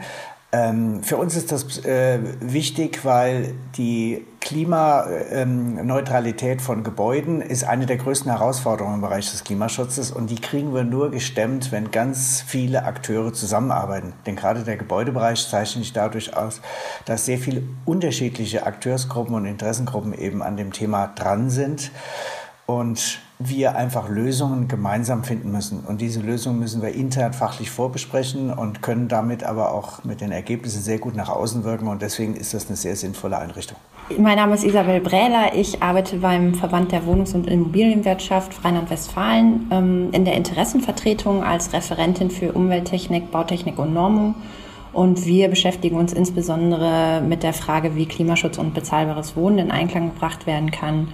Ähm, 0.51 1.03
für 1.03 1.19
uns 1.19 1.37
ist 1.37 1.53
das 1.53 1.85
äh, 1.85 2.21
wichtig, 2.41 3.05
weil 3.05 3.53
die 3.77 4.25
Klimaneutralität 4.41 6.53
ähm, 6.53 6.61
von 6.61 6.85
Gebäuden 6.85 7.43
ist 7.43 7.65
eine 7.65 7.85
der 7.85 7.99
größten 7.99 8.31
Herausforderungen 8.31 8.95
im 8.95 9.03
Bereich 9.03 9.31
des 9.31 9.45
Klimaschutzes 9.45 10.11
und 10.11 10.31
die 10.31 10.41
kriegen 10.41 10.73
wir 10.73 10.85
nur 10.85 11.11
gestemmt, 11.11 11.71
wenn 11.71 11.91
ganz 11.91 12.43
viele 12.47 12.85
Akteure 12.85 13.35
zusammenarbeiten. 13.35 14.15
Denn 14.25 14.37
gerade 14.37 14.63
der 14.63 14.79
Gebäudebereich 14.79 15.47
zeichnet 15.47 15.85
sich 15.85 15.93
dadurch 15.93 16.35
aus, 16.35 16.63
dass 17.05 17.27
sehr 17.27 17.37
viele 17.37 17.63
unterschiedliche 17.85 18.65
Akteursgruppen 18.65 19.35
und 19.35 19.45
Interessengruppen 19.45 20.15
eben 20.15 20.41
an 20.41 20.57
dem 20.57 20.73
Thema 20.73 21.13
dran 21.15 21.51
sind 21.51 21.91
und 22.69 23.21
wir 23.39 23.77
einfach 23.77 24.11
Lösungen 24.11 24.69
gemeinsam 24.69 25.25
finden 25.25 25.51
müssen. 25.51 25.81
Und 25.87 26.03
diese 26.03 26.21
Lösungen 26.21 26.59
müssen 26.59 26.83
wir 26.83 26.91
intern 26.91 27.33
fachlich 27.33 27.71
vorbesprechen 27.71 28.53
und 28.53 28.83
können 28.83 29.09
damit 29.09 29.43
aber 29.43 29.73
auch 29.73 30.05
mit 30.05 30.21
den 30.21 30.33
Ergebnissen 30.33 30.83
sehr 30.83 30.99
gut 30.99 31.17
nach 31.17 31.31
außen 31.31 31.65
wirken. 31.65 31.89
Und 31.89 32.03
deswegen 32.03 32.37
ist 32.37 32.53
das 32.53 32.67
eine 32.67 32.77
sehr 32.77 32.95
sinnvolle 32.95 33.39
Einrichtung. 33.39 33.79
Mein 34.19 34.37
Name 34.37 34.55
ist 34.55 34.65
Isabel 34.65 35.01
Brähler. 35.01 35.55
Ich 35.55 35.83
arbeite 35.83 36.19
beim 36.19 36.55
Verband 36.55 36.93
der 36.93 37.07
Wohnungs- 37.07 37.35
und 37.35 37.47
Immobilienwirtschaft 37.47 38.63
Rheinland-Westfalen 38.63 39.69
ähm, 39.71 40.09
in 40.13 40.27
der 40.27 40.35
Interessenvertretung 40.35 41.43
als 41.43 41.73
Referentin 41.73 42.31
für 42.31 42.53
Umwelttechnik, 42.53 43.31
Bautechnik 43.31 43.79
und 43.79 43.95
Normung. 43.95 44.35
Und 44.93 45.25
wir 45.25 45.49
beschäftigen 45.49 45.97
uns 45.97 46.13
insbesondere 46.13 47.23
mit 47.23 47.43
der 47.43 47.55
Frage, 47.55 47.97
wie 47.97 48.05
Klimaschutz 48.05 48.59
und 48.59 48.75
bezahlbares 48.75 49.37
Wohnen 49.37 49.59
in 49.59 49.71
Einklang 49.71 50.13
gebracht 50.13 50.47
werden 50.47 50.71
kann 50.71 51.09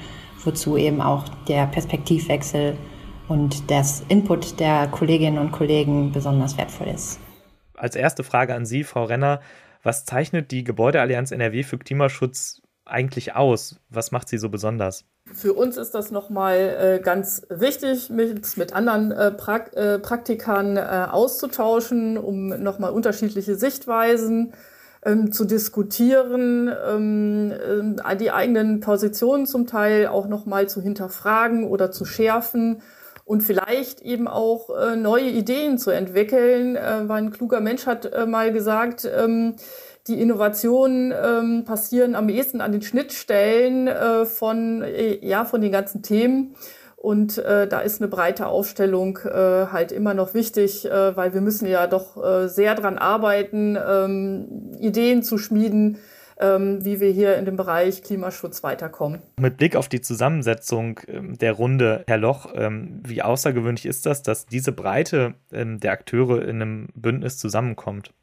wozu 0.45 0.77
eben 0.77 1.01
auch 1.01 1.29
der 1.49 1.67
Perspektivwechsel 1.67 2.77
und 3.29 3.71
das 3.71 4.03
Input 4.09 4.61
der 4.61 4.87
Kolleginnen 4.89 5.39
und 5.39 5.53
Kollegen 5.53 6.13
besonders 6.13 6.57
wertvoll 6.59 6.89
ist. 6.89 7.19
Als 7.75 7.97
erste 7.97 8.23
Frage 8.23 8.55
an 8.55 8.67
Sie, 8.67 8.85
Frau 8.85 9.05
Renner, 9.05 9.41
was 9.83 10.05
zeichnet 10.05 10.51
die 10.51 10.65
Gebäudeallianz 10.65 11.31
NRW 11.31 11.63
für 11.63 11.79
Klimaschutz 11.79 12.63
eigentlich 12.87 13.35
aus? 13.35 13.81
Was 13.89 14.13
macht 14.13 14.29
sie 14.29 14.39
so 14.39 14.49
besonders? 14.49 15.05
Für 15.33 15.55
uns 15.55 15.77
ist 15.77 15.95
das 15.95 16.11
nochmal 16.11 16.99
äh, 16.99 17.03
ganz 17.03 17.47
wichtig, 17.49 18.11
mit, 18.11 18.57
mit 18.57 18.73
anderen 18.75 19.11
äh, 19.13 19.31
pra 19.31 19.57
äh, 19.73 19.99
Praktikern 19.99 20.77
äh, 20.77 21.07
auszutauschen, 21.11 22.19
um 22.19 22.49
nochmal 22.49 22.93
unterschiedliche 22.93 23.55
Sichtweisen 23.55 24.53
ähm, 25.05 25.33
zu 25.33 25.45
diskutieren, 25.45 26.73
ähm, 26.89 27.53
äh, 28.05 28.17
die 28.17 28.31
eigenen 28.31 28.81
Positionen 28.81 29.47
zum 29.47 29.67
Teil 29.67 30.07
auch 30.07 30.29
nochmal 30.29 30.69
zu 30.69 30.81
hinterfragen 30.81 31.65
oder 31.65 31.91
zu 31.91 32.05
schärfen 32.05 32.83
und 33.25 33.43
vielleicht 33.43 34.03
eben 34.03 34.29
auch 34.29 34.71
äh, 34.71 34.97
neue 34.97 35.29
Ideen 35.29 35.79
zu 35.79 35.91
entwickeln. 35.91 36.77
Äh, 36.77 37.09
weil 37.09 37.23
ein 37.23 37.31
kluger 37.31 37.61
Mensch 37.61 37.87
hat 37.87 38.07
äh, 38.07 38.27
mal 38.27 38.53
gesagt, 38.53 39.09
ähm, 39.17 39.57
die 40.07 40.21
Innovationen 40.21 41.13
ähm, 41.13 41.65
passieren 41.65 42.15
am 42.15 42.29
ehesten 42.29 42.61
an 42.61 42.73
den 42.73 42.83
Schnittstellen 42.83 43.89
äh, 43.89 44.27
von, 44.27 44.83
äh, 44.83 45.27
ja, 45.27 45.47
von 45.47 45.63
den 45.63 45.73
ganzen 45.73 46.03
Themen. 46.03 46.55
Und 47.05 47.37
äh, 47.37 47.69
da 47.69 47.81
ist 47.81 48.01
eine 48.01 48.09
breite 48.09 48.47
Aufstellung 48.47 49.19
äh, 49.27 49.67
halt 49.71 49.93
immer 49.93 50.15
noch 50.15 50.33
wichtig, 50.33 50.87
äh, 50.87 51.15
weil 51.15 51.35
wir 51.35 51.43
müssen 51.43 51.69
ja 51.69 51.87
doch 51.87 52.17
äh, 52.17 52.49
sehr 52.49 52.75
dran 52.75 52.97
arbeiten, 52.97 53.77
ähm, 53.77 54.73
Ideen 54.81 55.23
zu 55.23 55.37
schmieden, 55.37 55.99
ähm, 56.41 56.83
wie 56.83 57.01
wir 57.01 57.11
hier 57.11 57.37
in 57.37 57.45
dem 57.45 57.59
Bereich 57.59 58.03
Klimaschutz 58.03 58.63
weiterkommen. 58.63 59.21
Mit 59.39 59.59
Blick 59.59 59.77
auf 59.77 59.91
die 59.91 60.01
Zusammensetzung 60.01 60.99
ähm, 61.07 61.37
der 61.37 61.53
Runde, 61.53 62.05
Herr 62.07 62.17
Loch, 62.17 62.51
ähm, 62.55 63.03
wie 63.07 63.21
außergewöhnlich 63.21 63.85
ist 63.85 64.07
das, 64.07 64.23
dass 64.23 64.47
diese 64.47 64.73
Breite 64.73 65.35
ähm, 65.53 65.81
der 65.81 65.93
Akteure 65.93 66.41
in 66.41 66.63
einem 66.63 66.89
Bündnis 66.95 67.37
zusammenkommt? 67.37 68.15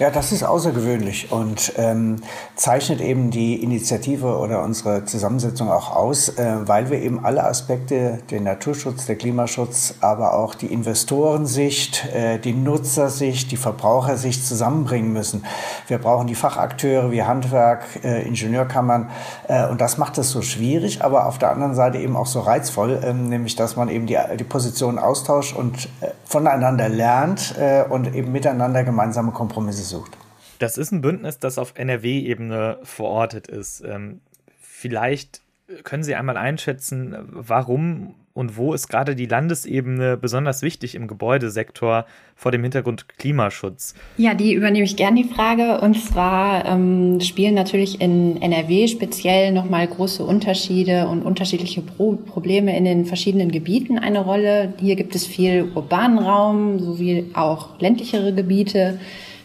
Ja, 0.00 0.08
das 0.08 0.32
ist 0.32 0.44
außergewöhnlich 0.44 1.30
und 1.30 1.74
ähm, 1.76 2.22
zeichnet 2.56 3.02
eben 3.02 3.30
die 3.30 3.62
Initiative 3.62 4.38
oder 4.38 4.62
unsere 4.62 5.04
Zusammensetzung 5.04 5.70
auch 5.70 5.94
aus, 5.94 6.30
äh, 6.30 6.56
weil 6.66 6.88
wir 6.88 7.02
eben 7.02 7.22
alle 7.22 7.44
Aspekte, 7.44 8.20
den 8.30 8.44
Naturschutz, 8.44 9.04
der 9.04 9.16
Klimaschutz, 9.16 9.96
aber 10.00 10.32
auch 10.32 10.54
die 10.54 10.68
Investorensicht, 10.72 12.06
äh, 12.14 12.38
die 12.38 12.54
Nutzersicht, 12.54 13.50
die 13.50 13.58
Verbrauchersicht 13.58 14.46
zusammenbringen 14.46 15.12
müssen. 15.12 15.44
Wir 15.86 15.98
brauchen 15.98 16.26
die 16.28 16.34
Fachakteure 16.34 17.10
wie 17.10 17.22
Handwerk, 17.22 17.84
äh, 18.02 18.26
Ingenieurkammern 18.26 19.10
äh, 19.48 19.66
und 19.66 19.82
das 19.82 19.98
macht 19.98 20.16
es 20.16 20.30
so 20.30 20.40
schwierig, 20.40 21.04
aber 21.04 21.26
auf 21.26 21.36
der 21.36 21.50
anderen 21.50 21.74
Seite 21.74 21.98
eben 21.98 22.16
auch 22.16 22.24
so 22.24 22.40
reizvoll, 22.40 22.98
äh, 23.04 23.12
nämlich 23.12 23.54
dass 23.54 23.76
man 23.76 23.90
eben 23.90 24.06
die, 24.06 24.16
die 24.38 24.44
Positionen 24.44 24.98
austauscht 24.98 25.54
und 25.54 25.90
äh, 26.00 26.08
voneinander 26.24 26.88
lernt 26.88 27.54
äh, 27.58 27.84
und 27.86 28.14
eben 28.14 28.32
miteinander 28.32 28.82
gemeinsame 28.82 29.32
Kompromisse 29.32 29.49
Kompromisse 29.50 29.82
sucht. 29.82 30.16
Das 30.60 30.78
ist 30.78 30.92
ein 30.92 31.00
Bündnis, 31.00 31.38
das 31.38 31.58
auf 31.58 31.72
NRW-Ebene 31.76 32.78
verortet 32.82 33.48
ist. 33.48 33.82
Ähm, 33.84 34.20
vielleicht 34.58 35.42
können 35.82 36.02
Sie 36.02 36.14
einmal 36.14 36.36
einschätzen, 36.36 37.16
warum 37.30 38.14
und 38.32 38.56
wo 38.56 38.72
ist 38.74 38.88
gerade 38.88 39.16
die 39.16 39.26
Landesebene 39.26 40.16
besonders 40.16 40.62
wichtig 40.62 40.94
im 40.94 41.08
Gebäudesektor 41.08 42.06
vor 42.36 42.52
dem 42.52 42.62
Hintergrund 42.62 43.08
Klimaschutz? 43.18 43.94
Ja, 44.18 44.34
die 44.34 44.54
übernehme 44.54 44.84
ich 44.84 44.96
gerne 44.96 45.22
die 45.22 45.28
Frage. 45.28 45.80
Und 45.80 46.00
zwar 46.00 46.64
ähm, 46.64 47.20
spielen 47.20 47.54
natürlich 47.54 48.00
in 48.00 48.40
NRW 48.40 48.86
speziell 48.86 49.52
nochmal 49.52 49.86
große 49.88 50.22
Unterschiede 50.22 51.08
und 51.08 51.22
unterschiedliche 51.22 51.82
Pro 51.82 52.12
Probleme 52.12 52.76
in 52.76 52.84
den 52.84 53.04
verschiedenen 53.04 53.50
Gebieten 53.50 53.98
eine 53.98 54.20
Rolle. 54.20 54.74
Hier 54.78 54.94
gibt 54.94 55.16
es 55.16 55.26
viel 55.26 55.72
urbanen 55.74 56.18
Raum 56.18 56.78
sowie 56.78 57.30
auch 57.34 57.80
ländlichere 57.80 58.32
Gebiete. 58.32 59.00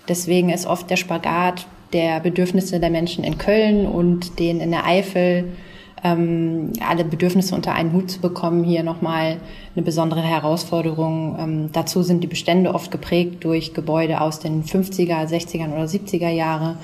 Deswegen 0.08 0.50
ist 0.50 0.66
oft 0.66 0.90
der 0.90 0.98
Spagat 0.98 1.68
der 1.94 2.20
Bedürfnisse 2.20 2.80
der 2.80 2.90
Menschen 2.90 3.24
in 3.24 3.38
Köln 3.38 3.86
und 3.86 4.40
den 4.40 4.60
in 4.60 4.72
der 4.72 4.86
Eifel 4.86 5.56
ähm, 6.04 6.74
alle 6.88 7.04
Bedürfnisse 7.04 7.56
unter 7.56 7.74
einen 7.74 7.94
Hut 7.94 8.12
zu 8.12 8.20
bekommen, 8.20 8.64
hier 8.64 8.84
nochmal 8.84 9.38
eine 9.76 9.84
besondere 9.84 10.22
Herausforderung. 10.22 11.38
Ähm, 11.40 11.70
dazu 11.72 12.04
sind 12.04 12.24
die 12.24 12.28
Bestände 12.28 12.74
oft 12.74 12.92
geprägt 12.92 13.44
durch 13.44 13.74
Gebäude 13.74 14.22
aus 14.22 14.40
den 14.40 14.64
50er, 14.64 15.28
60er 15.28 15.74
oder 15.74 15.86
70er 15.86 16.30
Jahre, 16.30 16.78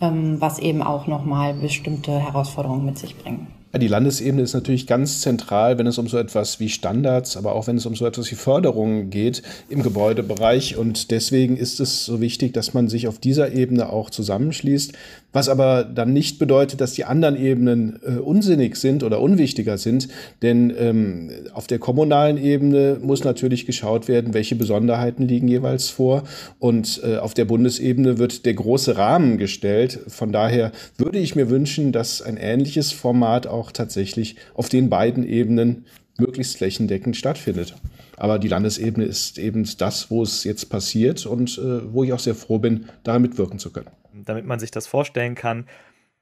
ähm, 0.00 0.40
was 0.40 0.58
eben 0.58 0.82
auch 0.82 1.06
nochmal 1.06 1.54
bestimmte 1.54 2.18
Herausforderungen 2.18 2.84
mit 2.84 2.98
sich 2.98 3.16
bringen. 3.16 3.46
Die 3.76 3.86
Landesebene 3.86 4.42
ist 4.42 4.54
natürlich 4.54 4.86
ganz 4.86 5.20
zentral, 5.20 5.76
wenn 5.76 5.86
es 5.86 5.98
um 5.98 6.08
so 6.08 6.16
etwas 6.16 6.58
wie 6.58 6.70
Standards, 6.70 7.36
aber 7.36 7.54
auch 7.54 7.66
wenn 7.66 7.76
es 7.76 7.84
um 7.84 7.94
so 7.94 8.06
etwas 8.06 8.30
wie 8.30 8.34
Förderungen 8.34 9.10
geht 9.10 9.42
im 9.68 9.82
Gebäudebereich. 9.82 10.78
Und 10.78 11.10
deswegen 11.10 11.58
ist 11.58 11.78
es 11.78 12.06
so 12.06 12.22
wichtig, 12.22 12.54
dass 12.54 12.72
man 12.72 12.88
sich 12.88 13.08
auf 13.08 13.18
dieser 13.18 13.52
Ebene 13.52 13.90
auch 13.90 14.08
zusammenschließt. 14.08 14.94
Was 15.32 15.50
aber 15.50 15.84
dann 15.84 16.14
nicht 16.14 16.38
bedeutet, 16.38 16.80
dass 16.80 16.94
die 16.94 17.04
anderen 17.04 17.36
Ebenen 17.36 18.00
äh, 18.02 18.18
unsinnig 18.18 18.76
sind 18.76 19.02
oder 19.02 19.20
unwichtiger 19.20 19.76
sind. 19.76 20.08
Denn 20.40 20.72
ähm, 20.78 21.30
auf 21.52 21.66
der 21.66 21.78
kommunalen 21.78 22.38
Ebene 22.38 22.98
muss 23.02 23.24
natürlich 23.24 23.66
geschaut 23.66 24.08
werden, 24.08 24.32
welche 24.32 24.56
Besonderheiten 24.56 25.28
liegen 25.28 25.46
jeweils 25.46 25.90
vor. 25.90 26.24
Und 26.58 27.02
äh, 27.04 27.18
auf 27.18 27.34
der 27.34 27.44
Bundesebene 27.44 28.18
wird 28.18 28.46
der 28.46 28.54
große 28.54 28.96
Rahmen 28.96 29.36
gestellt. 29.36 30.00
Von 30.08 30.32
daher 30.32 30.72
würde 30.96 31.18
ich 31.18 31.36
mir 31.36 31.50
wünschen, 31.50 31.92
dass 31.92 32.22
ein 32.22 32.38
ähnliches 32.38 32.92
Format 32.92 33.46
auch 33.46 33.70
tatsächlich 33.70 34.36
auf 34.54 34.70
den 34.70 34.88
beiden 34.88 35.28
Ebenen 35.28 35.84
möglichst 36.18 36.56
flächendeckend 36.56 37.16
stattfindet. 37.16 37.74
Aber 38.16 38.38
die 38.38 38.48
Landesebene 38.48 39.06
ist 39.06 39.38
eben 39.38 39.68
das, 39.78 40.10
wo 40.10 40.22
es 40.22 40.44
jetzt 40.44 40.70
passiert 40.70 41.24
und 41.26 41.58
äh, 41.58 41.92
wo 41.92 42.02
ich 42.02 42.12
auch 42.12 42.18
sehr 42.18 42.34
froh 42.34 42.58
bin, 42.58 42.86
daran 43.04 43.22
mitwirken 43.22 43.58
zu 43.58 43.70
können. 43.70 43.88
Damit 44.24 44.44
man 44.44 44.58
sich 44.58 44.70
das 44.70 44.86
vorstellen 44.86 45.34
kann, 45.34 45.66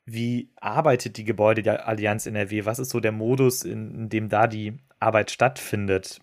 wie 0.04 0.50
arbeitet 0.56 1.16
die 1.16 1.24
Gebäudeallianz 1.24 2.26
NRW? 2.26 2.64
Was 2.64 2.78
ist 2.78 2.90
so 2.90 3.00
der 3.00 3.12
Modus, 3.12 3.64
in, 3.64 3.90
in 3.94 4.08
dem 4.08 4.28
da 4.28 4.46
die 4.46 4.74
Arbeit 5.00 5.30
stattfindet? 5.30 6.20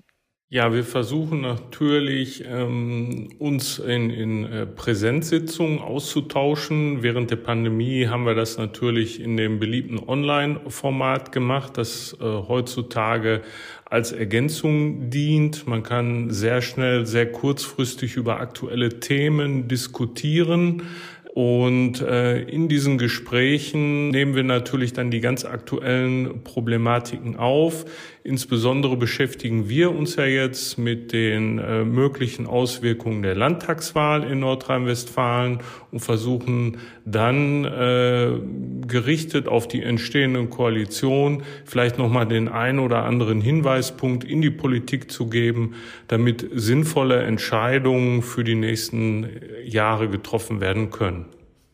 Ja, 0.53 0.71
wir 0.71 0.83
versuchen 0.83 1.41
natürlich, 1.41 2.43
ähm, 2.47 3.29
uns 3.39 3.79
in, 3.79 4.11
in 4.11 4.45
äh, 4.45 4.67
Präsenzsitzungen 4.67 5.79
auszutauschen. 5.79 7.01
Während 7.01 7.31
der 7.31 7.37
Pandemie 7.37 8.05
haben 8.05 8.27
wir 8.27 8.35
das 8.35 8.59
natürlich 8.59 9.19
in 9.19 9.35
dem 9.35 9.57
beliebten 9.57 9.97
Online-Format 9.97 11.31
gemacht, 11.31 11.79
das 11.79 12.15
äh, 12.21 12.23
heutzutage 12.23 13.41
als 13.85 14.11
Ergänzung 14.11 15.09
dient. 15.09 15.65
Man 15.65 15.81
kann 15.81 16.29
sehr 16.29 16.61
schnell, 16.61 17.07
sehr 17.07 17.31
kurzfristig 17.31 18.15
über 18.15 18.39
aktuelle 18.39 18.99
Themen 18.99 19.67
diskutieren. 19.67 20.83
Und 21.33 21.99
äh, 21.99 22.41
in 22.43 22.67
diesen 22.67 22.99
Gesprächen 22.99 24.09
nehmen 24.09 24.35
wir 24.35 24.43
natürlich 24.43 24.93
dann 24.93 25.09
die 25.09 25.19
ganz 25.19 25.45
aktuellen 25.45 26.43
Problematiken 26.43 27.37
auf. 27.37 27.85
Insbesondere 28.25 28.95
beschäftigen 28.95 29.67
wir 29.67 29.91
uns 29.91 30.15
ja 30.15 30.23
jetzt 30.23 30.77
mit 30.77 31.11
den 31.11 31.59
äh, 31.59 31.83
möglichen 31.83 32.47
Auswirkungen 32.47 33.21
der 33.21 33.35
Landtagswahl 33.35 34.23
in 34.23 34.39
Nordrhein-Westfalen 34.39 35.59
und 35.91 35.99
versuchen 35.99 36.77
dann 37.03 37.65
äh, 37.65 38.31
gerichtet 38.87 39.49
auf 39.49 39.67
die 39.67 39.83
entstehende 39.83 40.45
Koalition 40.45 41.43
vielleicht 41.65 41.97
nochmal 41.97 42.25
den 42.25 42.47
einen 42.47 42.79
oder 42.79 43.03
anderen 43.03 43.41
Hinweispunkt 43.41 44.23
in 44.23 44.41
die 44.41 44.51
Politik 44.51 45.11
zu 45.11 45.27
geben, 45.27 45.75
damit 46.07 46.47
sinnvolle 46.53 47.23
Entscheidungen 47.23 48.21
für 48.21 48.45
die 48.45 48.55
nächsten 48.55 49.27
Jahre 49.65 50.07
getroffen 50.07 50.61
werden 50.61 50.91
können. 50.91 51.25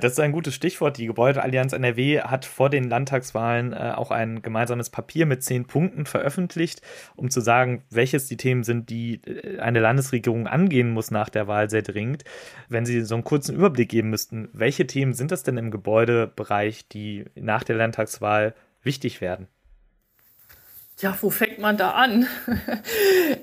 Das 0.01 0.13
ist 0.13 0.19
ein 0.21 0.31
gutes 0.31 0.55
Stichwort. 0.55 0.97
Die 0.97 1.07
Gebäudeallianz 1.07 1.73
NRW 1.73 2.21
hat 2.21 2.45
vor 2.45 2.69
den 2.69 2.89
Landtagswahlen 2.89 3.73
äh, 3.73 3.91
auch 3.97 4.11
ein 4.11 4.41
gemeinsames 4.41 4.89
Papier 4.89 5.25
mit 5.25 5.43
zehn 5.43 5.65
Punkten 5.65 6.05
veröffentlicht, 6.05 6.81
um 7.17 7.29
zu 7.29 7.41
sagen, 7.41 7.83
welches 7.89 8.25
die 8.27 8.37
Themen 8.37 8.63
sind, 8.63 8.89
die 8.89 9.15
äh, 9.25 9.59
eine 9.59 9.81
Landesregierung 9.81 10.47
angehen 10.47 10.91
muss 10.91 11.11
nach 11.11 11.27
der 11.27 11.47
Wahl 11.47 11.69
sehr 11.69 11.81
dringend. 11.81 12.23
Wenn 12.69 12.85
Sie 12.85 13.01
so 13.01 13.13
einen 13.15 13.25
kurzen 13.25 13.53
Überblick 13.53 13.89
geben 13.89 14.09
müssten, 14.09 14.47
welche 14.53 14.87
Themen 14.87 15.11
sind 15.11 15.31
das 15.31 15.43
denn 15.43 15.57
im 15.57 15.69
Gebäudebereich, 15.69 16.87
die 16.87 17.25
nach 17.35 17.65
der 17.65 17.75
Landtagswahl 17.75 18.55
wichtig 18.81 19.19
werden? 19.19 19.49
Ja, 21.01 21.17
wo 21.21 21.29
fängt 21.29 21.59
man 21.59 21.77
da 21.77 21.91
an? 21.91 22.27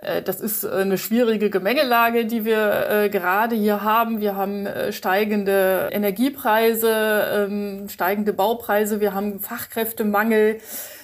Äh, 0.02 0.22
das 0.22 0.40
ist 0.40 0.64
äh, 0.64 0.68
eine 0.68 0.98
schwierige 0.98 1.50
Gemengelage, 1.50 2.26
die 2.26 2.44
wir 2.44 2.88
äh, 2.90 3.08
gerade 3.08 3.56
hier 3.56 3.82
haben. 3.82 4.20
Wir 4.20 4.36
haben 4.36 4.68
steigende 4.90 5.88
Energiepreise, 5.92 7.48
ähm, 7.48 7.88
steigende 7.88 8.32
Baupreise, 8.32 9.00
wir 9.00 9.14
haben 9.14 9.40
Fachkräftemangel. 9.40 10.60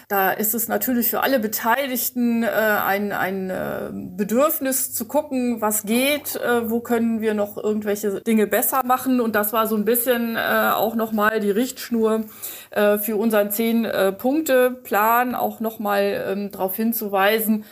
Da 0.08 0.32
ist 0.32 0.54
es 0.54 0.68
natürlich 0.68 1.10
für 1.10 1.22
alle 1.22 1.38
Beteiligten 1.38 2.42
äh, 2.42 2.46
ein, 2.46 3.12
ein 3.12 3.50
äh, 3.50 3.90
Bedürfnis 3.92 4.92
zu 4.92 5.06
gucken, 5.06 5.60
was 5.60 5.84
geht, 5.84 6.36
äh, 6.36 6.68
wo 6.70 6.80
können 6.80 7.20
wir 7.20 7.34
noch 7.34 7.56
irgendwelche 7.56 8.20
Dinge 8.20 8.46
besser 8.46 8.82
machen. 8.84 9.20
Und 9.20 9.34
das 9.34 9.52
war 9.52 9.66
so 9.66 9.76
ein 9.76 9.84
bisschen 9.84 10.36
äh, 10.36 10.70
auch 10.74 10.94
nochmal 10.94 11.40
die 11.40 11.50
Richtschnur 11.50 12.24
äh, 12.70 12.98
für 12.98 13.16
unseren 13.16 13.50
Zehn-Punkte-Plan, 13.50 15.34
auch 15.34 15.60
nochmal 15.60 16.24
ähm, 16.26 16.50
darauf 16.50 16.76
hinzuweisen, 16.76 17.64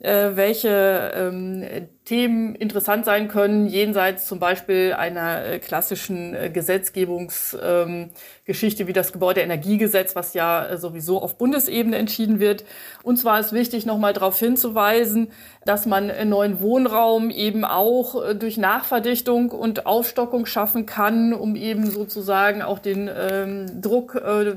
äh, 0.00 0.30
welche 0.34 1.12
ähm, 1.14 1.64
Themen 2.04 2.54
interessant 2.54 3.04
sein 3.04 3.28
können, 3.28 3.66
jenseits 3.66 4.26
zum 4.26 4.38
Beispiel 4.38 4.94
einer 4.96 5.44
äh, 5.44 5.58
klassischen 5.58 6.34
äh, 6.34 6.50
Gesetzgebungsgeschichte 6.50 8.82
ähm, 8.82 8.88
wie 8.88 8.92
das 8.92 9.12
Gebäudeenergiegesetz, 9.12 10.16
was 10.16 10.34
ja 10.34 10.66
äh, 10.66 10.78
sowieso 10.78 11.20
auf 11.20 11.36
Bundesebene 11.36 11.96
entschieden 11.96 12.40
wird. 12.40 12.64
Und 13.02 13.18
zwar 13.18 13.40
ist 13.40 13.52
wichtig, 13.52 13.86
nochmal 13.86 14.12
darauf 14.12 14.38
hinzuweisen, 14.38 15.28
dass 15.64 15.84
man 15.84 16.10
neuen 16.28 16.60
Wohnraum 16.60 17.30
eben 17.30 17.64
auch 17.64 18.24
äh, 18.24 18.34
durch 18.34 18.56
Nachverdichtung 18.56 19.50
und 19.50 19.84
Aufstockung 19.84 20.46
schaffen 20.46 20.86
kann, 20.86 21.34
um 21.34 21.56
eben 21.56 21.90
sozusagen 21.90 22.62
auch 22.62 22.78
den 22.78 23.10
ähm, 23.14 23.82
Druck 23.82 24.14
äh, 24.14 24.54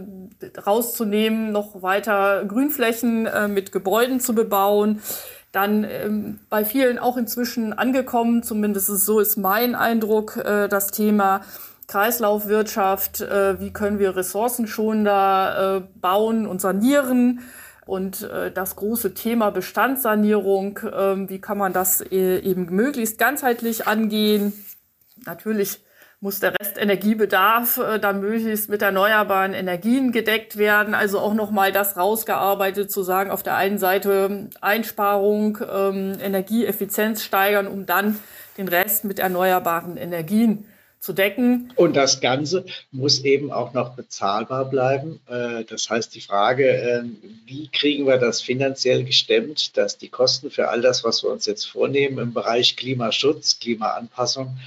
rauszunehmen, 0.66 1.52
noch 1.52 1.82
weiter 1.82 2.46
Grünflächen 2.46 3.26
äh, 3.26 3.48
mit 3.48 3.72
Gebäuden 3.72 4.20
zu 4.20 4.36
bebauen. 4.36 5.02
Dann 5.52 5.84
ähm, 5.84 6.40
bei 6.50 6.64
vielen 6.64 6.98
auch 6.98 7.18
inzwischen 7.18 7.74
angekommen, 7.74 8.42
zumindest 8.44 8.88
so 8.88 9.20
ist 9.20 9.38
mein 9.38 9.76
Eindruck, 9.76 10.38
äh, 10.38 10.70
das 10.70 10.92
Thema 10.92 11.42
Kreislaufwirtschaft, 11.88 13.20
äh, 13.22 13.60
wie 13.60 13.72
können 13.72 14.00
wir 14.00 14.16
ressourcenschonender 14.16 15.78
äh, 15.78 16.00
bauen 16.00 16.48
und 16.48 16.62
sanieren. 16.62 17.42
Und 17.86 18.22
äh, 18.24 18.52
das 18.52 18.78
große 18.78 19.14
Thema 19.14 19.50
Bestandssanierung, 19.50 20.78
äh, 20.78 21.30
wie 21.30 21.42
kann 21.42 21.58
man 21.58 21.74
das 21.74 22.00
äh, 22.00 22.40
eben 22.40 22.68
möglichst 22.74 23.18
ganzheitlich 23.18 23.88
angehen? 23.88 24.54
Natürlich 25.26 25.84
muss 26.22 26.40
der 26.40 26.54
Restenergiebedarf 26.60 27.78
äh, 27.80 28.00
dann 28.00 28.22
möglichst 28.22 28.70
mit 28.70 28.84
erneuerbaren 28.84 29.54
Energien 29.54 30.12
gedeckt 30.12 30.56
werden. 30.56 30.94
Also 30.94 31.20
auch 31.20 31.34
nochmal 31.34 31.72
das 31.72 31.98
rausgearbeitet 31.98 32.92
zu 32.92 33.02
sagen, 33.02 33.32
auf 33.32 33.42
der 33.42 33.56
einen 33.56 33.80
Seite 33.80 34.50
Einsparung, 34.62 35.58
ähm, 35.70 36.18
Energieeffizienz 36.22 37.24
steigern, 37.24 37.68
um 37.68 37.88
dann 37.88 38.20
den 38.60 38.68
Rest 38.68 39.04
mit 39.04 39.18
erneuerbaren 39.18 39.98
Energien 39.98 40.66
zu 41.00 41.14
decken. 41.14 41.74
Und 41.76 41.96
das 41.96 42.22
Ganze 42.22 42.66
muss 42.92 43.22
eben 43.22 43.52
auch 43.52 43.74
noch 43.74 43.96
bezahlbar 43.96 44.66
bleiben. 44.66 45.20
Äh, 45.28 45.64
das 45.64 45.90
heißt, 45.90 46.14
die 46.14 46.22
Frage, 46.22 46.68
äh, 46.68 47.04
wie 47.48 47.68
kriegen 47.70 48.06
wir 48.06 48.18
das 48.18 48.42
finanziell 48.42 49.04
gestemmt, 49.04 49.76
dass 49.76 49.98
die 49.98 50.10
Kosten 50.10 50.52
für 50.52 50.70
all 50.70 50.82
das, 50.82 51.04
was 51.04 51.24
wir 51.24 51.32
uns 51.32 51.48
jetzt 51.48 51.66
vornehmen 51.66 52.20
im 52.20 52.34
Bereich 52.34 52.78
Klimaschutz, 52.78 53.58
Klimaanpassung, 53.60 54.60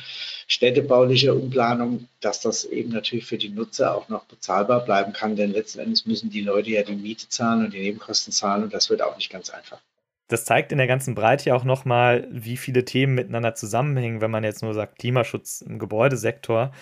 städtebauliche 0.46 1.34
Umplanung, 1.34 2.08
dass 2.20 2.40
das 2.40 2.64
eben 2.64 2.90
natürlich 2.90 3.26
für 3.26 3.38
die 3.38 3.48
Nutzer 3.48 3.94
auch 3.94 4.08
noch 4.08 4.24
bezahlbar 4.24 4.84
bleiben 4.84 5.12
kann. 5.12 5.36
Denn 5.36 5.52
letzten 5.52 5.80
Endes 5.80 6.06
müssen 6.06 6.30
die 6.30 6.42
Leute 6.42 6.70
ja 6.70 6.82
die 6.82 6.96
Miete 6.96 7.28
zahlen 7.28 7.64
und 7.64 7.74
die 7.74 7.80
Nebenkosten 7.80 8.32
zahlen 8.32 8.64
und 8.64 8.74
das 8.74 8.90
wird 8.90 9.02
auch 9.02 9.16
nicht 9.16 9.30
ganz 9.30 9.50
einfach. 9.50 9.80
Das 10.28 10.44
zeigt 10.44 10.72
in 10.72 10.78
der 10.78 10.86
ganzen 10.86 11.14
Breite 11.14 11.50
ja 11.50 11.54
auch 11.54 11.64
nochmal, 11.64 12.26
wie 12.30 12.56
viele 12.56 12.84
Themen 12.84 13.14
miteinander 13.14 13.54
zusammenhängen, 13.54 14.20
wenn 14.20 14.30
man 14.30 14.42
jetzt 14.42 14.62
nur 14.62 14.72
sagt 14.72 14.98
Klimaschutz 14.98 15.60
im 15.60 15.78
Gebäudesektor. 15.78 16.72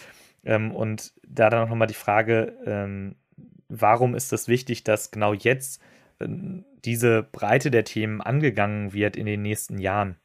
Ähm, 0.45 0.75
und 0.75 1.13
da 1.27 1.51
dann 1.51 1.65
auch 1.65 1.69
nochmal 1.69 1.89
die 1.89 1.95
Frage, 1.95 2.57
ähm, 2.67 3.17
warum 3.69 4.15
ist 4.15 4.33
es 4.33 4.49
wichtig, 4.49 4.85
dass 4.85 5.11
genau 5.11 5.33
jetzt 5.33 5.81
äh, 6.19 6.29
diese 6.85 7.23
Breite 7.23 7.71
der 7.71 7.85
Themen 7.85 8.21
angegangen 8.21 8.93
wird 8.93 9.17
in 9.17 9.27
den 9.27 9.43
nächsten 9.43 9.79
Jahren? 9.79 10.17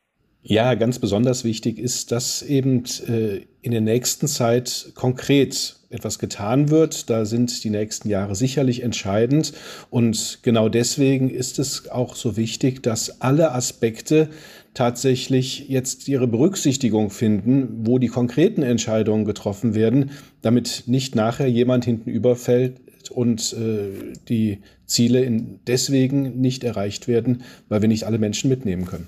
Ja, 0.50 0.76
ganz 0.76 0.98
besonders 1.00 1.44
wichtig 1.44 1.78
ist, 1.78 2.14
dass 2.14 2.42
eben 2.42 2.86
äh, 3.10 3.42
in 3.62 3.72
der 3.72 3.82
nächsten 3.82 4.28
Zeit 4.28 4.94
konkret 4.96 5.76
etwas 5.90 6.20
getan 6.20 6.70
wird. 6.70 7.10
Da 7.10 7.26
sind 7.26 7.66
die 7.66 7.70
nächsten 7.70 8.08
Jahre 8.08 8.34
sicherlich 8.34 8.82
entscheidend. 8.82 9.52
Und 9.90 10.40
genau 10.44 10.70
deswegen 10.70 11.30
ist 11.30 11.60
es 11.60 11.90
auch 11.90 12.16
so 12.16 12.38
wichtig, 12.38 12.82
dass 12.82 13.20
alle 13.20 13.52
Aspekte 13.52 14.30
tatsächlich 14.74 15.68
jetzt 15.68 16.08
ihre 16.08 16.28
Berücksichtigung 16.28 17.10
finden, 17.10 17.86
wo 17.86 18.00
die 18.00 18.08
konkreten 18.08 18.64
Entscheidungen 18.64 19.26
getroffen 19.26 19.76
werden, 19.76 20.12
damit 20.42 20.84
nicht 20.86 21.14
nachher 21.14 21.48
jemand 21.48 21.84
hinten 21.84 22.10
überfällt 22.10 22.80
und 23.12 23.52
äh, 23.52 24.16
die 24.30 24.60
Ziele 24.86 25.30
deswegen 25.68 26.40
nicht 26.40 26.64
erreicht 26.64 27.10
werden, 27.10 27.44
weil 27.68 27.82
wir 27.82 27.90
nicht 27.90 28.06
alle 28.06 28.18
Menschen 28.18 28.50
mitnehmen 28.50 28.86
können. 28.86 29.08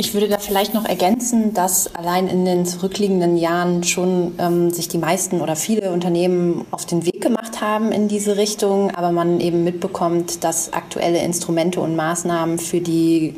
Ich 0.00 0.14
würde 0.14 0.28
da 0.28 0.38
vielleicht 0.38 0.72
noch 0.72 0.86
ergänzen, 0.86 1.52
dass 1.52 1.94
allein 1.94 2.26
in 2.26 2.46
den 2.46 2.64
zurückliegenden 2.64 3.36
Jahren 3.36 3.84
schon 3.84 4.32
ähm, 4.38 4.70
sich 4.70 4.88
die 4.88 4.96
meisten 4.96 5.42
oder 5.42 5.56
viele 5.56 5.92
Unternehmen 5.92 6.64
auf 6.70 6.86
den 6.86 7.04
Weg 7.04 7.20
gemacht 7.20 7.60
haben 7.60 7.92
in 7.92 8.08
diese 8.08 8.38
Richtung, 8.38 8.90
aber 8.92 9.12
man 9.12 9.40
eben 9.40 9.62
mitbekommt, 9.62 10.42
dass 10.42 10.72
aktuelle 10.72 11.18
Instrumente 11.18 11.80
und 11.80 11.96
Maßnahmen 11.96 12.58
für 12.58 12.80
die 12.80 13.34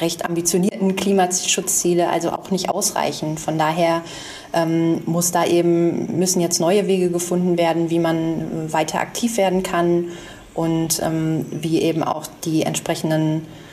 recht 0.00 0.24
ambitionierten 0.24 0.96
Klimaschutzziele 0.96 2.08
also 2.08 2.30
auch 2.30 2.50
nicht 2.50 2.70
ausreichen. 2.70 3.36
Von 3.36 3.58
daher 3.58 4.00
ähm, 4.54 5.02
muss 5.04 5.32
da 5.32 5.44
eben, 5.44 6.18
müssen 6.18 6.40
jetzt 6.40 6.60
neue 6.60 6.86
Wege 6.86 7.10
gefunden 7.10 7.58
werden, 7.58 7.90
wie 7.90 7.98
man 7.98 8.72
weiter 8.72 9.00
aktiv 9.00 9.36
werden 9.36 9.62
kann 9.62 10.12
und 10.54 10.98
ähm, 11.02 11.44
wie 11.50 11.82
eben 11.82 12.02
auch 12.02 12.26
die 12.42 12.62
entsprechenden 12.62 13.42
äh, 13.42 13.65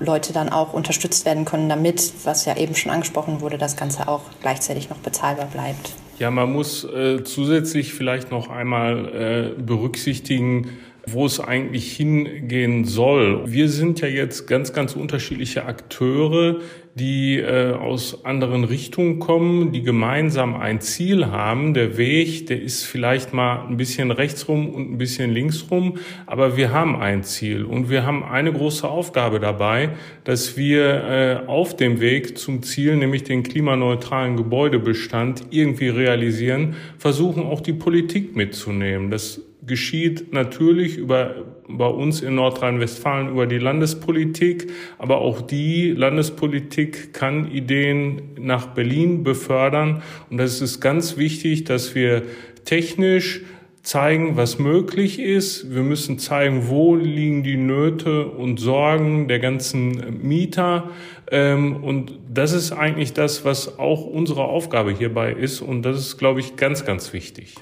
Leute 0.00 0.32
dann 0.32 0.48
auch 0.48 0.72
unterstützt 0.72 1.24
werden 1.24 1.44
können, 1.44 1.68
damit, 1.68 2.12
was 2.24 2.44
ja 2.44 2.56
eben 2.56 2.74
schon 2.74 2.92
angesprochen 2.92 3.40
wurde, 3.40 3.58
das 3.58 3.76
Ganze 3.76 4.08
auch 4.08 4.22
gleichzeitig 4.40 4.90
noch 4.90 4.98
bezahlbar 4.98 5.46
bleibt. 5.46 5.92
Ja, 6.18 6.30
man 6.30 6.52
muss 6.52 6.84
äh, 6.84 7.24
zusätzlich 7.24 7.92
vielleicht 7.92 8.30
noch 8.30 8.48
einmal 8.48 9.54
äh, 9.58 9.60
berücksichtigen, 9.60 10.70
wo 11.06 11.26
es 11.26 11.38
eigentlich 11.40 11.92
hingehen 11.96 12.84
soll. 12.84 13.52
Wir 13.52 13.68
sind 13.68 14.00
ja 14.00 14.08
jetzt 14.08 14.46
ganz, 14.46 14.72
ganz 14.72 14.96
unterschiedliche 14.96 15.64
Akteure, 15.66 16.56
die 16.96 17.38
äh, 17.38 17.72
aus 17.72 18.24
anderen 18.24 18.64
Richtungen 18.64 19.18
kommen, 19.18 19.70
die 19.70 19.82
gemeinsam 19.82 20.56
ein 20.56 20.80
Ziel 20.80 21.26
haben. 21.26 21.74
Der 21.74 21.98
Weg, 21.98 22.46
der 22.46 22.62
ist 22.62 22.84
vielleicht 22.84 23.34
mal 23.34 23.66
ein 23.66 23.76
bisschen 23.76 24.10
rechtsrum 24.10 24.70
und 24.70 24.92
ein 24.92 24.98
bisschen 24.98 25.30
linksrum, 25.30 25.98
aber 26.24 26.56
wir 26.56 26.72
haben 26.72 26.96
ein 26.96 27.22
Ziel 27.22 27.64
und 27.64 27.90
wir 27.90 28.06
haben 28.06 28.24
eine 28.24 28.50
große 28.50 28.88
Aufgabe 28.88 29.40
dabei, 29.40 29.90
dass 30.24 30.56
wir 30.56 31.04
äh, 31.04 31.46
auf 31.46 31.76
dem 31.76 32.00
Weg 32.00 32.38
zum 32.38 32.62
Ziel, 32.62 32.96
nämlich 32.96 33.24
den 33.24 33.42
klimaneutralen 33.42 34.38
Gebäudebestand, 34.38 35.42
irgendwie 35.50 35.88
realisieren, 35.88 36.76
versuchen 36.96 37.42
auch 37.42 37.60
die 37.60 37.74
Politik 37.74 38.34
mitzunehmen. 38.34 39.10
Das 39.10 39.42
geschieht 39.66 40.32
natürlich 40.32 40.96
über, 40.96 41.44
bei 41.68 41.86
uns 41.86 42.22
in 42.22 42.36
Nordrhein-Westfalen 42.36 43.30
über 43.30 43.46
die 43.46 43.58
Landespolitik, 43.58 44.70
aber 44.98 45.18
auch 45.18 45.42
die 45.42 45.90
Landespolitik 45.90 47.12
kann 47.12 47.50
Ideen 47.50 48.22
nach 48.38 48.68
Berlin 48.68 49.24
befördern. 49.24 50.02
Und 50.30 50.38
das 50.38 50.60
ist 50.60 50.80
ganz 50.80 51.16
wichtig, 51.16 51.64
dass 51.64 51.94
wir 51.94 52.22
technisch 52.64 53.42
zeigen, 53.82 54.36
was 54.36 54.58
möglich 54.58 55.20
ist. 55.20 55.72
Wir 55.72 55.82
müssen 55.82 56.18
zeigen, 56.18 56.68
wo 56.68 56.96
liegen 56.96 57.44
die 57.44 57.56
Nöte 57.56 58.26
und 58.26 58.58
Sorgen 58.58 59.28
der 59.28 59.38
ganzen 59.38 60.26
Mieter. 60.26 60.90
Ähm, 61.30 61.84
und 61.84 62.18
das 62.28 62.52
ist 62.52 62.72
eigentlich 62.72 63.12
das, 63.12 63.44
was 63.44 63.78
auch 63.78 64.04
unsere 64.04 64.44
Aufgabe 64.44 64.92
hierbei 64.92 65.32
ist. 65.32 65.60
Und 65.60 65.82
das 65.82 65.98
ist, 65.98 66.18
glaube 66.18 66.40
ich, 66.40 66.56
ganz, 66.56 66.84
ganz 66.84 67.12
wichtig. 67.12 67.54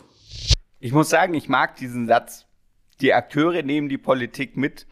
Ich 0.84 0.92
muss 0.92 1.08
sagen, 1.08 1.32
ich 1.32 1.48
mag 1.48 1.76
diesen 1.76 2.06
Satz. 2.06 2.44
Die 3.00 3.14
Akteure 3.14 3.62
nehmen 3.62 3.88
die 3.88 3.96
Politik 3.96 4.58
mit. 4.58 4.86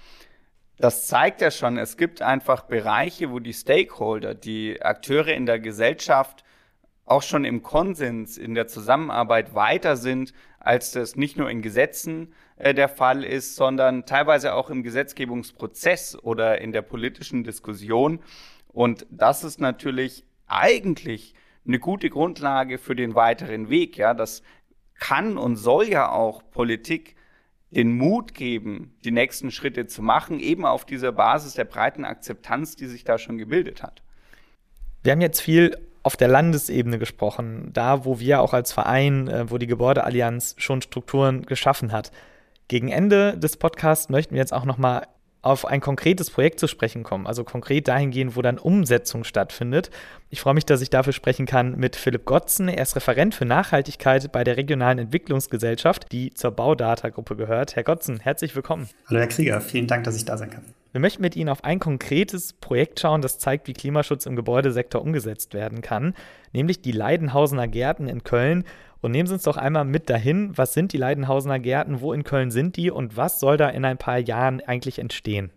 Das 0.79 1.07
zeigt 1.07 1.43
ja 1.43 1.51
schon, 1.51 1.77
es 1.77 1.99
gibt 1.99 2.23
einfach 2.23 2.63
Bereiche, 2.63 3.31
wo 3.31 3.41
die 3.41 3.53
Stakeholder, 3.53 4.35
die 4.35 4.81
Akteure 4.81 5.35
in 5.35 5.45
der 5.45 5.61
Gesellschaft 5.61 6.45
auch 7.05 7.21
schon 7.21 7.45
im 7.45 7.63
Konsens, 7.63 8.39
in 8.39 8.55
der 8.55 8.69
Zusammenarbeit 8.69 9.55
weiter 9.55 9.99
sind, 9.99 10.33
als 10.59 10.93
das 10.93 11.17
nicht 11.17 11.37
nur 11.37 11.51
in 11.51 11.61
Gesetzen 11.61 12.33
äh, 12.57 12.73
der 12.73 12.89
Fall 12.89 13.23
ist, 13.23 13.57
sondern 13.57 14.07
teilweise 14.07 14.55
auch 14.55 14.71
im 14.71 14.83
Gesetzgebungsprozess 14.83 16.17
oder 16.17 16.59
in 16.63 16.73
der 16.73 16.81
politischen 16.81 17.45
Diskussion. 17.45 18.21
Und 18.69 19.05
das 19.11 19.45
ist 19.45 19.61
natürlich 19.61 20.25
eigentlich 20.47 21.35
eine 21.67 21.79
gute 21.79 22.09
Grundlage 22.09 22.79
für 22.79 22.97
den 22.97 23.15
weiteren 23.15 23.69
Weg. 23.69 23.99
Ja, 23.99 24.15
das 24.15 24.43
kann 25.03 25.37
und 25.37 25.57
soll 25.57 25.89
ja 25.89 26.13
auch 26.13 26.49
Politik 26.53 27.17
den 27.71 27.97
Mut 27.97 28.35
geben, 28.35 28.95
die 29.05 29.11
nächsten 29.11 29.51
Schritte 29.51 29.89
zu 29.89 30.01
machen, 30.01 30.39
eben 30.39 30.65
auf 30.65 30.85
dieser 30.85 31.11
Basis 31.11 31.55
der 31.55 31.65
breiten 31.65 32.05
Akzeptanz, 32.05 32.77
die 32.77 32.87
sich 32.87 33.03
da 33.03 33.19
schon 33.19 33.37
gebildet 33.37 33.83
hat. 33.83 34.01
Wir 35.03 35.11
haben 35.11 35.21
jetzt 35.21 35.41
viel 35.41 35.77
auf 36.05 36.17
der 36.17 36.29
Landesebene 36.29 37.01
gesprochen, 37.01 37.71
da 37.73 38.05
wo 38.05 38.21
wir 38.21 38.41
auch 38.41 38.53
als 38.53 38.73
Verein, 38.73 39.27
äh, 39.27 39.51
wo 39.51 39.59
die 39.59 39.67
Gebäudeallianz 39.67 40.55
schon 40.59 40.83
Strukturen 40.83 41.47
geschaffen 41.47 41.91
hat. 41.91 42.13
Gegen 42.69 42.89
Ende 42.89 43.37
des 43.37 43.57
Podcasts 43.57 44.09
möchten 44.09 44.35
wir 44.35 44.41
jetzt 44.41 44.53
auch 44.53 44.65
noch 44.65 44.79
mal 44.79 45.09
auf 45.43 45.67
ein 45.67 45.81
konkretes 45.81 46.31
Projekt 46.31 46.61
zu 46.61 46.69
sprechen 46.69 47.03
kommen, 47.03 47.27
also 47.27 47.43
konkret 47.43 47.89
dahingehend, 47.89 48.37
wo 48.37 48.43
dann 48.43 48.59
Umsetzung 48.59 49.25
stattfindet. 49.25 49.91
Ich 50.31 50.41
freue 50.41 50.55
mich, 50.55 50.65
dass 50.65 50.81
ich 50.81 50.89
dafür 50.89 51.13
sprechen 51.13 51.47
kann 51.47 51.77
mit 51.77 51.97
Philipp 51.97 52.25
Gotzen. 52.25 52.69
Er 52.69 52.83
ist 52.83 52.95
Referent 52.95 53.35
für 53.35 53.45
Nachhaltigkeit 53.45 54.31
bei 54.31 54.45
der 54.45 54.57
Regionalen 54.57 55.01
Entwicklungsgesellschaft, 55.01 56.13
die 56.13 56.33
zur 56.33 56.53
Baudata-Gruppe 56.53 57.35
gehört. 57.35 57.75
Herr 57.75 57.83
Gotzen, 57.83 58.21
herzlich 58.21 58.55
willkommen. 58.55 58.89
Hallo 59.09 59.19
Herr 59.19 59.27
Krieger, 59.27 59.61
vielen 59.61 59.89
Dank, 59.89 60.05
dass 60.05 60.17
ich 60.17 60.25
da 60.25 60.39
sein 60.39 60.51
kann. 60.51 60.63
Wir 60.93 61.01
möchten 61.01 61.23
mit 61.23 61.37
Ihnen 61.37 61.49
auf 61.49 61.65
ein 61.65 61.79
konkretes 61.81 62.53
Projekt 62.53 63.01
schauen, 63.01 63.23
das 63.23 63.39
zeigt, 63.39 63.67
wie 63.67 63.73
Klimaschutz 63.73 64.27
im 64.27 64.37
Gebäudesektor 64.37 65.01
umgesetzt 65.01 65.55
werden 65.55 65.81
kann, 65.81 66.15
nämlich 66.53 66.83
die 66.83 66.93
Leidenhausener 66.93 67.67
Gärten 67.67 68.09
in 68.09 68.23
Köln. 68.23 68.65
Und 69.03 69.11
nehmen 69.11 69.27
Sie 69.27 69.35
uns 69.35 69.43
doch 69.43 69.57
einmal 69.57 69.85
mit 69.85 70.09
dahin, 70.09 70.57
was 70.57 70.75
sind 70.75 70.93
die 70.93 70.97
Leidenhausener 70.97 71.59
Gärten, 71.59 72.01
wo 72.01 72.13
in 72.13 72.23
Köln 72.23 72.51
sind 72.53 72.77
die 72.77 72.91
und 72.91 73.17
was 73.17 73.41
soll 73.41 73.57
da 73.57 73.69
in 73.69 73.85
ein 73.85 73.99
paar 73.99 74.19
Jahren 74.19 74.61
eigentlich 74.61 75.01
entstehen? 75.01 75.51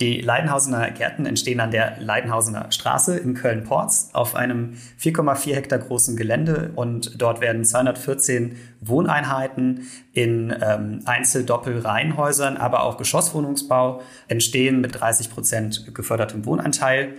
Die 0.00 0.20
Leidenhausener 0.20 0.90
Gärten 0.90 1.24
entstehen 1.24 1.60
an 1.60 1.70
der 1.70 2.00
Leidenhausener 2.00 2.72
Straße 2.72 3.16
in 3.16 3.34
Köln-Porz 3.34 4.10
auf 4.12 4.34
einem 4.34 4.74
4,4 5.00 5.54
Hektar 5.54 5.78
großen 5.78 6.16
Gelände 6.16 6.72
und 6.74 7.22
dort 7.22 7.40
werden 7.40 7.64
214 7.64 8.56
Wohneinheiten 8.80 9.86
in 10.12 10.52
ähm, 10.60 11.02
Einzel-Doppel-Reihenhäusern, 11.04 12.56
aber 12.56 12.82
auch 12.82 12.96
Geschosswohnungsbau 12.96 14.02
entstehen 14.26 14.80
mit 14.80 15.00
30 15.00 15.30
Prozent 15.30 15.94
gefördertem 15.94 16.44
Wohnanteil. 16.44 17.14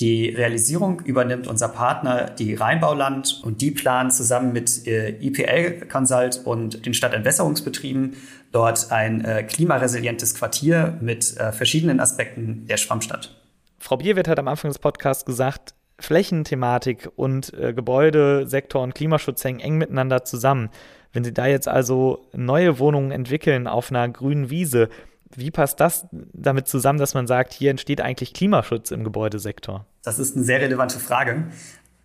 Die 0.00 0.28
Realisierung 0.28 1.00
übernimmt 1.00 1.46
unser 1.46 1.68
Partner, 1.68 2.26
die 2.26 2.54
Rheinbauland, 2.54 3.40
und 3.42 3.62
die 3.62 3.70
planen 3.70 4.10
zusammen 4.10 4.52
mit 4.52 4.86
äh, 4.86 5.16
IPL 5.20 5.86
Consult 5.86 6.42
und 6.44 6.84
den 6.84 6.92
Stadtentwässerungsbetrieben 6.92 8.14
dort 8.52 8.92
ein 8.92 9.24
äh, 9.24 9.42
klimaresilientes 9.42 10.34
Quartier 10.34 10.98
mit 11.00 11.38
äh, 11.38 11.50
verschiedenen 11.50 12.00
Aspekten 12.00 12.66
der 12.66 12.76
Schwammstadt. 12.76 13.34
Frau 13.78 13.96
Bierwirt 13.96 14.28
hat 14.28 14.38
am 14.38 14.48
Anfang 14.48 14.70
des 14.70 14.78
Podcasts 14.78 15.24
gesagt, 15.24 15.74
Flächenthematik 15.98 17.08
und 17.16 17.52
Gebäudesektor 17.52 18.82
und 18.82 18.94
Klimaschutz 18.94 19.42
hängen 19.44 19.60
eng 19.60 19.78
miteinander 19.78 20.26
zusammen. 20.26 20.68
Wenn 21.14 21.24
Sie 21.24 21.32
da 21.32 21.46
jetzt 21.46 21.68
also 21.68 22.28
neue 22.34 22.78
Wohnungen 22.78 23.12
entwickeln 23.12 23.66
auf 23.66 23.90
einer 23.90 24.06
grünen 24.10 24.50
Wiese, 24.50 24.90
wie 25.34 25.50
passt 25.50 25.80
das 25.80 26.06
damit 26.32 26.68
zusammen, 26.68 26.98
dass 26.98 27.14
man 27.14 27.26
sagt, 27.26 27.52
hier 27.52 27.70
entsteht 27.70 28.00
eigentlich 28.00 28.32
Klimaschutz 28.32 28.90
im 28.90 29.04
Gebäudesektor? 29.04 29.86
Das 30.02 30.18
ist 30.18 30.36
eine 30.36 30.44
sehr 30.44 30.60
relevante 30.60 30.98
Frage. 30.98 31.44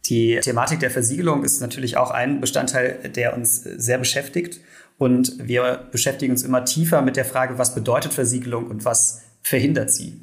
Die 0.06 0.40
Thematik 0.42 0.80
der 0.80 0.90
Versiegelung 0.90 1.44
ist 1.44 1.62
natürlich 1.62 1.98
auch 1.98 2.12
ein 2.12 2.42
Bestandteil, 2.42 3.12
der 3.16 3.36
uns 3.36 3.62
sehr 3.64 3.98
beschäftigt. 3.98 4.60
Und 4.98 5.36
wir 5.48 5.88
beschäftigen 5.92 6.32
uns 6.32 6.44
immer 6.44 6.66
tiefer 6.66 7.02
mit 7.02 7.16
der 7.16 7.26
Frage, 7.26 7.58
was 7.58 7.76
bedeutet 7.76 8.14
Versiegelung 8.14 8.68
und 8.68 8.86
was 8.86 9.22
verhindert 9.42 9.92
sie. 9.92 10.22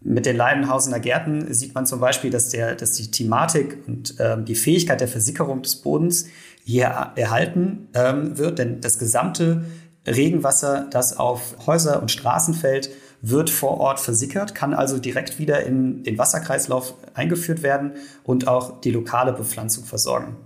Mit 0.00 0.26
den 0.26 0.36
Leidenhausener 0.36 1.00
Gärten 1.00 1.52
sieht 1.52 1.74
man 1.74 1.86
zum 1.86 2.00
Beispiel, 2.00 2.30
dass, 2.30 2.50
der, 2.50 2.74
dass 2.74 2.92
die 2.92 3.10
Thematik 3.10 3.78
und 3.86 4.16
ähm, 4.18 4.44
die 4.44 4.54
Fähigkeit 4.54 5.00
der 5.00 5.08
Versickerung 5.08 5.62
des 5.62 5.76
Bodens 5.76 6.26
hier 6.64 7.12
erhalten 7.16 7.88
ähm, 7.94 8.36
wird, 8.36 8.58
denn 8.58 8.80
das 8.82 8.98
gesamte 8.98 9.64
Regenwasser, 10.06 10.86
das 10.90 11.18
auf 11.18 11.56
Häuser 11.66 12.00
und 12.00 12.10
Straßen 12.10 12.54
fällt, 12.54 12.90
wird 13.22 13.48
vor 13.48 13.80
Ort 13.80 14.00
versickert, 14.00 14.54
kann 14.54 14.74
also 14.74 14.98
direkt 14.98 15.38
wieder 15.38 15.64
in 15.64 16.02
den 16.02 16.18
Wasserkreislauf 16.18 16.94
eingeführt 17.14 17.62
werden 17.62 17.92
und 18.22 18.48
auch 18.48 18.80
die 18.82 18.90
lokale 18.90 19.32
Bepflanzung 19.32 19.84
versorgen. 19.84 20.36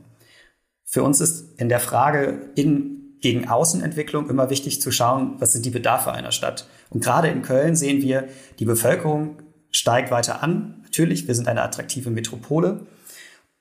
Für 0.85 1.03
uns 1.03 1.21
ist 1.21 1.59
in 1.61 1.69
der 1.69 1.81
Frage 1.81 2.51
in 2.55 2.99
gegen 3.21 3.49
Außenentwicklung 3.49 4.31
immer 4.31 4.49
wichtig 4.51 4.81
zu 4.81 4.93
schauen, 4.93 5.35
was 5.39 5.53
sind 5.53 5.65
die 5.65 5.71
Bedarfe 5.71 6.13
einer 6.13 6.33
Stadt. 6.33 6.69
Und 6.91 7.03
gerade 7.03 7.29
in 7.29 7.43
Köln 7.43 7.75
sehen 7.75 8.01
wir, 8.01 8.29
die 8.59 8.65
Bevölkerung 8.65 9.43
steigt 9.71 10.11
weiter 10.11 10.43
an. 10.43 10.83
Natürlich, 10.85 11.27
wir 11.27 11.35
sind 11.35 11.49
eine 11.49 11.63
attraktive 11.63 12.11
Metropole. 12.11 12.87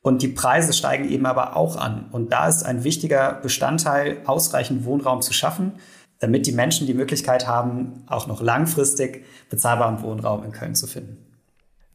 Und 0.07 0.21
die 0.21 0.29
Preise 0.29 0.71
steigen 0.71 1.09
eben 1.09 1.25
aber 1.25 1.57
auch 1.57 1.75
an. 1.75 2.05
Und 2.13 2.31
da 2.31 2.47
ist 2.47 2.63
ein 2.63 2.85
wichtiger 2.85 3.41
Bestandteil, 3.43 4.21
ausreichend 4.25 4.85
Wohnraum 4.85 5.21
zu 5.21 5.33
schaffen, 5.33 5.73
damit 6.19 6.47
die 6.47 6.53
Menschen 6.53 6.87
die 6.87 6.93
Möglichkeit 6.93 7.45
haben, 7.45 8.05
auch 8.07 8.25
noch 8.25 8.41
langfristig 8.41 9.25
bezahlbaren 9.49 10.01
Wohnraum 10.01 10.45
in 10.45 10.53
Köln 10.53 10.75
zu 10.75 10.87
finden. 10.87 11.17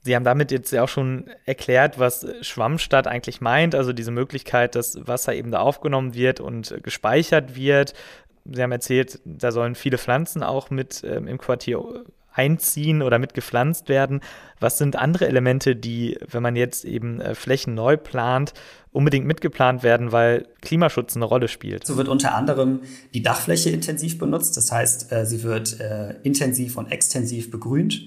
Sie 0.02 0.14
haben 0.14 0.24
damit 0.24 0.52
jetzt 0.52 0.70
ja 0.72 0.82
auch 0.82 0.90
schon 0.90 1.24
erklärt, 1.46 1.98
was 1.98 2.26
Schwammstadt 2.42 3.06
eigentlich 3.06 3.40
meint, 3.40 3.74
also 3.74 3.94
diese 3.94 4.10
Möglichkeit, 4.10 4.74
dass 4.74 4.98
Wasser 5.06 5.34
eben 5.34 5.50
da 5.50 5.60
aufgenommen 5.60 6.12
wird 6.12 6.38
und 6.38 6.82
gespeichert 6.82 7.56
wird. 7.56 7.94
Sie 8.44 8.62
haben 8.62 8.72
erzählt, 8.72 9.20
da 9.24 9.52
sollen 9.52 9.74
viele 9.74 9.96
Pflanzen 9.96 10.42
auch 10.42 10.68
mit 10.68 11.02
ähm, 11.02 11.28
im 11.28 11.38
Quartier 11.38 11.82
einziehen 12.32 13.02
oder 13.02 13.18
mitgepflanzt 13.18 13.88
werden. 13.88 14.20
Was 14.60 14.78
sind 14.78 14.96
andere 14.96 15.26
Elemente, 15.26 15.76
die, 15.76 16.18
wenn 16.28 16.42
man 16.42 16.56
jetzt 16.56 16.84
eben 16.84 17.20
äh, 17.20 17.34
Flächen 17.34 17.74
neu 17.74 17.96
plant, 17.96 18.54
unbedingt 18.90 19.26
mitgeplant 19.26 19.82
werden, 19.82 20.12
weil 20.12 20.46
Klimaschutz 20.60 21.16
eine 21.16 21.24
Rolle 21.24 21.48
spielt? 21.48 21.86
So 21.86 21.96
wird 21.96 22.08
unter 22.08 22.34
anderem 22.34 22.80
die 23.14 23.22
Dachfläche 23.22 23.70
intensiv 23.70 24.18
benutzt. 24.18 24.56
Das 24.56 24.70
heißt, 24.70 25.12
äh, 25.12 25.26
sie 25.26 25.42
wird 25.42 25.80
äh, 25.80 26.14
intensiv 26.22 26.76
und 26.76 26.90
extensiv 26.90 27.50
begrünt. 27.50 28.02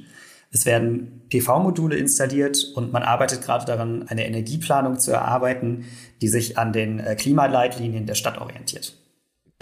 Es 0.51 0.65
werden 0.65 1.23
PV-Module 1.30 1.97
installiert 1.97 2.71
und 2.76 2.93
man 2.93 3.03
arbeitet 3.03 3.41
gerade 3.41 3.65
daran, 3.65 4.07
eine 4.07 4.26
Energieplanung 4.26 4.99
zu 4.99 5.11
erarbeiten, 5.11 5.86
die 6.21 6.30
sich 6.30 6.57
an 6.57 6.71
den 6.71 7.01
Klimaleitlinien 7.17 8.05
der 8.05 8.15
Stadt 8.15 8.38
orientiert. 8.38 8.95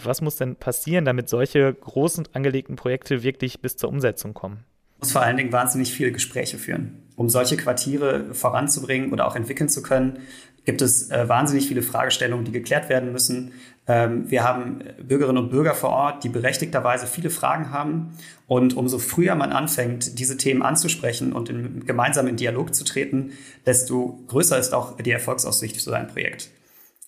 Was 0.06 0.22
muss 0.22 0.36
denn 0.36 0.56
passieren, 0.56 1.06
damit 1.06 1.30
solche 1.30 1.74
großen 1.74 2.28
angelegten 2.34 2.76
Projekte 2.76 3.24
wirklich 3.24 3.62
bis 3.62 3.78
zur 3.78 3.89
Umsetzung 3.89 4.34
kommen? 4.34 4.66
muss 5.04 5.12
vor 5.12 5.22
allen 5.22 5.36
Dingen 5.36 5.51
wahnsinnig 5.51 5.91
viele 5.93 6.14
Gespräche 6.14 6.58
führen. 6.58 7.04
Um 7.18 7.30
solche 7.30 7.58
Quartiere 7.58 8.34
voranzubringen 8.34 9.12
oder 9.12 9.28
auch 9.28 9.36
entwickeln 9.36 9.68
zu 9.68 9.84
können, 9.84 10.20
gibt 10.66 10.82
es 10.82 11.12
äh, 11.12 11.28
wahnsinnig 11.28 11.68
viele 11.68 11.82
Fragestellungen, 11.82 12.45
die 12.45 12.54
geklärt 12.54 12.88
werden 12.88 13.12
müssen. 13.12 13.51
Ähm, 13.86 14.32
wir 14.32 14.45
haben 14.45 14.80
Bürgerinnen 15.06 15.38
und 15.38 15.49
Bürger 15.49 15.74
vor 15.74 15.89
Ort, 15.89 16.24
die 16.24 16.30
berechtigterweise 16.30 17.06
viele 17.06 17.30
Fragen 17.30 17.72
haben. 17.72 18.18
Und 18.47 18.78
umso 18.78 18.97
früher 18.97 19.36
man 19.36 19.51
anfängt, 19.51 20.20
diese 20.20 20.38
Themen 20.38 20.64
anzusprechen 20.64 21.34
und 21.34 21.49
in, 21.49 21.86
gemeinsam 21.86 22.28
in 22.28 22.38
Dialog 22.38 22.74
zu 22.74 22.86
treten, 22.86 23.32
desto 23.66 24.20
größer 24.30 24.58
ist 24.58 24.74
auch 24.74 24.95
die 24.95 25.12
Erfolgsaussicht 25.12 25.76
für 25.76 25.82
so 25.82 25.91
Projekt. 26.14 26.49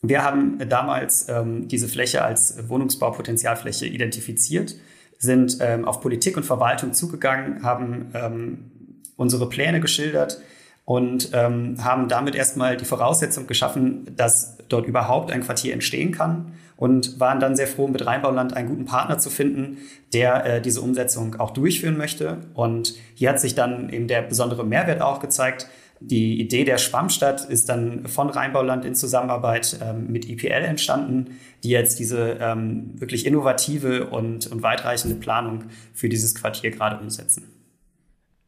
Wir 0.09 0.23
haben 0.23 0.59
damals 0.69 1.27
ähm, 1.29 1.67
diese 1.67 1.87
Fläche 1.87 2.23
als 2.23 2.69
Wohnungsbaupotenzialfläche 2.69 3.85
identifiziert, 3.85 4.75
sind 5.17 5.57
ähm, 5.61 5.85
auf 5.85 6.01
Politik 6.01 6.37
und 6.37 6.43
Verwaltung 6.43 6.93
zugegangen, 6.93 7.63
haben 7.63 8.11
ähm, 8.13 8.71
unsere 9.15 9.47
Pläne 9.49 9.79
geschildert 9.79 10.41
und 10.83 11.31
ähm, 11.33 11.83
haben 11.83 12.07
damit 12.07 12.35
erstmal 12.35 12.77
die 12.77 12.85
Voraussetzung 12.85 13.47
geschaffen, 13.47 14.15
dass 14.15 14.57
dort 14.69 14.85
überhaupt 14.85 15.31
ein 15.31 15.41
Quartier 15.41 15.73
entstehen 15.73 16.11
kann 16.11 16.53
und 16.77 17.19
waren 17.19 17.39
dann 17.39 17.55
sehr 17.55 17.67
froh, 17.67 17.87
mit 17.87 18.05
Rheinbauland 18.05 18.53
einen 18.55 18.69
guten 18.69 18.85
Partner 18.85 19.17
zu 19.17 19.29
finden, 19.29 19.77
der 20.13 20.45
äh, 20.45 20.61
diese 20.61 20.81
Umsetzung 20.81 21.39
auch 21.39 21.51
durchführen 21.51 21.97
möchte. 21.97 22.37
Und 22.53 22.95
hier 23.15 23.29
hat 23.29 23.39
sich 23.39 23.55
dann 23.55 23.89
eben 23.89 24.07
der 24.07 24.21
besondere 24.21 24.65
Mehrwert 24.65 25.01
auch 25.01 25.19
gezeigt, 25.19 25.67
Die 26.01 26.39
Idee 26.41 26.65
der 26.65 26.77
Schwammstadt 26.77 27.45
ist 27.45 27.69
dann 27.69 28.07
von 28.07 28.29
Rheinbauland 28.29 28.85
in 28.85 28.95
Zusammenarbeit 28.95 29.79
ähm, 29.81 30.11
mit 30.11 30.27
IPL 30.27 30.63
entstanden, 30.63 31.37
die 31.63 31.69
jetzt 31.69 31.99
diese 31.99 32.37
ähm, 32.41 32.99
wirklich 32.99 33.25
innovative 33.25 34.07
und, 34.07 34.47
und 34.47 34.61
weitreichende 34.61 35.15
Planung 35.15 35.65
für 35.93 36.09
dieses 36.09 36.35
Quartier 36.35 36.71
gerade 36.71 36.99
umsetzen. 36.99 37.51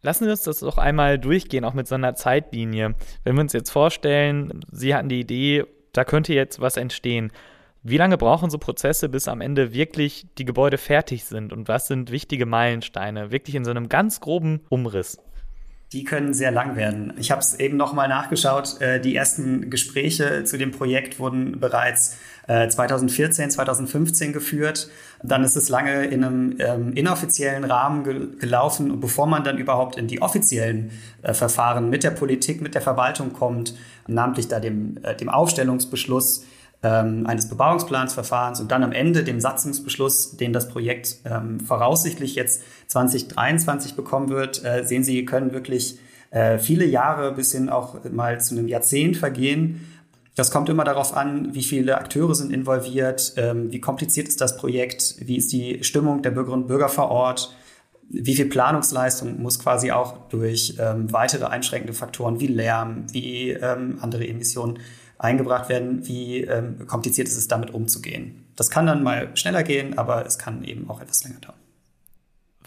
Lassen 0.01 0.25
wir 0.25 0.31
uns 0.31 0.43
das 0.43 0.59
doch 0.59 0.77
einmal 0.77 1.17
durchgehen, 1.17 1.65
auch 1.65 1.73
mit 1.73 1.87
so 1.87 1.95
einer 1.95 2.15
Zeitlinie. 2.15 2.95
Wenn 3.23 3.35
wir 3.35 3.41
uns 3.41 3.53
jetzt 3.53 3.71
vorstellen, 3.71 4.63
Sie 4.71 4.93
hatten 4.93 5.09
die 5.09 5.19
Idee, 5.19 5.65
da 5.93 6.03
könnte 6.03 6.33
jetzt 6.33 6.61
was 6.61 6.77
entstehen. 6.77 7.31
Wie 7.81 7.97
lange 7.97 8.17
brauchen 8.17 8.49
so 8.49 8.57
Prozesse, 8.57 9.09
bis 9.09 9.27
am 9.27 9.41
Ende 9.41 9.73
wirklich 9.73 10.27
die 10.37 10.45
Gebäude 10.45 10.77
fertig 10.77 11.23
sind? 11.25 11.53
Und 11.53 11.67
was 11.67 11.87
sind 11.87 12.11
wichtige 12.11 12.45
Meilensteine? 12.45 13.31
Wirklich 13.31 13.55
in 13.55 13.65
so 13.65 13.71
einem 13.71 13.89
ganz 13.89 14.19
groben 14.19 14.61
Umriss. 14.69 15.17
Die 15.93 16.03
können 16.03 16.33
sehr 16.33 16.51
lang 16.51 16.75
werden. 16.75 17.13
Ich 17.17 17.31
habe 17.31 17.39
es 17.39 17.59
eben 17.59 17.77
nochmal 17.77 18.09
nachgeschaut. 18.09 18.81
Äh, 18.81 18.99
die 18.99 19.15
ersten 19.15 19.69
Gespräche 19.69 20.43
zu 20.43 20.57
dem 20.57 20.71
Projekt 20.71 21.17
wurden 21.19 21.59
bereits 21.59 22.17
2014, 22.47 23.45
äh, 23.45 23.49
2015 23.49 24.33
geführt. 24.33 24.89
Dann 25.23 25.43
ist 25.43 25.55
es 25.55 25.69
lange 25.69 26.05
in 26.05 26.23
einem 26.23 26.55
ähm, 26.59 26.93
inoffiziellen 26.93 27.63
Rahmen 27.63 28.37
gelaufen. 28.37 28.91
Und 28.91 28.99
bevor 28.99 29.27
man 29.27 29.43
dann 29.43 29.57
überhaupt 29.57 29.97
in 29.97 30.07
die 30.07 30.21
offiziellen 30.21 30.91
äh, 31.23 31.33
Verfahren 31.33 31.89
mit 31.89 32.03
der 32.03 32.11
Politik, 32.11 32.61
mit 32.61 32.75
der 32.75 32.81
Verwaltung 32.81 33.33
kommt, 33.33 33.75
namentlich 34.07 34.47
da 34.47 34.59
dem, 34.59 34.99
dem 35.19 35.29
Aufstellungsbeschluss, 35.29 36.45
ähm, 36.83 37.25
eines 37.25 37.49
Bebauungsplansverfahrens 37.49 38.59
und 38.59 38.71
dann 38.71 38.83
am 38.83 38.91
Ende 38.91 39.23
dem 39.23 39.39
Satzungsbeschluss, 39.39 40.37
den 40.37 40.53
das 40.53 40.69
Projekt 40.69 41.17
ähm, 41.25 41.59
voraussichtlich 41.59 42.35
jetzt 42.35 42.61
2023 42.87 43.95
bekommen 43.95 44.29
wird, 44.29 44.63
äh, 44.63 44.83
sehen 44.83 45.03
Sie, 45.03 45.25
können 45.25 45.53
wirklich 45.53 45.99
äh, 46.29 46.59
viele 46.59 46.85
Jahre 46.85 47.31
bis 47.33 47.51
hin 47.51 47.69
auch 47.69 48.03
mal 48.11 48.39
zu 48.41 48.55
einem 48.55 48.67
Jahrzehnt 48.67 49.17
vergehen. 49.17 49.87
Das 50.35 50.51
kommt 50.51 50.69
immer 50.69 50.83
darauf 50.83 51.17
an, 51.17 51.55
wie 51.55 51.63
viele 51.63 51.97
Akteure 51.97 52.35
sind 52.35 52.53
involviert, 52.53 53.33
ähm, 53.37 53.71
wie 53.71 53.81
kompliziert 53.81 54.27
ist 54.27 54.39
das 54.39 54.55
Projekt, 54.57 55.15
wie 55.19 55.37
ist 55.37 55.51
die 55.51 55.83
Stimmung 55.83 56.21
der 56.21 56.29
Bürgerinnen 56.29 56.63
und 56.63 56.67
Bürger 56.67 56.89
vor 56.89 57.09
Ort, 57.09 57.55
wie 58.09 58.35
viel 58.35 58.45
Planungsleistung 58.45 59.41
muss 59.41 59.59
quasi 59.59 59.91
auch 59.91 60.29
durch 60.29 60.75
ähm, 60.79 61.11
weitere 61.11 61.45
einschränkende 61.45 61.93
Faktoren 61.93 62.39
wie 62.39 62.47
Lärm, 62.47 63.05
wie 63.11 63.49
ähm, 63.49 63.97
andere 64.01 64.27
Emissionen 64.27 64.79
eingebracht 65.19 65.69
werden, 65.69 66.07
wie 66.07 66.41
ähm, 66.41 66.87
kompliziert 66.87 67.27
ist 67.27 67.37
es 67.37 67.47
damit 67.47 67.73
umzugehen. 67.73 68.45
Das 68.55 68.69
kann 68.69 68.85
dann 68.85 69.03
mal 69.03 69.35
schneller 69.35 69.63
gehen, 69.63 69.97
aber 69.97 70.25
es 70.25 70.37
kann 70.37 70.63
eben 70.63 70.89
auch 70.89 71.01
etwas 71.01 71.23
länger 71.23 71.39
dauern. 71.39 71.57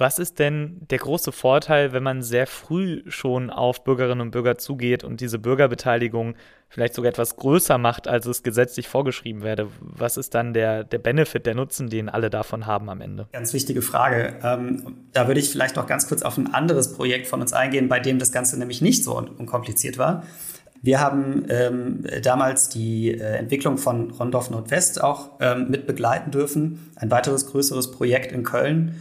Was 0.01 0.19
ist 0.19 0.39
denn 0.39 0.79
der 0.89 0.97
große 0.97 1.31
Vorteil, 1.31 1.93
wenn 1.93 2.03
man 2.03 2.23
sehr 2.23 2.47
früh 2.47 3.03
schon 3.09 3.51
auf 3.51 3.85
Bürgerinnen 3.85 4.23
und 4.23 4.31
Bürger 4.31 4.57
zugeht 4.57 5.05
und 5.05 5.21
diese 5.21 5.39
Bürgerbeteiligung 5.39 6.37
vielleicht 6.71 6.95
sogar 6.95 7.11
etwas 7.11 7.37
größer 7.37 7.77
macht, 7.77 8.09
als 8.09 8.25
es 8.25 8.43
gesetzlich 8.43 8.89
vorgeschrieben 8.89 9.43
werde? 9.43 9.69
Was 9.81 10.17
ist 10.17 10.35
dann 10.35 10.55
der, 10.55 10.85
der 10.85 11.01
Benefit, 11.01 11.45
der 11.45 11.55
Nutzen, 11.55 11.91
den 11.91 12.09
alle 12.09 12.31
davon 12.31 12.65
haben 12.65 12.89
am 12.89 13.03
Ende? 13.03 13.29
Ganz 13.33 13.53
wichtige 13.53 13.83
Frage. 13.83 14.39
Ähm, 14.43 15.05
da 15.13 15.27
würde 15.27 15.41
ich 15.41 15.51
vielleicht 15.51 15.77
noch 15.77 15.87
ganz 15.87 16.09
kurz 16.09 16.23
auf 16.23 16.39
ein 16.39 16.55
anderes 16.55 16.95
Projekt 16.95 17.27
von 17.27 17.43
uns 17.43 17.53
eingehen, 17.53 17.91
bei 17.91 18.01
dem 18.01 18.19
das 18.19 18.33
Ganze 18.33 18.59
nämlich 18.59 18.81
nicht 18.81 19.05
so 19.05 19.19
unkompliziert 19.19 19.99
war. 19.99 20.23
Wir 20.83 21.01
haben 21.01 21.45
ähm, 21.51 22.05
damals 22.23 22.71
die 22.71 23.11
äh, 23.11 23.37
Entwicklung 23.37 23.77
von 23.77 24.11
Rondorf 24.13 24.51
Nordwest 24.51 25.03
auch 25.03 25.33
ähm, 25.41 25.69
mit 25.69 25.87
begleiten 25.87 26.31
dürfen. 26.31 26.91
Ein 26.97 27.11
weiteres 27.11 27.47
größeres 27.47 27.91
Projekt 27.91 28.33
in 28.33 28.45
Köln. 28.45 28.95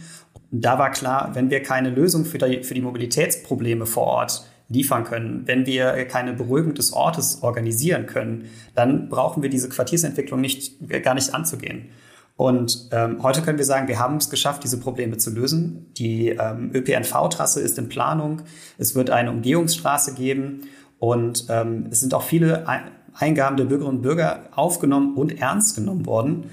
Und 0.52 0.64
da 0.64 0.78
war 0.78 0.90
klar, 0.90 1.30
wenn 1.34 1.48
wir 1.48 1.62
keine 1.62 1.90
Lösung 1.90 2.26
für 2.26 2.38
die, 2.38 2.62
für 2.64 2.74
die 2.74 2.82
Mobilitätsprobleme 2.82 3.86
vor 3.86 4.04
Ort 4.04 4.44
liefern 4.68 5.04
können, 5.04 5.42
wenn 5.46 5.66
wir 5.66 6.04
keine 6.04 6.32
Beruhigung 6.34 6.74
des 6.74 6.92
Ortes 6.92 7.42
organisieren 7.42 8.06
können, 8.06 8.50
dann 8.74 9.08
brauchen 9.08 9.42
wir 9.42 9.50
diese 9.50 9.68
Quartiersentwicklung 9.68 10.40
nicht, 10.40 10.74
gar 11.02 11.14
nicht 11.14 11.34
anzugehen. 11.34 11.88
Und 12.36 12.88
ähm, 12.92 13.22
heute 13.22 13.42
können 13.42 13.58
wir 13.58 13.66
sagen, 13.66 13.86
wir 13.86 13.98
haben 13.98 14.16
es 14.16 14.30
geschafft, 14.30 14.64
diese 14.64 14.80
Probleme 14.80 15.18
zu 15.18 15.30
lösen. 15.30 15.92
Die 15.98 16.28
ähm, 16.28 16.70
ÖPNV-Trasse 16.72 17.60
ist 17.60 17.78
in 17.78 17.90
Planung. 17.90 18.42
Es 18.78 18.94
wird 18.94 19.10
eine 19.10 19.30
Umgehungsstraße 19.30 20.14
geben. 20.14 20.62
Und 21.00 21.46
ähm, 21.48 21.86
es 21.90 22.00
sind 22.00 22.14
auch 22.14 22.22
viele 22.22 22.66
Eingaben 23.14 23.56
der 23.56 23.64
Bürgerinnen 23.64 23.96
und 23.96 24.02
Bürger 24.02 24.44
aufgenommen 24.54 25.16
und 25.16 25.40
ernst 25.40 25.74
genommen 25.74 26.06
worden, 26.06 26.44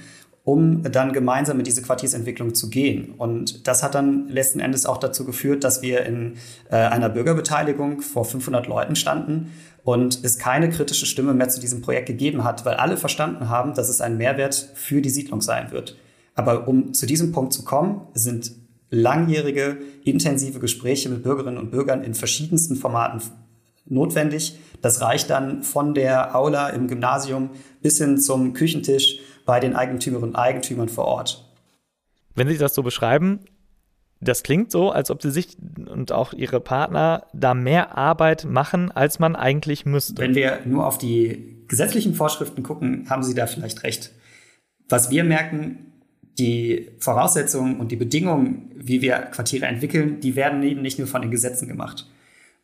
um 0.45 0.83
dann 0.83 1.11
gemeinsam 1.11 1.59
in 1.59 1.65
diese 1.65 1.81
Quartiersentwicklung 1.81 2.55
zu 2.55 2.69
gehen. 2.69 3.13
Und 3.17 3.67
das 3.67 3.83
hat 3.83 3.93
dann 3.93 4.29
letzten 4.29 4.61
Endes 4.61 4.85
auch 4.85 4.97
dazu 4.97 5.25
geführt, 5.25 5.65
dass 5.65 5.81
wir 5.81 6.05
in 6.05 6.35
äh, 6.71 6.77
einer 6.77 7.09
Bürgerbeteiligung 7.09 7.99
vor 7.99 8.23
500 8.23 8.67
Leuten 8.67 8.95
standen 8.95 9.51
und 9.83 10.23
es 10.23 10.37
keine 10.39 10.69
kritische 10.69 11.05
Stimme 11.05 11.33
mehr 11.33 11.49
zu 11.49 11.59
diesem 11.59 11.81
Projekt 11.81 12.07
gegeben 12.07 12.45
hat, 12.45 12.65
weil 12.65 12.75
alle 12.75 12.95
verstanden 12.95 13.49
haben, 13.49 13.73
dass 13.73 13.89
es 13.89 13.99
ein 13.99 14.15
Mehrwert 14.15 14.71
für 14.75 15.01
die 15.01 15.09
Siedlung 15.09 15.41
sein 15.41 15.71
wird. 15.71 15.97
Aber 16.35 16.69
um 16.69 16.93
zu 16.93 17.05
diesem 17.05 17.33
Punkt 17.33 17.51
zu 17.51 17.65
kommen, 17.65 18.01
sind 18.13 18.53
langjährige, 18.89 19.79
intensive 20.05 20.59
Gespräche 20.59 21.09
mit 21.09 21.23
Bürgerinnen 21.23 21.57
und 21.57 21.71
Bürgern 21.71 22.03
in 22.03 22.13
verschiedensten 22.13 22.77
Formaten 22.77 23.21
notwendig. 23.89 24.57
Das 24.81 25.01
reicht 25.01 25.29
dann 25.29 25.63
von 25.63 25.93
der 25.93 26.35
Aula 26.35 26.69
im 26.69 26.87
Gymnasium 26.87 27.49
bis 27.81 27.97
hin 27.97 28.17
zum 28.17 28.53
Küchentisch 28.53 29.19
bei 29.45 29.59
den 29.59 29.75
Eigentümerinnen 29.75 30.31
und 30.31 30.35
Eigentümern 30.35 30.89
vor 30.89 31.05
Ort. 31.05 31.43
Wenn 32.35 32.47
Sie 32.47 32.57
das 32.57 32.75
so 32.75 32.83
beschreiben, 32.83 33.39
das 34.19 34.43
klingt 34.43 34.71
so, 34.71 34.91
als 34.91 35.11
ob 35.11 35.21
Sie 35.21 35.31
sich 35.31 35.57
und 35.89 36.11
auch 36.11 36.33
Ihre 36.33 36.59
Partner 36.59 37.25
da 37.33 37.53
mehr 37.53 37.97
Arbeit 37.97 38.45
machen, 38.45 38.91
als 38.91 39.19
man 39.19 39.35
eigentlich 39.35 39.85
müsste. 39.85 40.21
Wenn 40.21 40.35
wir 40.35 40.61
nur 40.65 40.85
auf 40.85 40.97
die 40.97 41.63
gesetzlichen 41.67 42.13
Vorschriften 42.13 42.63
gucken, 42.63 43.09
haben 43.09 43.23
Sie 43.23 43.35
da 43.35 43.47
vielleicht 43.47 43.83
recht. 43.83 44.11
Was 44.89 45.09
wir 45.09 45.23
merken, 45.23 45.93
die 46.39 46.91
Voraussetzungen 46.99 47.79
und 47.79 47.91
die 47.91 47.95
Bedingungen, 47.95 48.71
wie 48.75 49.01
wir 49.01 49.17
Quartiere 49.17 49.65
entwickeln, 49.65 50.19
die 50.19 50.35
werden 50.35 50.61
eben 50.63 50.81
nicht 50.81 50.99
nur 50.99 51.07
von 51.07 51.21
den 51.21 51.31
Gesetzen 51.31 51.67
gemacht. 51.67 52.07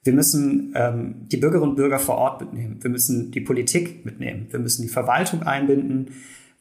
Wir 0.04 0.14
müssen 0.14 0.74
ähm, 0.76 1.28
die 1.32 1.38
Bürgerinnen 1.38 1.72
und 1.72 1.76
Bürger 1.76 2.00
vor 2.00 2.18
Ort 2.18 2.42
mitnehmen. 2.42 2.78
Wir 2.82 2.90
müssen 2.90 3.32
die 3.32 3.42
Politik 3.42 4.06
mitnehmen. 4.06 4.48
Wir 4.50 4.60
müssen 4.60 4.82
die 4.82 4.90
Verwaltung 4.90 5.44
einbinden. 5.44 6.12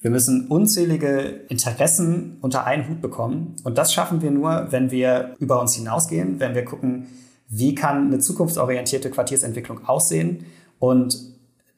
Wir 0.01 0.11
müssen 0.11 0.47
unzählige 0.49 1.45
Interessen 1.49 2.37
unter 2.41 2.65
einen 2.67 2.89
Hut 2.89 3.01
bekommen. 3.01 3.57
Und 3.65 3.79
das 3.79 3.93
schaffen 3.93 4.23
wir 4.23 4.31
nur, 4.31 4.69
wenn 4.71 4.91
wir 4.91 5.35
über 5.41 5.61
uns 5.61 5.75
hinausgehen, 5.75 6.39
wenn 6.41 6.55
wir 6.55 6.65
gucken, 6.65 7.07
wie 7.49 7.75
kann 7.75 8.07
eine 8.07 8.19
zukunftsorientierte 8.19 9.11
Quartiersentwicklung 9.11 9.87
aussehen. 9.87 10.47
Und 10.79 11.19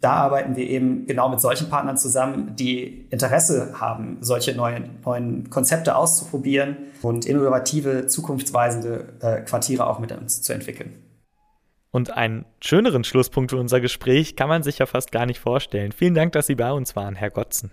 da 0.00 0.12
arbeiten 0.12 0.56
wir 0.56 0.68
eben 0.68 1.06
genau 1.06 1.30
mit 1.30 1.40
solchen 1.40 1.70
Partnern 1.70 1.96
zusammen, 1.96 2.56
die 2.56 3.06
Interesse 3.10 3.80
haben, 3.80 4.18
solche 4.20 4.54
neuen, 4.54 4.90
neuen 5.02 5.48
Konzepte 5.48 5.96
auszuprobieren 5.96 6.76
und 7.00 7.24
innovative, 7.24 8.06
zukunftsweisende 8.06 9.14
äh, 9.20 9.40
Quartiere 9.40 9.86
auch 9.86 9.98
mit 9.98 10.12
uns 10.12 10.42
zu 10.42 10.52
entwickeln. 10.52 10.92
Und 11.94 12.10
einen 12.10 12.44
schöneren 12.60 13.04
Schlusspunkt 13.04 13.52
für 13.52 13.56
unser 13.56 13.80
Gespräch 13.80 14.34
kann 14.34 14.48
man 14.48 14.64
sich 14.64 14.78
ja 14.78 14.86
fast 14.86 15.12
gar 15.12 15.26
nicht 15.26 15.38
vorstellen. 15.38 15.92
Vielen 15.92 16.14
Dank, 16.14 16.32
dass 16.32 16.48
Sie 16.48 16.56
bei 16.56 16.72
uns 16.72 16.96
waren, 16.96 17.14
Herr 17.14 17.30
Gotzen. 17.30 17.70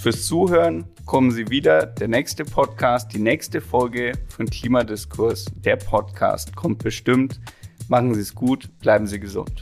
fürs 0.00 0.26
Zuhören 0.26 0.86
kommen 1.04 1.30
Sie 1.30 1.50
wieder. 1.50 1.84
Der 1.84 2.08
nächste 2.08 2.44
Podcast, 2.44 3.12
die 3.12 3.18
nächste 3.18 3.60
Folge 3.60 4.12
von 4.28 4.46
Klimadiskurs, 4.46 5.44
der 5.56 5.76
Podcast 5.76 6.56
kommt 6.56 6.82
bestimmt. 6.82 7.38
Machen 7.88 8.14
Sie 8.14 8.20
es 8.20 8.34
gut, 8.34 8.70
bleiben 8.80 9.06
Sie 9.06 9.20
gesund. 9.20 9.60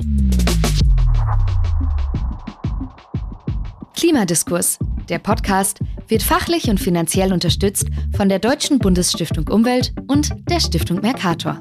Klimadiskurs, 3.96 4.78
der 5.08 5.18
Podcast, 5.18 5.80
wird 6.06 6.22
fachlich 6.22 6.70
und 6.70 6.78
finanziell 6.78 7.32
unterstützt 7.32 7.88
von 8.16 8.28
der 8.28 8.38
Deutschen 8.38 8.78
Bundesstiftung 8.78 9.48
Umwelt 9.48 9.92
und 10.06 10.32
der 10.48 10.60
Stiftung 10.60 11.00
Mercator. 11.00 11.60